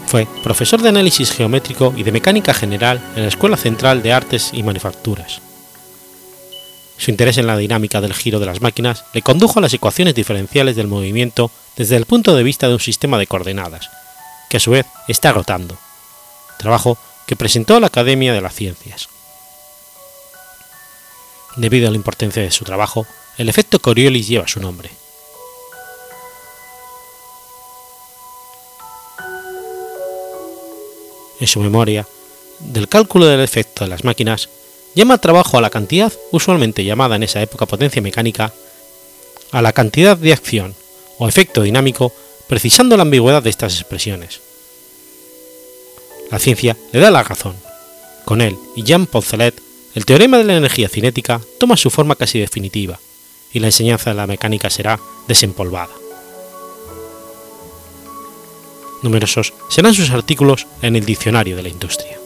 Fue 0.08 0.28
profesor 0.44 0.82
de 0.82 0.90
análisis 0.90 1.32
geométrico 1.32 1.94
y 1.96 2.04
de 2.04 2.12
mecánica 2.12 2.54
general 2.54 3.02
en 3.16 3.22
la 3.22 3.30
Escuela 3.30 3.56
Central 3.56 4.04
de 4.04 4.12
Artes 4.12 4.50
y 4.52 4.62
Manufacturas. 4.62 5.40
Su 6.98 7.12
interés 7.12 7.38
en 7.38 7.48
la 7.48 7.56
dinámica 7.56 8.02
del 8.02 8.14
giro 8.14 8.40
de 8.40 8.46
las 8.46 8.62
máquinas 8.62 9.06
le 9.14 9.22
condujo 9.22 9.60
a 9.60 9.62
las 9.62 9.74
ecuaciones 9.74 10.14
diferenciales 10.14 10.76
del 10.76 10.88
movimiento 10.88 11.50
desde 11.78 11.96
el 11.96 12.06
punto 12.06 12.36
de 12.36 12.44
vista 12.44 12.68
de 12.68 12.74
un 12.74 12.80
sistema 12.80 13.18
de 13.18 13.26
coordenadas, 13.26 13.90
que 14.50 14.58
a 14.58 14.60
su 14.60 14.72
vez 14.72 14.86
está 15.08 15.32
rotando, 15.32 15.78
trabajo 16.60 16.98
que 17.32 17.38
presentó 17.38 17.78
a 17.78 17.80
la 17.80 17.88
Academia 17.88 18.34
de 18.34 18.42
las 18.42 18.54
Ciencias. 18.54 19.08
Debido 21.56 21.88
a 21.88 21.92
la 21.92 21.96
importancia 21.96 22.44
de 22.44 22.52
su 22.52 22.66
trabajo, 22.66 23.08
el 23.38 23.48
efecto 23.48 23.80
Coriolis 23.80 24.28
lleva 24.28 24.50
su 24.50 24.60
nombre. 24.60 24.90
En 31.40 31.48
su 31.48 31.62
memoria, 31.62 32.06
del 32.60 32.90
cálculo 32.90 33.28
del 33.28 33.40
efecto 33.40 33.86
de 33.86 33.90
las 33.90 34.04
máquinas, 34.04 34.50
llama 34.94 35.18
trabajo 35.20 35.58
a 35.58 35.62
la 35.62 35.70
cantidad, 35.70 36.12
usualmente 36.32 36.84
llamada 36.84 37.16
en 37.16 37.24
esa 37.24 37.42
época 37.42 37.66
potencia 37.66 38.02
mecánica, 38.02 38.52
a 39.54 39.62
la 39.62 39.72
cantidad 39.72 40.18
de 40.18 40.34
acción 40.34 40.76
o 41.18 41.30
efecto 41.30 41.62
dinámico, 41.62 42.12
precisando 42.48 42.98
la 42.98 43.04
ambigüedad 43.04 43.42
de 43.42 43.52
estas 43.52 43.80
expresiones. 43.80 44.51
La 46.32 46.40
ciencia 46.40 46.78
le 46.94 47.00
da 47.00 47.12
la 47.12 47.24
razón. 47.24 47.56
Con 48.26 48.42
él 48.42 48.58
y 48.76 48.84
Jean 48.84 49.06
Poncelet, 49.06 49.62
el 49.94 50.06
teorema 50.06 50.38
de 50.38 50.46
la 50.46 50.56
energía 50.56 50.88
cinética 50.88 51.42
toma 51.60 51.76
su 51.76 51.90
forma 51.90 52.16
casi 52.16 52.40
definitiva, 52.40 53.00
y 53.52 53.60
la 53.60 53.68
enseñanza 53.68 54.12
de 54.12 54.16
la 54.16 54.28
mecánica 54.28 54.70
será 54.70 55.00
desempolvada. 55.28 55.94
Numerosos 59.04 59.54
serán 59.70 59.94
sus 59.94 60.12
artículos 60.12 60.68
en 60.82 60.96
el 60.96 61.06
Diccionario 61.06 61.58
de 61.58 61.64
la 61.64 61.70
Industria. 61.70 62.21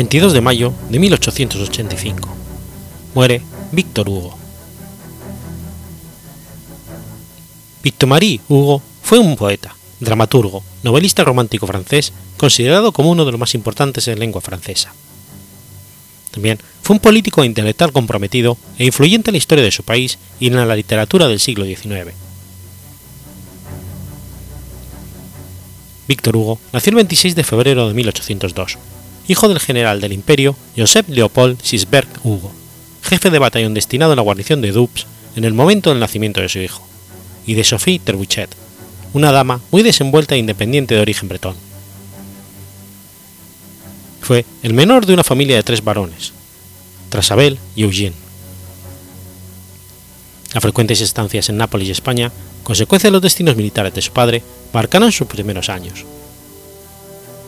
22 0.00 0.32
de 0.32 0.40
mayo 0.40 0.72
de 0.88 0.98
1885. 0.98 2.26
Muere 3.14 3.42
Víctor 3.70 4.08
Hugo. 4.08 4.34
Victor-Marie 7.82 8.40
Hugo 8.48 8.80
fue 9.02 9.18
un 9.18 9.36
poeta, 9.36 9.76
dramaturgo, 10.00 10.62
novelista 10.84 11.22
romántico 11.22 11.66
francés, 11.66 12.14
considerado 12.38 12.92
como 12.92 13.10
uno 13.10 13.26
de 13.26 13.32
los 13.32 13.38
más 13.38 13.54
importantes 13.54 14.08
en 14.08 14.18
lengua 14.18 14.40
francesa. 14.40 14.94
También 16.30 16.58
fue 16.80 16.94
un 16.94 17.00
político 17.00 17.42
e 17.42 17.46
intelectual 17.46 17.92
comprometido 17.92 18.56
e 18.78 18.86
influyente 18.86 19.28
en 19.28 19.34
la 19.34 19.38
historia 19.38 19.64
de 19.64 19.70
su 19.70 19.82
país 19.82 20.16
y 20.40 20.46
en 20.46 20.56
la 20.56 20.76
literatura 20.76 21.28
del 21.28 21.40
siglo 21.40 21.66
XIX. 21.66 22.14
Víctor 26.08 26.36
Hugo 26.36 26.58
nació 26.72 26.88
el 26.88 26.96
26 26.96 27.34
de 27.34 27.44
febrero 27.44 27.86
de 27.86 27.92
1802, 27.92 28.78
hijo 29.28 29.48
del 29.48 29.60
general 29.60 30.00
del 30.00 30.12
imperio 30.12 30.56
Joseph 30.76 31.08
Leopold 31.08 31.60
Sisberg 31.62 32.08
Hugo, 32.24 32.52
jefe 33.02 33.30
de 33.30 33.38
batallón 33.38 33.74
destinado 33.74 34.12
a 34.12 34.16
la 34.16 34.22
guarnición 34.22 34.60
de 34.60 34.72
Doubs 34.72 35.06
en 35.36 35.44
el 35.44 35.54
momento 35.54 35.90
del 35.90 36.00
nacimiento 36.00 36.40
de 36.40 36.48
su 36.48 36.58
hijo, 36.58 36.82
y 37.46 37.54
de 37.54 37.64
Sophie 37.64 37.98
Terbuchet, 37.98 38.50
una 39.12 39.32
dama 39.32 39.60
muy 39.70 39.82
desenvuelta 39.82 40.34
e 40.34 40.38
independiente 40.38 40.94
de 40.94 41.00
origen 41.00 41.28
bretón. 41.28 41.54
Fue 44.20 44.44
el 44.62 44.74
menor 44.74 45.06
de 45.06 45.14
una 45.14 45.24
familia 45.24 45.56
de 45.56 45.62
tres 45.62 45.82
varones, 45.82 46.32
tras 47.08 47.30
Abel 47.30 47.58
y 47.74 47.82
Eugene. 47.82 48.14
Las 50.54 50.62
frecuentes 50.62 51.00
estancias 51.00 51.48
en 51.48 51.56
Nápoles 51.56 51.88
y 51.88 51.92
España, 51.92 52.32
consecuencia 52.64 53.08
de 53.08 53.12
los 53.12 53.22
destinos 53.22 53.56
militares 53.56 53.94
de 53.94 54.02
su 54.02 54.12
padre, 54.12 54.42
marcaron 54.72 55.12
sus 55.12 55.26
primeros 55.26 55.68
años. 55.68 56.04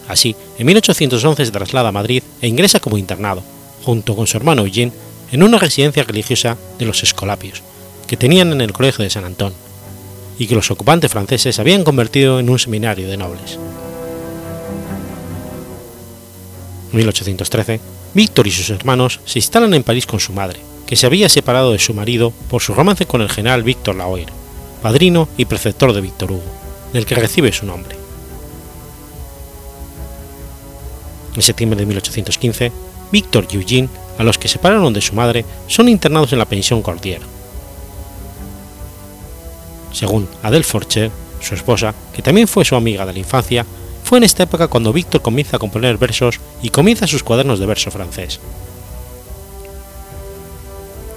Así, 0.09 0.35
en 0.59 0.67
1811 0.67 1.47
se 1.47 1.53
traslada 1.53 1.91
a 1.91 1.93
Madrid 1.93 2.23
e 2.41 2.49
ingresa 2.49 2.81
como 2.81 2.99
internado, 2.99 3.43
junto 3.85 4.17
con 4.17 4.27
su 4.27 4.37
hermano 4.37 4.63
Eugene, 4.65 4.93
en 5.31 5.43
una 5.43 5.59
residencia 5.59 6.05
religiosa 6.05 6.57
de 6.79 6.85
los 6.85 7.03
Escolapios, 7.03 7.63
que 8.07 8.17
tenían 8.17 8.53
en 8.53 8.61
el 8.61 8.73
Colegio 8.73 9.03
de 9.03 9.11
San 9.11 9.25
Antón, 9.25 9.55
y 10.39 10.47
que 10.47 10.55
los 10.55 10.71
ocupantes 10.71 11.11
franceses 11.11 11.59
habían 11.59 11.85
convertido 11.85 12.41
en 12.41 12.51
un 12.51 12.59
seminario 12.59 13.09
de 13.09 13.17
nobles. 13.17 13.59
En 16.91 16.99
1813, 16.99 17.81
Víctor 18.15 18.47
y 18.47 18.51
sus 18.51 18.69
hermanos 18.71 19.21
se 19.25 19.39
instalan 19.39 19.73
en 19.73 19.83
París 19.83 20.07
con 20.07 20.21
su 20.21 20.33
madre, 20.33 20.61
que 20.87 20.97
se 20.97 21.07
había 21.07 21.31
separado 21.31 21.73
de 21.73 21.79
su 21.79 21.95
marido 21.95 22.33
por 22.51 22.61
su 22.61 22.75
romance 22.75 23.07
con 23.07 23.23
el 23.23 23.31
general 23.31 23.63
Víctor 23.63 23.97
Laoire, 23.97 24.33
padrino 24.83 25.29
y 25.39 25.47
preceptor 25.47 25.95
de 25.95 26.03
Víctor 26.03 26.33
Hugo, 26.33 26.43
del 26.93 27.07
que 27.07 27.15
recibe 27.15 27.53
su 27.53 27.65
nombre. 27.65 28.02
En 31.35 31.43
septiembre 31.43 31.79
de 31.79 31.87
1815, 31.87 32.73
Víctor 33.11 33.47
y 33.51 33.57
Eugene, 33.57 33.89
a 34.19 34.23
los 34.23 34.39
que 34.39 34.49
separaron 34.49 34.93
de 34.93 35.01
su 35.01 35.15
madre, 35.15 35.45
son 35.67 35.89
internados 35.89 36.33
en 36.33 36.39
la 36.39 36.45
pensión 36.45 36.83
Cordier. 36.83 37.21
Según 39.93 40.29
Adele 40.43 40.65
Forcher, 40.65 41.11
su 41.41 41.55
esposa, 41.55 41.95
que 42.15 42.23
también 42.23 42.49
fue 42.49 42.65
su 42.65 42.77
amiga 42.77 43.05
de 43.05 43.13
la 43.13 43.19
infancia, 43.19 43.67
fue 44.05 44.19
en 44.19 44.25
esta 44.25 44.43
época 44.43 44.69
cuando 44.69 44.93
Víctor 44.93 45.23
comienza 45.23 45.57
a 45.57 45.59
componer 45.59 45.99
versos 45.99 46.41
y 46.63 46.71
comienza 46.71 47.07
sus 47.07 47.23
cuadernos 47.23 47.59
de 47.59 47.67
verso 47.67 47.91
francés. 47.91 48.41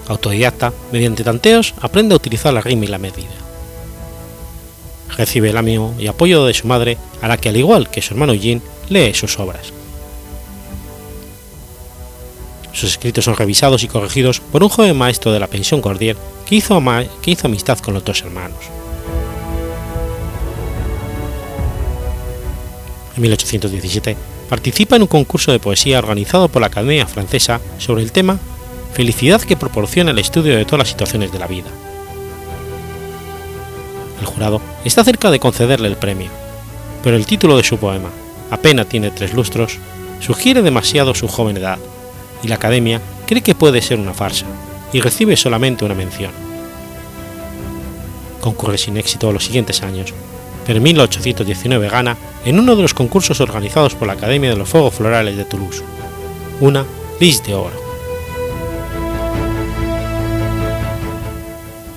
Autodidacta, 0.08 0.72
mediante 0.92 1.24
tanteos, 1.24 1.74
aprende 1.82 2.14
a 2.14 2.18
utilizar 2.18 2.54
la 2.54 2.62
rima 2.62 2.86
y 2.86 2.88
la 2.88 2.98
medida. 2.98 3.28
Recibe 5.18 5.50
el 5.50 5.58
ánimo 5.58 5.96
y 5.98 6.08
apoyo 6.08 6.46
de 6.46 6.54
su 6.54 6.68
madre, 6.68 6.98
a 7.22 7.28
la 7.28 7.38
que 7.38 7.50
al 7.50 7.58
igual 7.58 7.90
que 7.90 8.02
su 8.02 8.14
hermano 8.14 8.34
Jean, 8.34 8.62
lee 8.90 9.14
sus 9.14 9.40
obras. 9.40 9.75
Sus 12.76 12.92
escritos 12.92 13.24
son 13.24 13.38
revisados 13.38 13.84
y 13.84 13.88
corregidos 13.88 14.42
por 14.42 14.62
un 14.62 14.68
joven 14.68 14.98
maestro 14.98 15.32
de 15.32 15.40
la 15.40 15.48
pensión 15.48 15.82
Cordier 15.82 16.18
que 16.46 16.56
hizo, 16.56 16.76
amistad 16.76 17.80
con 17.80 17.94
los 17.94 18.04
dos 18.04 18.22
hermanos. 18.22 18.60
En 23.16 23.22
1817 23.22 24.18
participa 24.50 24.98
en 24.98 25.04
un 25.04 25.08
concurso 25.08 25.54
de 25.54 25.60
poesía 25.60 26.00
organizado 26.00 26.50
por 26.50 26.60
la 26.60 26.68
Academia 26.68 27.08
Francesa 27.08 27.62
sobre 27.78 28.04
el 28.04 28.12
tema 28.12 28.38
Felicidad 28.94 29.42
que 29.42 29.56
proporciona 29.56 30.12
el 30.12 30.20
estudio 30.20 30.58
de 30.58 30.66
todas 30.66 30.80
las 30.80 30.90
situaciones 30.90 31.32
de 31.32 31.40
la 31.40 31.48
vida. 31.48 31.70
El 34.20 34.26
jurado 34.26 34.62
está 34.84 35.04
cerca 35.06 35.32
de 35.32 35.40
concederle 35.40 35.88
el 35.88 35.96
premio, 35.96 36.30
pero 37.04 37.16
el 37.16 37.26
título 37.26 37.56
de 37.56 37.64
su 37.64 37.78
poema, 37.78 38.10
apenas 38.52 38.88
tiene 38.88 39.12
tres 39.12 39.34
lustros, 39.34 39.80
sugiere 40.20 40.62
demasiado 40.62 41.14
su 41.14 41.28
joven 41.28 41.58
edad, 41.58 41.80
y 42.46 42.48
la 42.48 42.56
Academia 42.56 43.02
cree 43.26 43.42
que 43.42 43.56
puede 43.56 43.82
ser 43.82 44.00
una 44.00 44.14
farsa, 44.14 44.46
y 44.94 45.02
recibe 45.02 45.36
solamente 45.36 45.84
una 45.84 45.96
mención. 45.96 46.32
Concurre 48.40 48.78
sin 48.78 48.98
éxito 48.98 49.32
los 49.34 49.46
siguientes 49.46 49.82
años, 49.82 50.14
pero 50.66 50.78
en 50.78 50.84
1819 50.84 51.90
gana 51.90 52.16
en 52.46 52.60
uno 52.60 52.76
de 52.76 52.84
los 52.84 52.94
concursos 52.94 53.42
organizados 53.42 53.96
por 53.96 54.08
la 54.08 54.14
Academia 54.14 54.52
de 54.52 54.56
los 54.56 54.70
Fuegos 54.70 54.94
Florales 54.94 55.36
de 55.36 55.46
Toulouse, 55.46 55.82
una 56.62 56.86
Lis 57.20 57.44
de 57.44 57.56
Oro. 57.56 57.84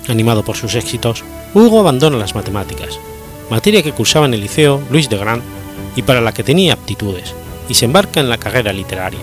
Animado 0.07 0.43
por 0.43 0.57
sus 0.57 0.73
éxitos, 0.73 1.23
Hugo 1.53 1.79
abandona 1.79 2.17
las 2.17 2.33
matemáticas, 2.33 2.99
materia 3.51 3.83
que 3.83 3.91
cursaba 3.91 4.25
en 4.25 4.33
el 4.33 4.41
Liceo 4.41 4.81
Louis 4.89 5.09
de 5.09 5.17
Grand 5.17 5.43
y 5.95 6.01
para 6.01 6.21
la 6.21 6.33
que 6.33 6.43
tenía 6.43 6.73
aptitudes, 6.73 7.35
y 7.69 7.75
se 7.75 7.85
embarca 7.85 8.19
en 8.19 8.29
la 8.29 8.39
carrera 8.39 8.73
literaria. 8.73 9.19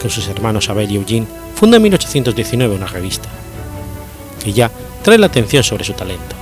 Con 0.00 0.10
sus 0.10 0.28
hermanos 0.28 0.68
Abel 0.68 0.90
y 0.90 0.96
Eugene, 0.96 1.26
funda 1.54 1.76
en 1.76 1.82
1819 1.82 2.74
una 2.74 2.86
revista, 2.86 3.28
que 4.42 4.52
ya 4.52 4.70
trae 5.02 5.18
la 5.18 5.26
atención 5.26 5.64
sobre 5.64 5.84
su 5.84 5.92
talento. 5.92 6.36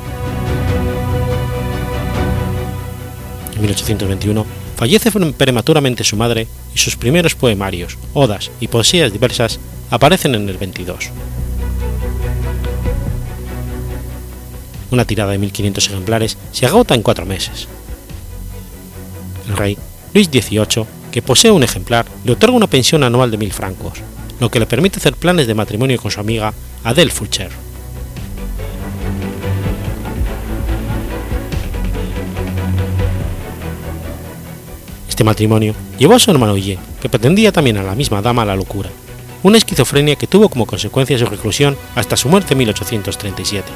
En 3.55 3.63
1821 3.63 4.47
fallece 4.77 5.11
prematuramente 5.11 6.05
su 6.05 6.17
madre 6.17 6.47
y 6.75 6.79
sus 6.79 6.97
primeros 6.97 7.35
poemarios, 7.35 7.97
odas 8.13 8.51
y 8.61 8.69
poesías 8.69 9.13
diversas 9.13 9.59
aparecen 9.91 10.35
en 10.35 10.49
el 10.49 10.59
22. 10.59 11.11
Una 14.91 15.05
tirada 15.05 15.33
de 15.33 15.41
1.500 15.41 15.87
ejemplares 15.87 16.37
se 16.53 16.67
agota 16.67 16.95
en 16.95 17.03
cuatro 17.03 17.27
meses. 17.27 17.67
El 19.49 19.57
rey, 19.57 19.79
Luis 20.15 20.29
XVIII, 20.29 20.87
que 21.17 21.23
posee 21.23 21.51
un 21.51 21.63
ejemplar, 21.63 22.05
le 22.27 22.33
otorga 22.33 22.55
una 22.55 22.67
pensión 22.67 23.03
anual 23.03 23.31
de 23.31 23.39
1.000 23.39 23.51
francos, 23.51 24.03
lo 24.39 24.51
que 24.51 24.61
le 24.61 24.67
permite 24.67 24.99
hacer 24.99 25.17
planes 25.17 25.47
de 25.47 25.55
matrimonio 25.55 25.99
con 25.99 26.11
su 26.11 26.21
amiga 26.21 26.53
Adele 26.85 27.11
Foucher. 27.11 27.49
Este 35.09 35.25
matrimonio 35.25 35.75
llevó 35.99 36.17
a 36.17 36.19
su 36.19 36.31
hermano 36.31 36.55
Guille, 36.55 36.79
que 37.01 37.09
pretendía 37.09 37.51
también 37.51 37.79
a 37.79 37.83
la 37.83 37.95
misma 37.95 38.21
dama 38.21 38.43
a 38.43 38.45
la 38.45 38.55
locura, 38.55 38.91
una 39.43 39.57
esquizofrenia 39.57 40.17
que 40.17 40.27
tuvo 40.27 40.51
como 40.51 40.67
consecuencia 40.67 41.19
su 41.19 41.25
reclusión 41.25 41.79
hasta 41.95 42.19
su 42.19 42.29
muerte 42.29 42.53
en 42.53 42.59
1837. 42.59 43.67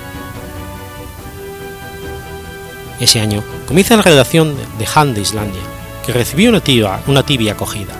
Ese 3.01 3.19
año 3.19 3.43
comienza 3.67 3.97
la 3.97 4.03
redacción 4.03 4.55
de 4.79 4.87
Han 4.95 5.15
de 5.15 5.23
Islandia, 5.23 5.80
recibió 6.13 6.51
una 6.51 6.61
tibia, 6.61 7.01
una 7.07 7.23
tibia 7.23 7.53
acogida. 7.53 7.95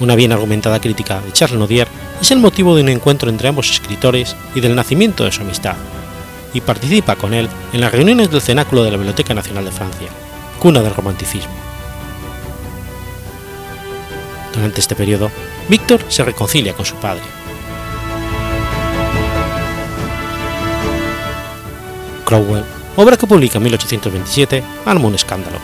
Una 0.00 0.14
bien 0.14 0.32
argumentada 0.32 0.80
crítica 0.80 1.20
de 1.20 1.32
Charles 1.32 1.58
Nodier 1.58 1.88
es 2.20 2.30
el 2.30 2.38
motivo 2.38 2.76
de 2.76 2.82
un 2.82 2.88
encuentro 2.88 3.30
entre 3.30 3.48
ambos 3.48 3.70
escritores 3.70 4.36
y 4.54 4.60
del 4.60 4.74
nacimiento 4.74 5.24
de 5.24 5.32
su 5.32 5.42
amistad, 5.42 5.74
y 6.54 6.60
participa 6.60 7.16
con 7.16 7.34
él 7.34 7.48
en 7.72 7.80
las 7.80 7.92
reuniones 7.92 8.30
del 8.30 8.40
cenáculo 8.40 8.84
de 8.84 8.90
la 8.90 8.96
Biblioteca 8.96 9.34
Nacional 9.34 9.64
de 9.64 9.72
Francia, 9.72 10.08
cuna 10.58 10.82
del 10.82 10.94
romanticismo. 10.94 11.52
Durante 14.54 14.80
este 14.80 14.94
periodo, 14.94 15.30
Víctor 15.68 16.00
se 16.08 16.24
reconcilia 16.24 16.74
con 16.74 16.84
su 16.84 16.94
padre. 16.96 17.22
Crowell, 22.24 22.64
obra 23.02 23.16
que 23.16 23.28
publica 23.28 23.58
en 23.58 23.64
1827, 23.64 24.62
arma 24.84 25.06
un 25.06 25.14
escándalo. 25.14 25.58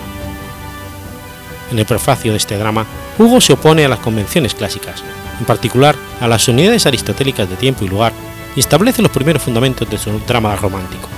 En 1.72 1.78
el 1.80 1.84
prefacio 1.84 2.30
de 2.30 2.36
este 2.36 2.56
drama, 2.56 2.86
Hugo 3.18 3.40
se 3.40 3.54
opone 3.54 3.84
a 3.84 3.88
las 3.88 3.98
convenciones 3.98 4.54
clásicas, 4.54 5.02
en 5.40 5.44
particular 5.44 5.96
a 6.20 6.28
las 6.28 6.46
unidades 6.46 6.86
aristotélicas 6.86 7.50
de 7.50 7.56
tiempo 7.56 7.84
y 7.84 7.88
lugar, 7.88 8.12
y 8.54 8.60
establece 8.60 9.02
los 9.02 9.10
primeros 9.10 9.42
fundamentos 9.42 9.90
de 9.90 9.98
su 9.98 10.16
drama 10.20 10.54
romántico. 10.54 11.08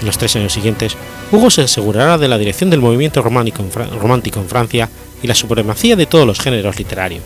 En 0.00 0.06
los 0.06 0.18
tres 0.18 0.34
años 0.34 0.52
siguientes, 0.52 0.96
Hugo 1.30 1.48
se 1.48 1.62
asegurará 1.62 2.18
de 2.18 2.26
la 2.26 2.36
dirección 2.36 2.68
del 2.68 2.80
movimiento 2.80 3.22
romántico 3.22 4.40
en 4.40 4.48
Francia 4.48 4.90
y 5.22 5.26
la 5.28 5.36
supremacía 5.36 5.94
de 5.94 6.06
todos 6.06 6.26
los 6.26 6.40
géneros 6.40 6.76
literarios 6.76 7.22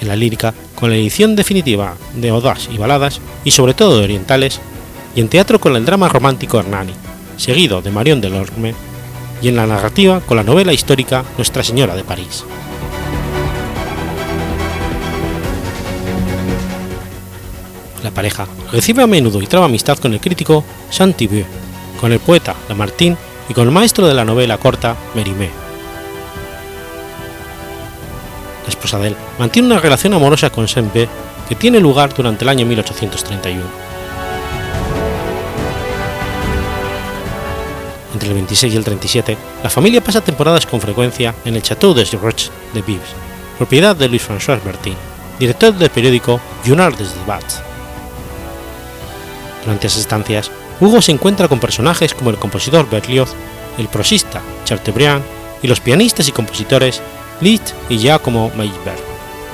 en 0.00 0.08
la 0.08 0.16
lírica 0.16 0.54
con 0.74 0.90
la 0.90 0.96
edición 0.96 1.36
definitiva 1.36 1.94
de 2.14 2.32
Odas 2.32 2.68
y 2.72 2.78
Baladas, 2.78 3.20
y 3.44 3.50
sobre 3.50 3.74
todo 3.74 3.98
de 3.98 4.04
Orientales, 4.04 4.60
y 5.14 5.20
en 5.20 5.28
teatro 5.28 5.60
con 5.60 5.76
el 5.76 5.84
drama 5.84 6.08
romántico 6.08 6.58
Hernani, 6.58 6.92
seguido 7.36 7.82
de 7.82 7.90
Marion 7.90 8.20
Delorme, 8.20 8.74
y 9.42 9.48
en 9.48 9.56
la 9.56 9.66
narrativa 9.66 10.20
con 10.20 10.36
la 10.36 10.42
novela 10.42 10.72
histórica 10.72 11.24
Nuestra 11.36 11.62
Señora 11.62 11.94
de 11.94 12.04
París. 12.04 12.44
La 18.02 18.10
pareja 18.10 18.46
recibe 18.72 19.02
a 19.02 19.06
menudo 19.06 19.42
y 19.42 19.46
traba 19.46 19.66
amistad 19.66 19.98
con 19.98 20.12
el 20.12 20.20
crítico 20.20 20.64
Saint-Thibaud, 20.90 21.44
con 22.00 22.12
el 22.12 22.18
poeta 22.18 22.54
Lamartine 22.68 23.16
y 23.48 23.54
con 23.54 23.66
el 23.66 23.72
maestro 23.72 24.06
de 24.06 24.14
la 24.14 24.24
novela 24.24 24.56
corta 24.56 24.96
Mérimée 25.14 25.69
esposa 28.70 28.98
de 28.98 29.08
él 29.08 29.16
mantiene 29.38 29.68
una 29.68 29.80
relación 29.80 30.14
amorosa 30.14 30.50
con 30.50 30.66
Saint-Beuve 30.66 31.08
que 31.48 31.54
tiene 31.54 31.80
lugar 31.80 32.14
durante 32.14 32.44
el 32.44 32.48
año 32.48 32.64
1831. 32.66 33.62
Entre 38.12 38.28
el 38.28 38.34
26 38.34 38.74
y 38.74 38.76
el 38.76 38.84
37, 38.84 39.36
la 39.62 39.70
familia 39.70 40.02
pasa 40.02 40.20
temporadas 40.20 40.66
con 40.66 40.80
frecuencia 40.80 41.34
en 41.44 41.56
el 41.56 41.62
Château 41.62 41.94
de 41.94 42.04
Roche 42.04 42.50
de 42.74 42.82
Vives, 42.82 43.10
propiedad 43.58 43.94
de 43.94 44.08
Louis-François 44.08 44.62
Bertin, 44.64 44.94
director 45.38 45.74
del 45.74 45.90
periódico 45.90 46.40
Journal 46.64 46.96
des 46.96 47.14
Débats. 47.14 47.62
Durante 49.62 49.86
esas 49.86 50.00
estancias, 50.00 50.50
Hugo 50.80 51.02
se 51.02 51.12
encuentra 51.12 51.48
con 51.48 51.60
personajes 51.60 52.14
como 52.14 52.30
el 52.30 52.38
compositor 52.38 52.88
Berlioz, 52.88 53.32
el 53.78 53.88
prosista 53.88 54.40
Chateaubriand 54.64 55.22
y 55.62 55.68
los 55.68 55.80
pianistas 55.80 56.28
y 56.28 56.32
compositores 56.32 57.02
Liszt 57.40 57.72
y 57.88 57.98
Giacomo 57.98 58.50
Meyerbeer, 58.56 58.98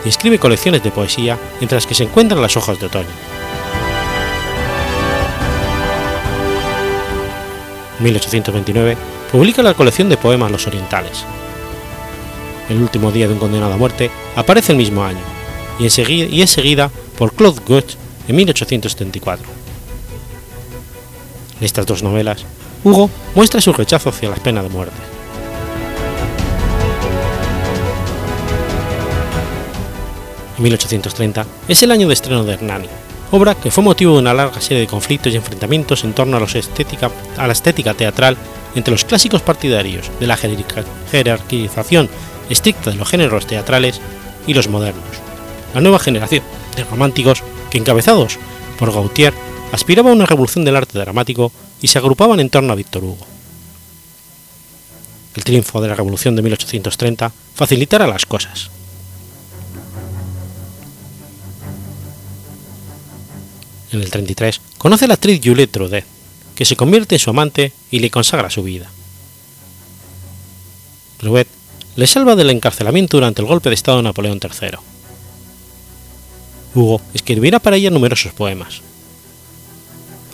y 0.04 0.08
escribe 0.08 0.38
colecciones 0.38 0.82
de 0.82 0.90
poesía 0.90 1.38
entre 1.60 1.76
las 1.76 1.86
que 1.86 1.94
se 1.94 2.04
encuentran 2.04 2.42
las 2.42 2.56
hojas 2.56 2.80
de 2.80 2.86
otoño. 2.86 3.06
En 7.98 8.04
1829 8.04 8.96
publica 9.32 9.62
la 9.62 9.74
colección 9.74 10.08
de 10.08 10.16
poemas 10.16 10.50
Los 10.50 10.66
Orientales. 10.66 11.24
El 12.68 12.82
último 12.82 13.12
día 13.12 13.28
de 13.28 13.34
un 13.34 13.38
condenado 13.38 13.72
a 13.72 13.76
muerte 13.76 14.10
aparece 14.34 14.72
el 14.72 14.78
mismo 14.78 15.04
año, 15.04 15.20
y, 15.78 15.84
y 15.84 16.42
es 16.42 16.50
seguida 16.50 16.90
por 17.16 17.32
Claude 17.32 17.60
Goethe 17.66 17.94
en 18.28 18.36
1874. 18.36 19.46
En 21.58 21.64
estas 21.64 21.86
dos 21.86 22.02
novelas, 22.02 22.44
Hugo 22.84 23.08
muestra 23.34 23.60
su 23.60 23.72
rechazo 23.72 24.10
hacia 24.10 24.28
la 24.28 24.36
pena 24.36 24.62
de 24.62 24.68
muerte. 24.68 25.15
1830 30.62 31.46
es 31.68 31.82
el 31.82 31.90
año 31.90 32.08
de 32.08 32.14
estreno 32.14 32.44
de 32.44 32.54
Hernani, 32.54 32.88
obra 33.30 33.54
que 33.54 33.70
fue 33.70 33.84
motivo 33.84 34.14
de 34.14 34.20
una 34.20 34.34
larga 34.34 34.60
serie 34.60 34.80
de 34.80 34.86
conflictos 34.86 35.32
y 35.32 35.36
enfrentamientos 35.36 36.04
en 36.04 36.12
torno 36.12 36.36
a, 36.36 36.40
la 36.40 37.52
estética 37.52 37.94
teatral 37.94 38.36
entre 38.74 38.92
los 38.92 39.04
clásicos 39.04 39.42
partidarios 39.42 40.10
de 40.20 40.26
la 40.26 40.36
jerarquización 40.36 42.08
estricta 42.50 42.90
de 42.90 42.96
los 42.96 43.08
géneros 43.08 43.46
teatrales 43.46 44.00
y 44.46 44.54
los 44.54 44.68
modernos, 44.68 45.04
la 45.74 45.80
nueva 45.80 45.98
generación 45.98 46.42
de 46.76 46.84
románticos 46.84 47.42
que 47.70 47.78
encabezados 47.78 48.38
por 48.78 48.92
Gautier 48.92 49.34
aspiraba 49.72 50.10
a 50.10 50.14
una 50.14 50.26
revolución 50.26 50.64
del 50.64 50.76
arte 50.76 50.98
dramático 50.98 51.52
y 51.82 51.88
se 51.88 51.98
agrupaban 51.98 52.40
en 52.40 52.50
torno 52.50 52.72
a 52.72 52.76
Víctor 52.76 53.04
Hugo. 53.04 53.26
El 55.34 55.44
triunfo 55.44 55.82
de 55.82 55.88
la 55.88 55.94
Revolución 55.94 56.34
de 56.34 56.42
1830 56.42 57.30
facilitará 57.54 58.06
las 58.06 58.24
cosas. 58.24 58.70
En 63.96 64.02
el 64.02 64.10
33 64.10 64.60
conoce 64.76 65.06
a 65.06 65.08
la 65.08 65.14
actriz 65.14 65.40
Juliette 65.42 65.72
Trudet, 65.72 66.04
que 66.54 66.66
se 66.66 66.76
convierte 66.76 67.14
en 67.14 67.18
su 67.18 67.30
amante 67.30 67.72
y 67.90 68.00
le 68.00 68.10
consagra 68.10 68.50
su 68.50 68.62
vida. 68.62 68.90
Trudet 71.16 71.48
le 71.96 72.06
salva 72.06 72.36
del 72.36 72.50
encarcelamiento 72.50 73.16
durante 73.16 73.40
el 73.40 73.48
golpe 73.48 73.70
de 73.70 73.74
Estado 73.74 73.96
de 73.96 74.02
Napoleón 74.02 74.38
III. 74.42 74.76
Hugo 76.74 77.00
escribirá 77.14 77.58
para 77.58 77.76
ella 77.76 77.90
numerosos 77.90 78.34
poemas. 78.34 78.82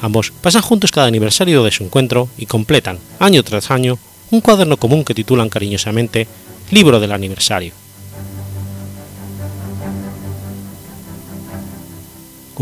Ambos 0.00 0.32
pasan 0.32 0.62
juntos 0.62 0.90
cada 0.90 1.06
aniversario 1.06 1.62
de 1.62 1.70
su 1.70 1.84
encuentro 1.84 2.28
y 2.36 2.46
completan, 2.46 2.98
año 3.20 3.44
tras 3.44 3.70
año, 3.70 3.96
un 4.32 4.40
cuaderno 4.40 4.76
común 4.76 5.04
que 5.04 5.14
titulan 5.14 5.48
cariñosamente 5.48 6.26
Libro 6.72 6.98
del 6.98 7.12
Aniversario. 7.12 7.74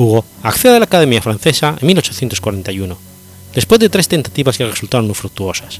Hugo 0.01 0.25
accede 0.43 0.77
a 0.77 0.79
la 0.79 0.87
Academia 0.87 1.21
Francesa 1.21 1.77
en 1.79 1.87
1841, 1.87 2.97
después 3.55 3.79
de 3.79 3.91
tres 3.91 4.09
tentativas 4.09 4.57
que 4.57 4.65
resultaron 4.65 5.07
infructuosas, 5.07 5.79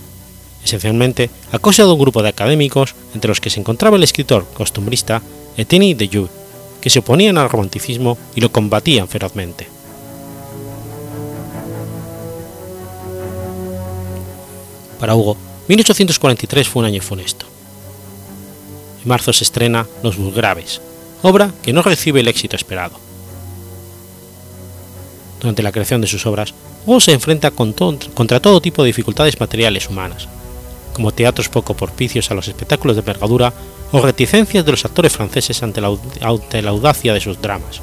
esencialmente 0.63 1.31
a 1.53 1.59
de 1.59 1.85
un 1.85 1.99
grupo 1.99 2.23
de 2.23 2.29
académicos 2.29 2.95
entre 3.15 3.29
los 3.29 3.41
que 3.41 3.49
se 3.49 3.61
encontraba 3.61 3.97
el 3.97 4.03
escritor 4.03 4.47
costumbrista 4.53 5.23
Etienne 5.57 5.95
de 5.95 6.09
Joux, 6.13 6.29
que 6.83 6.91
se 6.91 6.99
oponían 6.99 7.39
al 7.39 7.49
romanticismo 7.49 8.19
y 8.35 8.43
lo 8.43 8.53
combatían 8.53 9.09
ferozmente. 9.09 9.69
Para 14.99 15.15
Hugo, 15.15 15.39
1843 15.69 16.69
fue 16.69 16.81
un 16.81 16.87
año 16.87 17.01
funesto. 17.01 17.47
En 19.03 19.09
marzo 19.09 19.33
se 19.33 19.45
estrena 19.45 19.87
Los 20.03 20.19
Burgraves, 20.19 20.83
obra 21.23 21.55
que 21.63 21.73
no 21.73 21.81
recibe 21.81 22.21
el 22.21 22.29
éxito 22.29 22.55
esperado. 22.55 23.10
Durante 25.41 25.63
la 25.63 25.73
creación 25.73 26.03
de 26.03 26.07
sus 26.07 26.27
obras, 26.27 26.53
Hugo 26.85 27.01
se 27.01 27.13
enfrenta 27.13 27.51
contra 27.51 28.41
todo 28.41 28.61
tipo 28.61 28.83
de 28.83 28.89
dificultades 28.89 29.41
materiales 29.41 29.89
humanas, 29.89 30.29
como 30.93 31.13
teatros 31.13 31.49
poco 31.49 31.75
propicios 31.75 32.31
a 32.31 32.35
los 32.35 32.47
espectáculos 32.47 32.97
de 32.97 33.01
envergadura 33.01 33.53
o 33.91 34.01
reticencias 34.01 34.65
de 34.65 34.71
los 34.71 34.85
actores 34.85 35.13
franceses 35.13 35.63
ante 35.63 35.81
la, 35.81 35.97
ante 36.21 36.63
la 36.63 36.71
audacia 36.71 37.15
de 37.15 37.21
sus 37.21 37.41
dramas, 37.41 37.81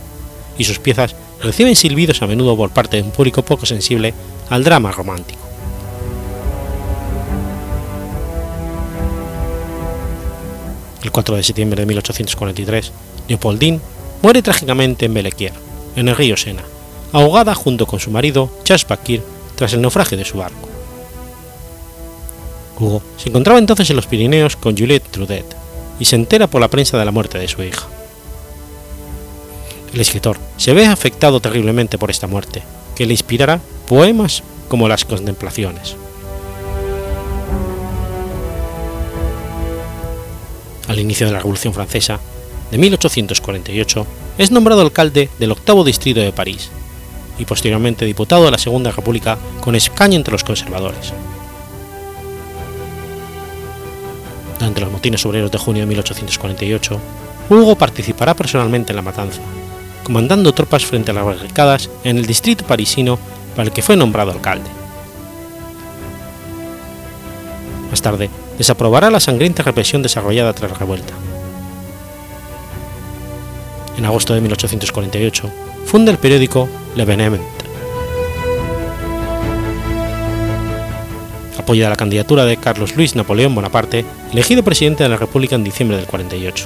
y 0.57 0.63
sus 0.63 0.79
piezas 0.79 1.15
reciben 1.41 1.75
silbidos 1.75 2.21
a 2.21 2.27
menudo 2.27 2.55
por 2.55 2.69
parte 2.69 2.97
de 2.97 3.03
un 3.03 3.11
público 3.11 3.43
poco 3.43 3.65
sensible 3.65 4.13
al 4.49 4.63
drama 4.63 4.91
romántico. 4.91 5.41
El 11.03 11.11
4 11.11 11.35
de 11.37 11.43
septiembre 11.43 11.81
de 11.81 11.85
1843, 11.87 12.91
Leopoldine 13.27 13.79
muere 14.21 14.41
trágicamente 14.41 15.05
en 15.05 15.13
Belequier, 15.13 15.53
en 15.95 16.09
el 16.09 16.15
río 16.15 16.35
Sena, 16.35 16.63
ahogada 17.13 17.55
junto 17.55 17.85
con 17.85 17.99
su 17.99 18.11
marido 18.11 18.49
Charles 18.63 18.87
Bakir 18.87 19.21
tras 19.55 19.73
el 19.73 19.81
naufragio 19.81 20.17
de 20.17 20.25
su 20.25 20.37
barco. 20.37 20.69
Hugo 22.79 23.01
se 23.17 23.29
encontraba 23.29 23.59
entonces 23.59 23.89
en 23.89 23.95
los 23.95 24.07
Pirineos 24.07 24.55
con 24.55 24.77
Juliette 24.77 25.09
Trudet 25.09 25.55
y 25.99 26.05
se 26.05 26.15
entera 26.15 26.47
por 26.47 26.61
la 26.61 26.67
prensa 26.67 26.97
de 26.97 27.05
la 27.05 27.11
muerte 27.11 27.39
de 27.39 27.47
su 27.47 27.63
hija. 27.63 27.87
El 29.93 30.01
escritor 30.01 30.37
se 30.57 30.73
ve 30.73 30.85
afectado 30.85 31.39
terriblemente 31.39 31.97
por 31.97 32.11
esta 32.11 32.27
muerte, 32.27 32.61
que 32.95 33.05
le 33.05 33.13
inspirará 33.13 33.59
poemas 33.87 34.43
como 34.67 34.87
Las 34.87 35.05
Contemplaciones. 35.05 35.95
Al 40.87 40.99
inicio 40.99 41.25
de 41.25 41.33
la 41.33 41.39
Revolución 41.39 41.73
Francesa, 41.73 42.19
de 42.69 42.77
1848, 42.77 44.05
es 44.37 44.51
nombrado 44.51 44.81
alcalde 44.81 45.29
del 45.39 45.51
octavo 45.51 45.83
distrito 45.83 46.19
de 46.19 46.31
París 46.31 46.69
y 47.37 47.45
posteriormente 47.45 48.05
diputado 48.05 48.45
de 48.45 48.51
la 48.51 48.57
Segunda 48.57 48.91
República 48.91 49.37
con 49.61 49.75
escaño 49.75 50.15
entre 50.15 50.31
los 50.31 50.43
conservadores. 50.43 51.13
Durante 54.59 54.81
los 54.81 54.91
motines 54.91 55.25
obreros 55.25 55.51
de 55.51 55.57
junio 55.57 55.81
de 55.81 55.87
1848, 55.87 56.99
Hugo 57.49 57.75
participará 57.75 58.33
personalmente 58.33 58.91
en 58.91 58.97
la 58.97 59.01
matanza, 59.01 59.41
comandando 60.03 60.53
tropas 60.53 60.85
frente 60.85 61.11
a 61.11 61.13
las 61.13 61.25
barricadas 61.25 61.89
en 62.03 62.17
el 62.17 62.25
distrito 62.25 62.65
parisino 62.65 63.19
para 63.55 63.67
el 63.67 63.73
que 63.73 63.81
fue 63.81 63.95
nombrado 63.95 64.31
alcalde. 64.31 64.69
Más 67.89 68.01
tarde, 68.01 68.29
desaprobará 68.57 69.09
la 69.09 69.19
sangrienta 69.19 69.63
represión 69.63 70.01
desarrollada 70.01 70.53
tras 70.53 70.71
la 70.71 70.77
revuelta. 70.77 71.13
En 73.97 74.05
agosto 74.05 74.33
de 74.33 74.41
1848, 74.41 75.49
funda 75.85 76.11
el 76.11 76.17
periódico 76.17 76.67
Le 76.97 77.05
Benement. 77.05 77.41
Apoya 81.57 81.89
la 81.89 81.95
candidatura 81.95 82.43
de 82.45 82.57
Carlos 82.57 82.95
Luis 82.95 83.15
Napoleón 83.15 83.53
Bonaparte, 83.53 84.03
elegido 84.31 84.63
presidente 84.63 85.03
de 85.03 85.09
la 85.09 85.17
República 85.17 85.55
en 85.55 85.63
diciembre 85.63 85.97
del 85.97 86.07
48. 86.07 86.65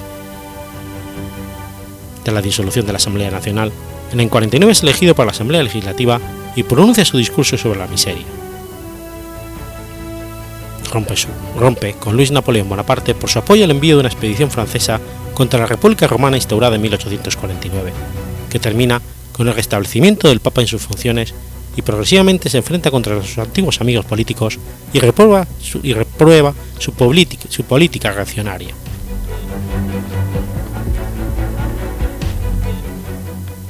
Tras 2.22 2.34
la 2.34 2.40
disolución 2.40 2.86
de 2.86 2.92
la 2.92 2.96
Asamblea 2.96 3.30
Nacional, 3.30 3.72
en 4.10 4.20
el 4.20 4.30
49 4.30 4.72
es 4.72 4.82
elegido 4.82 5.14
por 5.14 5.26
la 5.26 5.32
Asamblea 5.32 5.62
Legislativa 5.62 6.18
y 6.56 6.62
pronuncia 6.62 7.04
su 7.04 7.18
discurso 7.18 7.58
sobre 7.58 7.78
la 7.78 7.86
miseria 7.86 8.24
rompe, 10.92 11.14
rompe 11.58 11.94
con 11.94 12.16
Luis 12.16 12.30
Napoleón 12.30 12.68
Bonaparte 12.68 13.14
por 13.14 13.30
su 13.30 13.38
apoyo 13.38 13.64
al 13.64 13.70
envío 13.70 13.96
de 13.96 14.00
una 14.00 14.08
expedición 14.08 14.50
francesa 14.50 15.00
contra 15.34 15.60
la 15.60 15.66
República 15.66 16.06
Romana 16.06 16.36
instaurada 16.36 16.76
en 16.76 16.82
1849, 16.82 17.92
que 18.50 18.58
termina 18.58 19.00
con 19.32 19.48
el 19.48 19.54
restablecimiento 19.54 20.28
del 20.28 20.40
Papa 20.40 20.60
en 20.60 20.66
sus 20.66 20.82
funciones 20.82 21.34
y 21.76 21.82
progresivamente 21.82 22.50
se 22.50 22.58
enfrenta 22.58 22.90
contra 22.90 23.22
sus 23.22 23.38
antiguos 23.38 23.80
amigos 23.80 24.04
políticos 24.04 24.58
y 24.92 25.00
reprueba 25.00 25.46
su, 25.58 26.92
política 26.92 28.12
reaccionaria. 28.12 28.74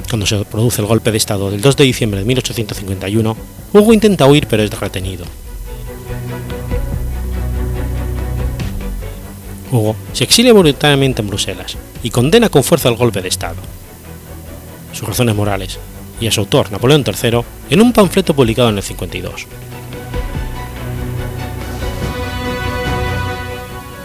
Cuando 0.09 0.25
se 0.27 0.45
produce 0.45 0.81
el 0.81 0.87
golpe 0.87 1.11
de 1.11 1.17
Estado 1.17 1.49
del 1.49 1.61
2 1.61 1.75
de 1.75 1.83
diciembre 1.85 2.19
de 2.19 2.25
1851, 2.25 3.37
Hugo 3.73 3.93
intenta 3.93 4.27
huir 4.27 4.47
pero 4.47 4.63
es 4.63 4.79
retenido. 4.79 5.25
Hugo 9.71 9.95
se 10.11 10.25
exilia 10.25 10.53
voluntariamente 10.53 11.23
en 11.23 11.29
Bruselas 11.29 11.77
y 12.03 12.11
condena 12.11 12.49
con 12.49 12.63
fuerza 12.63 12.89
el 12.89 12.95
golpe 12.95 13.21
de 13.21 13.29
Estado. 13.29 13.57
Sus 14.93 15.07
razones 15.07 15.35
morales, 15.35 15.79
y 16.21 16.27
a 16.27 16.31
su 16.31 16.41
autor, 16.41 16.71
Napoleón 16.71 17.03
III, 17.05 17.41
en 17.69 17.81
un 17.81 17.91
panfleto 17.91 18.33
publicado 18.33 18.69
en 18.69 18.77
el 18.77 18.83
52. 18.83 19.47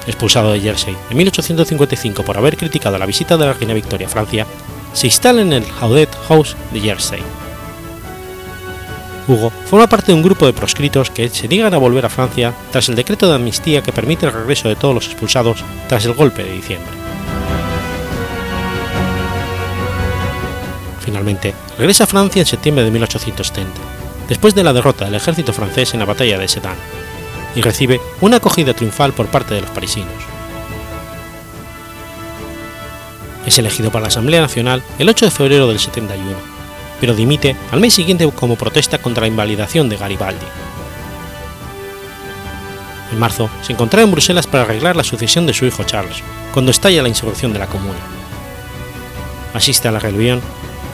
Expulsado 0.06 0.52
de 0.52 0.60
Jersey 0.60 0.96
en 1.10 1.16
1855 1.18 2.24
por 2.24 2.38
haber 2.38 2.56
criticado 2.56 2.98
la 2.98 3.06
visita 3.06 3.36
de 3.36 3.46
la 3.46 3.52
reina 3.52 3.74
Victoria 3.74 4.06
a 4.06 4.10
Francia, 4.10 4.46
se 4.94 5.06
instala 5.06 5.42
en 5.42 5.52
el 5.52 5.64
Haudet 5.80 6.08
House 6.28 6.56
de 6.72 6.80
Jersey. 6.80 7.20
Hugo 9.28 9.50
forma 9.66 9.86
parte 9.86 10.10
de 10.10 10.14
un 10.14 10.22
grupo 10.22 10.46
de 10.46 10.54
proscritos 10.54 11.10
que 11.10 11.28
se 11.28 11.46
niegan 11.46 11.74
a 11.74 11.78
volver 11.78 12.06
a 12.06 12.08
Francia 12.08 12.54
tras 12.72 12.88
el 12.88 12.96
decreto 12.96 13.28
de 13.28 13.34
amnistía 13.34 13.82
que 13.82 13.92
permite 13.92 14.24
el 14.24 14.32
regreso 14.32 14.68
de 14.68 14.76
todos 14.76 14.94
los 14.94 15.06
expulsados 15.06 15.62
tras 15.86 16.06
el 16.06 16.14
golpe 16.14 16.42
de 16.42 16.52
diciembre. 16.52 17.07
Finalmente, 21.08 21.54
regresa 21.78 22.04
a 22.04 22.06
Francia 22.06 22.40
en 22.40 22.44
septiembre 22.44 22.84
de 22.84 22.90
1870, 22.90 23.72
después 24.28 24.54
de 24.54 24.62
la 24.62 24.74
derrota 24.74 25.06
del 25.06 25.14
ejército 25.14 25.54
francés 25.54 25.94
en 25.94 26.00
la 26.00 26.04
batalla 26.04 26.36
de 26.36 26.46
Sedan, 26.46 26.76
y 27.56 27.62
recibe 27.62 27.98
una 28.20 28.36
acogida 28.36 28.74
triunfal 28.74 29.14
por 29.14 29.26
parte 29.28 29.54
de 29.54 29.62
los 29.62 29.70
parisinos. 29.70 30.12
Es 33.46 33.58
elegido 33.58 33.90
para 33.90 34.02
la 34.02 34.08
Asamblea 34.08 34.42
Nacional 34.42 34.82
el 34.98 35.08
8 35.08 35.24
de 35.24 35.30
febrero 35.30 35.66
del 35.66 35.78
71, 35.78 36.36
pero 37.00 37.14
dimite 37.14 37.56
al 37.72 37.80
mes 37.80 37.94
siguiente 37.94 38.30
como 38.30 38.56
protesta 38.56 38.98
contra 38.98 39.22
la 39.22 39.28
invalidación 39.28 39.88
de 39.88 39.96
Garibaldi. 39.96 40.44
En 43.12 43.18
marzo 43.18 43.48
se 43.62 43.72
encontraba 43.72 44.04
en 44.04 44.12
Bruselas 44.12 44.46
para 44.46 44.64
arreglar 44.64 44.94
la 44.94 45.04
sucesión 45.04 45.46
de 45.46 45.54
su 45.54 45.64
hijo 45.64 45.84
Charles, 45.84 46.18
cuando 46.52 46.70
estalla 46.70 47.00
la 47.00 47.08
insurrección 47.08 47.54
de 47.54 47.60
la 47.60 47.66
Comuna. 47.66 47.96
Asiste 49.54 49.88
a 49.88 49.92
la 49.92 50.00
rebelión 50.00 50.42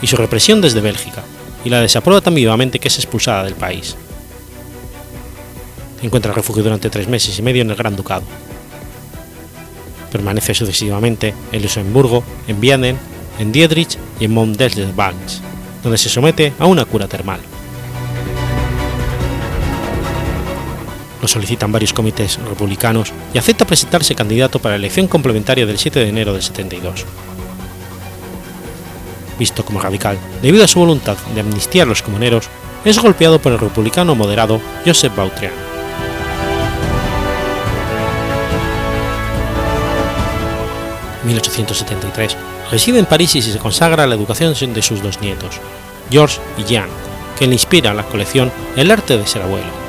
y 0.04 0.06
su 0.06 0.18
represión 0.18 0.60
desde 0.60 0.82
Bélgica, 0.82 1.22
y 1.64 1.70
la 1.70 1.80
desaprueba 1.80 2.20
tan 2.20 2.34
vivamente 2.34 2.78
que 2.78 2.88
es 2.88 2.98
expulsada 2.98 3.42
del 3.42 3.54
país. 3.54 3.96
Encuentra 6.02 6.34
refugio 6.34 6.62
durante 6.62 6.90
tres 6.90 7.08
meses 7.08 7.38
y 7.38 7.40
medio 7.40 7.62
en 7.62 7.70
el 7.70 7.76
Gran 7.76 7.96
Ducado. 7.96 8.24
Permanece 10.12 10.52
sucesivamente 10.52 11.32
en 11.52 11.62
Luxemburgo, 11.62 12.22
en 12.46 12.60
Vianden, 12.60 12.98
en 13.38 13.50
Diedrich 13.50 13.96
y 14.20 14.26
en 14.26 14.34
Mont 14.34 14.60
Vals, 14.94 15.40
donde 15.82 15.96
se 15.96 16.10
somete 16.10 16.52
a 16.58 16.66
una 16.66 16.84
cura 16.84 17.08
termal. 17.08 17.40
Lo 21.22 21.28
solicitan 21.28 21.72
varios 21.72 21.94
comités 21.94 22.38
republicanos 22.46 23.10
y 23.32 23.38
acepta 23.38 23.66
presentarse 23.66 24.14
candidato 24.14 24.58
para 24.58 24.74
la 24.74 24.80
elección 24.80 25.08
complementaria 25.08 25.64
del 25.64 25.78
7 25.78 25.98
de 26.00 26.08
enero 26.10 26.34
del 26.34 26.42
72 26.42 27.06
visto 29.38 29.64
como 29.64 29.80
radical 29.80 30.18
debido 30.42 30.64
a 30.64 30.68
su 30.68 30.78
voluntad 30.78 31.16
de 31.34 31.40
amnistiar 31.40 31.86
a 31.86 31.90
los 31.90 32.02
comuneros, 32.02 32.48
es 32.84 32.98
golpeado 32.98 33.40
por 33.40 33.52
el 33.52 33.58
republicano 33.58 34.14
moderado 34.14 34.60
Joseph 34.84 35.14
Bautrian. 35.16 35.52
En 41.22 41.28
1873 41.28 42.36
reside 42.70 42.98
en 42.98 43.06
París 43.06 43.34
y 43.34 43.42
se 43.42 43.58
consagra 43.58 44.04
a 44.04 44.06
la 44.06 44.14
educación 44.14 44.54
de 44.74 44.82
sus 44.82 45.02
dos 45.02 45.20
nietos, 45.20 45.60
George 46.10 46.38
y 46.58 46.64
Jean, 46.64 46.88
que 47.38 47.46
le 47.46 47.54
inspira 47.54 47.92
a 47.92 47.94
la 47.94 48.04
colección 48.04 48.52
El 48.76 48.90
arte 48.90 49.16
de 49.16 49.26
ser 49.26 49.42
abuelo. 49.42 49.84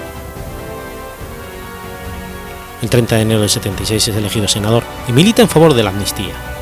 El 2.82 2.90
30 2.90 3.16
de 3.16 3.22
enero 3.22 3.42
del 3.42 3.50
76 3.50 4.08
es 4.08 4.16
elegido 4.16 4.48
senador 4.48 4.84
y 5.10 5.12
milita 5.12 5.42
en 5.42 5.50
favor 5.50 5.74
de 5.74 5.84
la 5.84 5.90
amnistía 5.90 6.55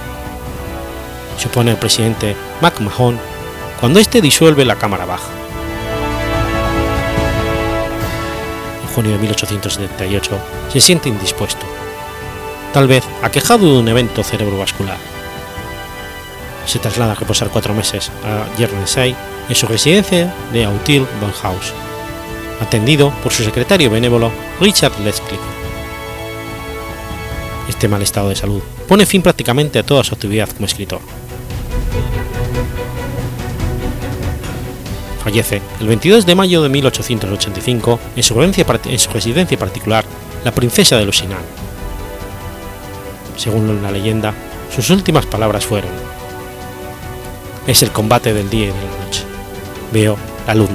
supone 1.37 1.71
el 1.71 1.77
presidente 1.77 2.35
McMahon 2.61 3.19
cuando 3.79 3.99
éste 3.99 4.21
disuelve 4.21 4.65
la 4.65 4.77
Cámara 4.77 5.05
Baja. 5.05 5.29
En 8.81 8.87
junio 8.95 9.11
de 9.11 9.17
1878 9.17 10.31
se 10.71 10.79
siente 10.79 11.09
indispuesto, 11.09 11.65
tal 12.73 12.87
vez 12.87 13.03
aquejado 13.21 13.73
de 13.73 13.79
un 13.79 13.87
evento 13.87 14.23
cerebrovascular. 14.23 14.97
Se 16.65 16.79
traslada 16.79 17.11
a 17.11 17.15
reposar 17.15 17.49
cuatro 17.49 17.73
meses 17.73 18.09
a 18.23 18.45
Guernesey 18.57 19.15
en 19.49 19.55
su 19.55 19.67
residencia 19.67 20.33
de 20.53 20.63
Auteuil 20.63 21.05
House, 21.41 21.73
atendido 22.61 23.11
por 23.21 23.33
su 23.33 23.43
secretario 23.43 23.89
benévolo 23.89 24.31
Richard 24.61 24.97
Lescliffe. 25.01 25.43
Este 27.67 27.87
mal 27.87 28.01
estado 28.01 28.29
de 28.29 28.35
salud 28.35 28.61
pone 28.87 29.05
fin 29.05 29.21
prácticamente 29.21 29.79
a 29.79 29.85
toda 29.85 30.03
su 30.03 30.13
actividad 30.13 30.49
como 30.49 30.67
escritor. 30.67 31.01
El 35.79 35.87
22 35.87 36.27
de 36.27 36.35
mayo 36.35 36.61
de 36.61 36.69
1885 36.69 37.99
en 38.15 38.23
su, 38.23 38.35
residencia 38.35 39.57
particular, 39.57 40.05
la 40.43 40.51
princesa 40.51 40.97
de 40.97 41.05
Lusignan. 41.05 41.41
Según 43.35 43.81
la 43.81 43.89
leyenda, 43.89 44.33
sus 44.75 44.91
últimas 44.91 45.25
palabras 45.25 45.65
fueron: 45.65 45.89
Es 47.65 47.81
el 47.81 47.91
combate 47.91 48.31
del 48.31 48.49
día 48.49 48.65
y 48.65 48.67
de 48.67 48.73
la 48.73 49.05
noche. 49.05 49.23
Veo 49.91 50.17
la 50.45 50.53
luz 50.53 50.69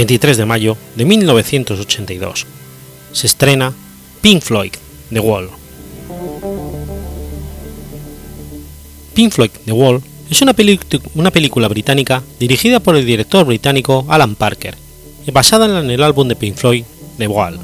23 0.00 0.38
de 0.38 0.46
mayo 0.46 0.78
de 0.96 1.04
1982. 1.04 2.46
Se 3.12 3.26
estrena 3.26 3.74
Pink 4.22 4.42
Floyd, 4.42 4.72
The 5.10 5.20
Wall. 5.20 5.50
Pink 9.12 9.30
Floyd, 9.30 9.50
The 9.66 9.72
Wall 9.72 10.02
es 10.30 10.40
una, 10.40 10.54
película 10.54 11.68
británica 11.68 12.22
dirigida 12.38 12.80
por 12.80 12.96
el 12.96 13.04
director 13.04 13.44
británico 13.44 14.06
Alan 14.08 14.36
Parker 14.36 14.74
y 15.26 15.32
basada 15.32 15.80
en 15.80 15.90
el 15.90 16.02
álbum 16.02 16.28
de 16.28 16.36
Pink 16.36 16.56
Floyd, 16.56 16.84
The 17.18 17.28
Wall. 17.28 17.58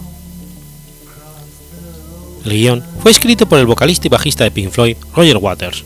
El 2.45 2.53
guion 2.53 2.85
fue 3.01 3.13
escrito 3.13 3.47
por 3.47 3.61
el 3.61 3.67
vocalista 3.67 4.09
y 4.09 4.11
bajista 4.11 4.45
de 4.45 4.51
Pink 4.51 4.73
Floyd, 4.73 4.99
Roger 5.15 5.39
Waters, 5.39 5.85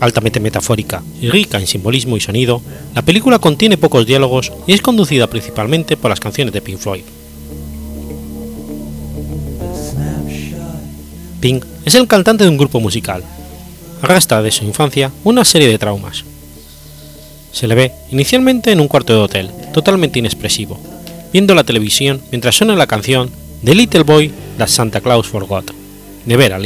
altamente 0.00 0.40
metafórica 0.40 1.02
y 1.20 1.28
rica 1.30 1.58
en 1.58 1.66
simbolismo 1.66 2.16
y 2.16 2.20
sonido, 2.20 2.62
la 2.94 3.02
película 3.02 3.38
contiene 3.38 3.76
pocos 3.76 4.06
diálogos 4.06 4.52
y 4.66 4.72
es 4.72 4.82
conducida 4.82 5.26
principalmente 5.26 5.96
por 5.96 6.10
las 6.10 6.20
canciones 6.20 6.54
de 6.54 6.60
Pink 6.60 6.78
Floyd. 6.78 7.04
Pink 11.40 11.64
es 11.84 11.94
el 11.94 12.08
cantante 12.08 12.44
de 12.44 12.50
un 12.50 12.58
grupo 12.58 12.80
musical. 12.80 13.22
Arrastra 14.02 14.42
de 14.42 14.50
su 14.50 14.64
infancia 14.64 15.12
una 15.24 15.44
serie 15.44 15.68
de 15.68 15.78
traumas. 15.78 16.24
Se 17.52 17.66
le 17.66 17.74
ve 17.74 17.92
inicialmente 18.10 18.72
en 18.72 18.80
un 18.80 18.88
cuarto 18.88 19.12
de 19.12 19.20
hotel, 19.20 19.50
totalmente 19.72 20.18
inexpresivo, 20.18 20.78
viendo 21.32 21.54
la 21.54 21.64
televisión 21.64 22.20
mientras 22.30 22.56
suena 22.56 22.76
la 22.76 22.86
canción 22.86 23.30
The 23.64 23.74
Little 23.74 24.02
Boy 24.02 24.32
That 24.58 24.68
Santa 24.68 25.00
Claus 25.00 25.26
Forgot, 25.26 25.72
de 26.24 26.36
Vera. 26.36 26.58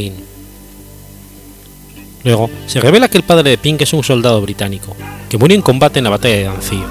Luego, 2.24 2.50
se 2.66 2.80
revela 2.80 3.08
que 3.08 3.18
el 3.18 3.24
padre 3.24 3.50
de 3.50 3.58
Pink 3.58 3.82
es 3.82 3.92
un 3.92 4.04
soldado 4.04 4.40
británico, 4.40 4.96
que 5.28 5.38
murió 5.38 5.56
en 5.56 5.62
combate 5.62 5.98
en 5.98 6.04
la 6.04 6.10
batalla 6.10 6.36
de 6.36 6.44
Danzig, 6.44 6.84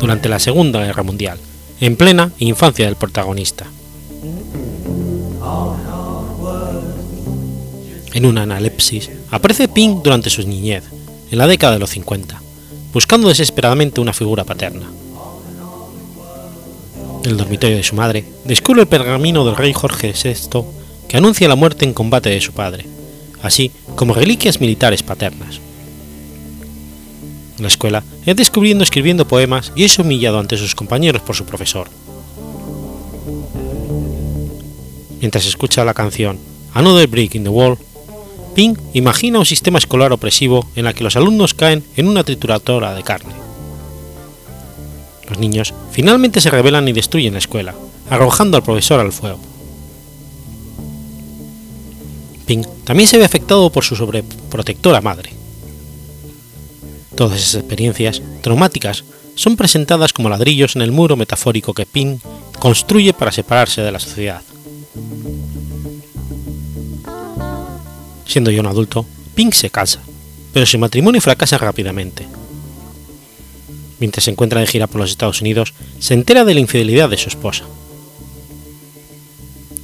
durante 0.00 0.28
la 0.28 0.38
Segunda 0.38 0.84
Guerra 0.84 1.02
Mundial, 1.02 1.38
en 1.80 1.96
plena 1.96 2.30
infancia 2.38 2.84
del 2.84 2.96
protagonista. 2.96 3.66
En 8.12 8.26
una 8.26 8.42
analepsis, 8.42 9.10
aparece 9.30 9.68
Pink 9.68 10.02
durante 10.04 10.30
su 10.30 10.46
niñez, 10.46 10.84
en 11.30 11.38
la 11.38 11.46
década 11.46 11.72
de 11.72 11.78
los 11.78 11.90
50, 11.90 12.40
buscando 12.92 13.28
desesperadamente 13.28 14.00
una 14.00 14.12
figura 14.12 14.44
paterna. 14.44 14.86
En 17.24 17.30
el 17.30 17.36
dormitorio 17.38 17.76
de 17.76 17.82
su 17.82 17.96
madre, 17.96 18.24
descubre 18.44 18.82
el 18.82 18.86
pergamino 18.86 19.46
del 19.46 19.56
rey 19.56 19.72
Jorge 19.72 20.12
VI 20.12 20.62
que 21.08 21.16
anuncia 21.16 21.48
la 21.48 21.56
muerte 21.56 21.86
en 21.86 21.94
combate 21.94 22.28
de 22.28 22.40
su 22.40 22.52
padre, 22.52 22.86
así 23.44 23.70
como 23.94 24.14
reliquias 24.14 24.60
militares 24.60 25.02
paternas. 25.02 25.60
En 27.56 27.62
la 27.62 27.68
escuela 27.68 28.02
es 28.26 28.34
descubriendo 28.34 28.82
escribiendo 28.82 29.28
poemas 29.28 29.72
y 29.76 29.84
es 29.84 29.98
humillado 29.98 30.40
ante 30.40 30.56
sus 30.56 30.74
compañeros 30.74 31.22
por 31.22 31.36
su 31.36 31.44
profesor. 31.44 31.88
Mientras 35.20 35.46
escucha 35.46 35.84
la 35.84 35.94
canción 35.94 36.38
Another 36.72 37.06
Brick 37.06 37.36
in 37.36 37.44
the 37.44 37.50
Wall, 37.50 37.78
Pink 38.54 38.78
imagina 38.92 39.38
un 39.38 39.46
sistema 39.46 39.78
escolar 39.78 40.12
opresivo 40.12 40.66
en 40.74 40.86
el 40.86 40.94
que 40.94 41.04
los 41.04 41.16
alumnos 41.16 41.54
caen 41.54 41.84
en 41.96 42.08
una 42.08 42.24
trituradora 42.24 42.94
de 42.94 43.02
carne. 43.02 43.34
Los 45.28 45.38
niños 45.38 45.74
finalmente 45.92 46.40
se 46.40 46.50
rebelan 46.50 46.88
y 46.88 46.92
destruyen 46.92 47.34
la 47.34 47.38
escuela, 47.38 47.74
arrojando 48.10 48.56
al 48.56 48.62
profesor 48.62 49.00
al 49.00 49.12
fuego. 49.12 49.53
Pink 52.46 52.66
también 52.84 53.08
se 53.08 53.18
ve 53.18 53.24
afectado 53.24 53.70
por 53.70 53.84
su 53.84 53.96
sobreprotectora 53.96 55.00
madre. 55.00 55.30
Todas 57.16 57.38
esas 57.38 57.54
experiencias 57.56 58.20
traumáticas 58.42 59.04
son 59.34 59.56
presentadas 59.56 60.12
como 60.12 60.28
ladrillos 60.28 60.76
en 60.76 60.82
el 60.82 60.92
muro 60.92 61.16
metafórico 61.16 61.74
que 61.74 61.86
Pink 61.86 62.20
construye 62.58 63.12
para 63.12 63.32
separarse 63.32 63.82
de 63.82 63.92
la 63.92 64.00
sociedad. 64.00 64.42
Siendo 68.26 68.50
ya 68.50 68.60
un 68.60 68.66
adulto, 68.66 69.06
Pink 69.34 69.54
se 69.54 69.70
casa, 69.70 70.00
pero 70.52 70.66
su 70.66 70.78
matrimonio 70.78 71.20
fracasa 71.20 71.58
rápidamente. 71.58 72.26
Mientras 74.00 74.24
se 74.24 74.30
encuentra 74.30 74.60
de 74.60 74.66
gira 74.66 74.86
por 74.86 75.00
los 75.00 75.10
Estados 75.10 75.40
Unidos, 75.40 75.72
se 75.98 76.14
entera 76.14 76.44
de 76.44 76.54
la 76.54 76.60
infidelidad 76.60 77.08
de 77.08 77.16
su 77.16 77.28
esposa. 77.28 77.64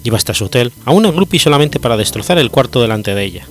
Lleva 0.02 0.16
hasta 0.16 0.34
su 0.34 0.46
hotel 0.46 0.72
a 0.84 0.92
una 0.92 1.10
groupie 1.10 1.40
solamente 1.40 1.78
para 1.78 1.96
destrozar 1.96 2.38
el 2.38 2.50
cuarto 2.50 2.80
delante 2.80 3.14
de 3.14 3.24
ella. 3.24 3.46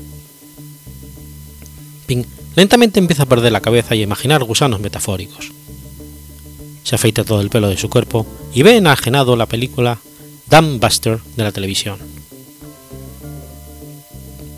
Pink 2.07 2.27
lentamente 2.55 2.99
empieza 2.99 3.23
a 3.23 3.27
perder 3.27 3.51
la 3.51 3.61
cabeza 3.61 3.95
y 3.95 4.01
a 4.01 4.03
imaginar 4.03 4.43
gusanos 4.43 4.79
metafóricos. 4.79 5.51
Se 6.83 6.95
afeita 6.95 7.23
todo 7.23 7.41
el 7.41 7.49
pelo 7.49 7.69
de 7.69 7.77
su 7.77 7.89
cuerpo 7.89 8.25
y 8.53 8.63
ve 8.63 8.77
enajenado 8.77 9.35
la 9.35 9.45
película 9.45 9.99
Dumb 10.49 10.79
Buster 10.79 11.19
de 11.35 11.43
la 11.43 11.51
televisión. 11.51 11.99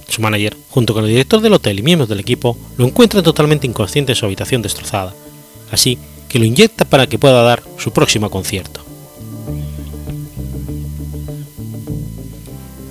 Su 0.08 0.22
manager, 0.22 0.58
junto 0.70 0.94
con 0.94 1.04
el 1.04 1.10
director 1.10 1.42
del 1.42 1.54
hotel 1.54 1.80
y 1.80 1.84
miembros 1.84 2.10
del 2.10 2.20
equipo, 2.20 2.58
lo 2.78 2.86
encuentran 2.86 3.24
totalmente 3.24 3.68
inconsciente 3.68 4.14
en 4.14 4.16
su 4.16 4.26
habitación 4.26 4.62
destrozada, 4.62 5.14
así 5.72 5.98
que 6.28 6.40
lo 6.40 6.46
inyecta 6.46 6.86
para 6.86 7.08
que 7.08 7.20
pueda 7.20 7.44
dar 7.44 7.64
su 7.78 7.92
próximo 7.92 8.30
concierto. 8.30 8.91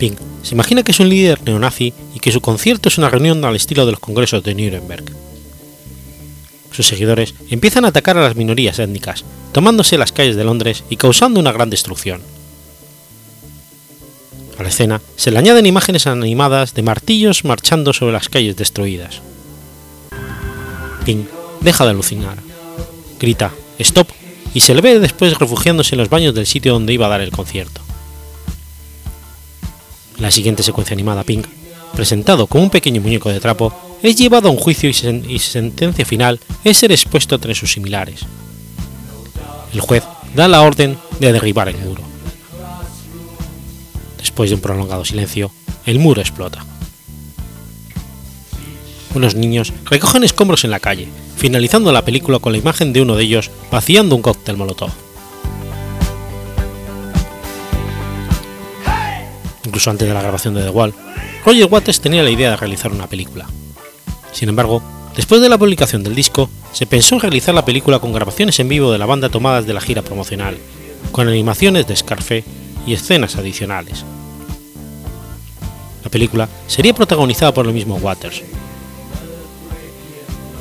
Pink 0.00 0.18
se 0.42 0.54
imagina 0.54 0.82
que 0.82 0.92
es 0.92 0.98
un 0.98 1.10
líder 1.10 1.42
neonazi 1.42 1.92
y 2.14 2.20
que 2.20 2.32
su 2.32 2.40
concierto 2.40 2.88
es 2.88 2.96
una 2.96 3.10
reunión 3.10 3.44
al 3.44 3.54
estilo 3.54 3.84
de 3.84 3.92
los 3.92 4.00
congresos 4.00 4.42
de 4.42 4.54
Nuremberg. 4.54 5.04
Sus 6.72 6.86
seguidores 6.86 7.34
empiezan 7.50 7.84
a 7.84 7.88
atacar 7.88 8.16
a 8.16 8.22
las 8.22 8.34
minorías 8.34 8.78
étnicas, 8.78 9.24
tomándose 9.52 9.98
las 9.98 10.12
calles 10.12 10.36
de 10.36 10.44
Londres 10.44 10.84
y 10.88 10.96
causando 10.96 11.38
una 11.38 11.52
gran 11.52 11.68
destrucción. 11.68 12.22
A 14.58 14.62
la 14.62 14.70
escena 14.70 15.02
se 15.16 15.30
le 15.30 15.38
añaden 15.38 15.66
imágenes 15.66 16.06
animadas 16.06 16.72
de 16.72 16.82
martillos 16.82 17.44
marchando 17.44 17.92
sobre 17.92 18.14
las 18.14 18.30
calles 18.30 18.56
destruidas. 18.56 19.20
Pink 21.04 21.28
deja 21.60 21.84
de 21.84 21.90
alucinar, 21.90 22.38
grita 23.18 23.52
¡Stop! 23.78 24.08
y 24.54 24.60
se 24.60 24.74
le 24.74 24.80
ve 24.80 24.98
después 24.98 25.38
refugiándose 25.38 25.94
en 25.94 25.98
los 25.98 26.08
baños 26.08 26.34
del 26.34 26.46
sitio 26.46 26.72
donde 26.72 26.94
iba 26.94 27.04
a 27.04 27.10
dar 27.10 27.20
el 27.20 27.32
concierto. 27.32 27.82
La 30.20 30.30
siguiente 30.30 30.62
secuencia 30.62 30.94
animada, 30.94 31.24
Pink, 31.24 31.46
presentado 31.94 32.46
como 32.46 32.64
un 32.64 32.70
pequeño 32.70 33.00
muñeco 33.00 33.30
de 33.30 33.40
trapo, 33.40 33.72
es 34.02 34.16
llevado 34.16 34.48
a 34.48 34.52
un 34.52 34.58
juicio 34.58 34.88
y, 34.88 34.92
sen 34.92 35.24
y 35.28 35.38
sentencia 35.38 36.04
final 36.04 36.38
es 36.62 36.76
ser 36.76 36.92
expuesto 36.92 37.36
entre 37.36 37.54
sus 37.54 37.72
similares. 37.72 38.20
El 39.72 39.80
juez 39.80 40.04
da 40.34 40.46
la 40.46 40.62
orden 40.62 40.98
de 41.20 41.32
derribar 41.32 41.68
el 41.68 41.78
muro. 41.78 42.02
Después 44.18 44.50
de 44.50 44.56
un 44.56 44.62
prolongado 44.62 45.04
silencio, 45.04 45.50
el 45.86 45.98
muro 45.98 46.20
explota. 46.20 46.64
Unos 49.14 49.34
niños 49.34 49.72
recogen 49.86 50.22
escombros 50.22 50.64
en 50.64 50.70
la 50.70 50.80
calle, 50.80 51.08
finalizando 51.36 51.92
la 51.92 52.04
película 52.04 52.38
con 52.38 52.52
la 52.52 52.58
imagen 52.58 52.92
de 52.92 53.00
uno 53.00 53.16
de 53.16 53.24
ellos 53.24 53.50
vaciando 53.70 54.14
un 54.14 54.22
cóctel 54.22 54.56
molotov. 54.56 54.90
Incluso 59.70 59.88
antes 59.88 60.08
de 60.08 60.12
la 60.12 60.20
grabación 60.20 60.54
de 60.54 60.64
The 60.64 60.70
Wall, 60.70 60.92
Roger 61.46 61.68
Waters 61.70 62.00
tenía 62.00 62.24
la 62.24 62.30
idea 62.30 62.50
de 62.50 62.56
realizar 62.56 62.90
una 62.90 63.06
película. 63.06 63.46
Sin 64.32 64.48
embargo, 64.48 64.82
después 65.14 65.40
de 65.40 65.48
la 65.48 65.58
publicación 65.58 66.02
del 66.02 66.16
disco, 66.16 66.50
se 66.72 66.86
pensó 66.86 67.14
en 67.14 67.20
realizar 67.20 67.54
la 67.54 67.64
película 67.64 68.00
con 68.00 68.12
grabaciones 68.12 68.58
en 68.58 68.68
vivo 68.68 68.90
de 68.90 68.98
la 68.98 69.06
banda 69.06 69.28
tomadas 69.28 69.68
de 69.68 69.72
la 69.72 69.80
gira 69.80 70.02
promocional, 70.02 70.58
con 71.12 71.28
animaciones 71.28 71.86
de 71.86 71.94
Scarfe 71.94 72.42
y 72.84 72.94
escenas 72.94 73.36
adicionales. 73.36 74.04
La 76.02 76.10
película 76.10 76.48
sería 76.66 76.92
protagonizada 76.92 77.54
por 77.54 77.64
el 77.64 77.72
mismo 77.72 77.94
Waters. 77.94 78.42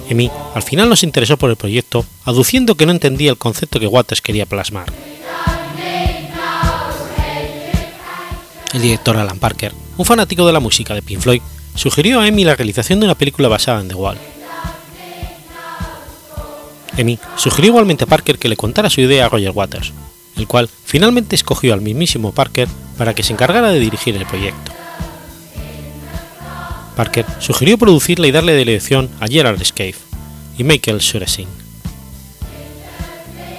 Emi 0.07 0.30
al 0.53 0.61
final 0.61 0.88
no 0.88 0.95
se 0.95 1.07
interesó 1.07 1.36
por 1.36 1.49
el 1.49 1.56
proyecto, 1.56 2.06
aduciendo 2.26 2.76
que 2.76 2.86
no 2.86 2.91
entendía 2.91 3.31
el 3.31 3.40
concepto 3.40 3.80
que 3.80 3.88
Waters 3.88 4.22
quería 4.22 4.45
plasmar. 4.45 4.94
El 8.73 8.81
director 8.83 9.17
Alan 9.17 9.39
Parker, 9.39 9.73
un 9.97 10.05
fanático 10.05 10.45
de 10.45 10.53
la 10.53 10.59
música 10.59 10.93
de 10.93 11.01
Pink 11.01 11.21
Floyd, 11.21 11.41
sugirió 11.73 12.19
a 12.19 12.27
Emi 12.27 12.43
la 12.43 12.55
realización 12.55 12.99
de 12.99 13.05
una 13.05 13.15
película 13.15 13.47
basada 13.47 13.81
en 13.81 13.87
The 13.87 13.95
Wall. 13.95 14.17
Emi 16.95 17.17
sugirió 17.35 17.69
igualmente 17.69 18.03
a 18.03 18.07
Parker 18.07 18.37
que 18.37 18.49
le 18.49 18.57
contara 18.57 18.91
su 18.91 19.01
idea 19.01 19.25
a 19.25 19.29
Roger 19.29 19.51
Waters, 19.51 19.91
el 20.37 20.47
cual 20.47 20.69
finalmente 20.85 21.35
escogió 21.35 21.73
al 21.73 21.81
mismísimo 21.81 22.31
Parker 22.31 22.67
para 22.97 23.15
que 23.15 23.23
se 23.23 23.33
encargara 23.33 23.69
de 23.69 23.79
dirigir 23.79 24.15
el 24.15 24.27
proyecto. 24.27 24.71
Parker 26.95 27.25
sugirió 27.39 27.77
producirla 27.77 28.27
y 28.27 28.31
darle 28.31 28.55
dirección 28.55 29.09
a 29.19 29.27
Gerard 29.27 29.63
Scaife 29.63 30.01
y 30.57 30.63
Michael 30.63 31.01
Suresing. 31.01 31.47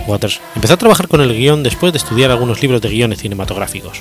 Waters 0.06 0.40
empezó 0.54 0.74
a 0.74 0.78
trabajar 0.78 1.08
con 1.08 1.20
el 1.20 1.34
guion 1.34 1.62
después 1.62 1.92
de 1.92 1.98
estudiar 1.98 2.30
algunos 2.30 2.62
libros 2.62 2.80
de 2.80 2.90
guiones 2.90 3.20
cinematográficos. 3.20 4.00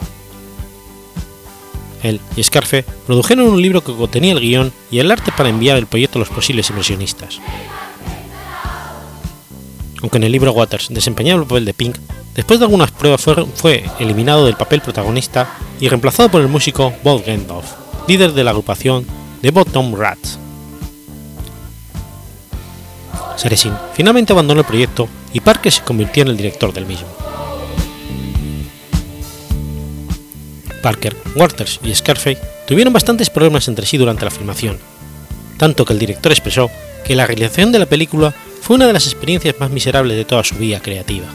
Él 2.03 2.19
y 2.35 2.43
Scarfe 2.43 2.85
produjeron 3.05 3.47
un 3.47 3.61
libro 3.61 3.83
que 3.83 3.95
contenía 3.95 4.33
el 4.33 4.39
guion 4.39 4.71
y 4.91 4.99
el 4.99 5.11
arte 5.11 5.31
para 5.35 5.49
enviar 5.49 5.77
el 5.77 5.87
proyecto 5.87 6.17
a 6.17 6.21
los 6.21 6.29
posibles 6.29 6.69
inversionistas. 6.69 7.39
Aunque 10.01 10.17
en 10.17 10.23
el 10.23 10.31
libro 10.31 10.53
Waters 10.53 10.87
desempeñaba 10.89 11.41
el 11.41 11.47
papel 11.47 11.65
de 11.65 11.73
Pink, 11.73 11.97
después 12.35 12.59
de 12.59 12.65
algunas 12.65 12.91
pruebas 12.91 13.25
fue, 13.55 13.83
eliminado 13.99 14.45
del 14.45 14.55
papel 14.55 14.81
protagonista 14.81 15.57
y 15.79 15.89
reemplazado 15.89 16.29
por 16.29 16.41
el 16.41 16.47
músico 16.47 16.93
Bob 17.03 17.23
Geldof, 17.23 17.65
líder 18.07 18.31
de 18.33 18.43
la 18.43 18.51
agrupación 18.51 19.05
The 19.41 19.51
Bottom 19.51 19.95
Rats. 19.95 20.39
Seresin 23.35 23.73
finalmente 23.93 24.33
abandonó 24.33 24.61
el 24.61 24.67
proyecto 24.67 25.07
y 25.33 25.39
Parker 25.39 25.71
se 25.71 25.83
convirtió 25.83 26.23
en 26.23 26.29
el 26.29 26.37
director 26.37 26.73
del 26.73 26.85
mismo. 26.85 27.07
Parker, 30.79 31.15
Waters 31.35 31.79
y 31.83 31.93
Scarface 31.93 32.39
tuvieron 32.67 32.93
bastantes 32.93 33.29
problemas 33.29 33.67
entre 33.67 33.85
sí 33.85 33.97
durante 33.97 34.25
la 34.25 34.31
filmación, 34.31 34.77
tanto 35.57 35.85
que 35.85 35.93
el 35.93 35.99
director 35.99 36.31
expresó 36.31 36.69
que 37.05 37.15
la 37.15 37.25
realización 37.25 37.71
de 37.71 37.79
la 37.79 37.85
película 37.85 38.33
fue 38.61 38.75
una 38.75 38.87
de 38.87 38.93
las 38.93 39.05
experiencias 39.05 39.55
más 39.59 39.71
miserables 39.71 40.17
de 40.17 40.25
toda 40.25 40.43
su 40.43 40.55
vida 40.55 40.81
creativa. 40.81 41.27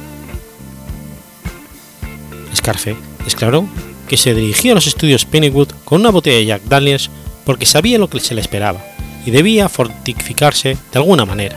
Scarface 2.55 2.97
declaró 3.25 3.67
que 4.09 4.17
se 4.17 4.35
dirigió 4.35 4.73
a 4.73 4.75
los 4.77 4.87
estudios 4.87 5.25
Pennywood 5.25 5.69
con 5.85 6.01
una 6.01 6.11
botella 6.11 6.39
de 6.39 6.47
Jack 6.47 6.63
Daniels 6.65 7.11
porque 7.45 7.67
sabía 7.67 7.99
lo 7.99 8.09
que 8.09 8.21
se 8.21 8.35
le 8.35 8.41
esperaba 8.41 8.85
y 9.27 9.31
debía 9.31 9.69
fortificarse 9.69 10.77
de 10.93 10.99
alguna 10.99 11.25
manera. 11.25 11.57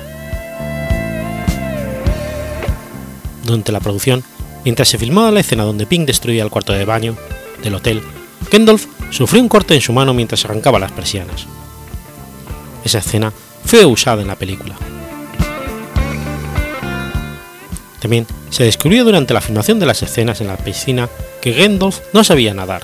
Durante 3.44 3.72
la 3.72 3.80
producción, 3.80 4.24
mientras 4.66 4.90
se 4.90 4.98
filmaba 4.98 5.32
la 5.32 5.40
escena 5.40 5.64
donde 5.64 5.86
Pink 5.86 6.06
destruía 6.06 6.44
el 6.44 6.50
cuarto 6.50 6.74
de 6.74 6.86
baño, 6.86 7.16
del 7.64 7.76
hotel, 7.76 8.02
Kendolf 8.50 8.86
sufrió 9.10 9.42
un 9.42 9.50
corte 9.50 9.76
en 9.76 9.82
su 9.82 9.94
mano 9.94 10.14
mientras 10.14 10.46
arrancaba 10.46 10.80
las 10.80 10.92
persianas. 10.92 11.46
Esa 12.84 13.00
escena 13.00 13.34
fue 13.66 13.86
usada 13.86 14.22
en 14.22 14.28
la 14.28 14.36
película. 14.36 14.76
También 18.00 18.28
se 18.50 18.64
descubrió 18.64 19.04
durante 19.04 19.34
la 19.34 19.42
filmación 19.42 19.80
de 19.80 19.86
las 19.86 20.02
escenas 20.04 20.40
en 20.40 20.48
la 20.48 20.58
piscina 20.58 21.10
que 21.42 21.54
Gendolf 21.54 22.00
no 22.14 22.24
sabía 22.24 22.54
nadar. 22.54 22.84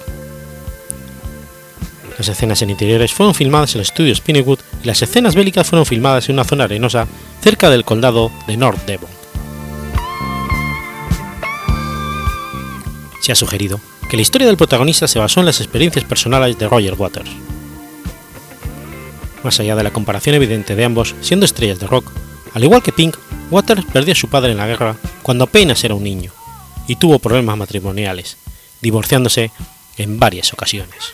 Las 2.17 2.27
escenas 2.27 2.61
en 2.61 2.69
interiores 2.69 3.13
fueron 3.13 3.33
filmadas 3.33 3.73
en 3.73 3.79
los 3.79 3.89
estudios 3.89 4.21
Pinewood 4.21 4.59
y 4.83 4.87
las 4.87 5.01
escenas 5.01 5.35
bélicas 5.35 5.67
fueron 5.67 5.85
filmadas 5.85 6.29
en 6.29 6.35
una 6.35 6.43
zona 6.43 6.65
arenosa 6.65 7.07
cerca 7.41 7.69
del 7.69 7.85
condado 7.85 8.31
de 8.47 8.57
North 8.57 8.85
Devon. 8.85 9.09
Se 13.21 13.31
ha 13.31 13.35
sugerido 13.35 13.79
que 14.09 14.17
la 14.17 14.21
historia 14.21 14.47
del 14.47 14.57
protagonista 14.57 15.07
se 15.07 15.19
basó 15.19 15.39
en 15.39 15.45
las 15.45 15.59
experiencias 15.59 16.05
personales 16.05 16.57
de 16.57 16.67
Roger 16.67 16.93
Waters. 16.95 17.29
Más 19.43 19.59
allá 19.59 19.75
de 19.75 19.83
la 19.83 19.91
comparación 19.91 20.35
evidente 20.35 20.75
de 20.75 20.85
ambos 20.85 21.15
siendo 21.21 21.45
estrellas 21.45 21.79
de 21.79 21.87
rock, 21.87 22.11
al 22.53 22.63
igual 22.63 22.83
que 22.83 22.91
Pink, 22.91 23.15
Waters 23.51 23.85
perdió 23.85 24.13
a 24.13 24.15
su 24.15 24.29
padre 24.29 24.51
en 24.51 24.57
la 24.57 24.67
guerra 24.67 24.95
cuando 25.21 25.43
apenas 25.43 25.83
era 25.83 25.95
un 25.95 26.03
niño 26.03 26.31
y 26.87 26.95
tuvo 26.95 27.19
problemas 27.19 27.57
matrimoniales, 27.57 28.37
divorciándose 28.81 29.51
en 29.97 30.19
varias 30.19 30.53
ocasiones. 30.53 31.13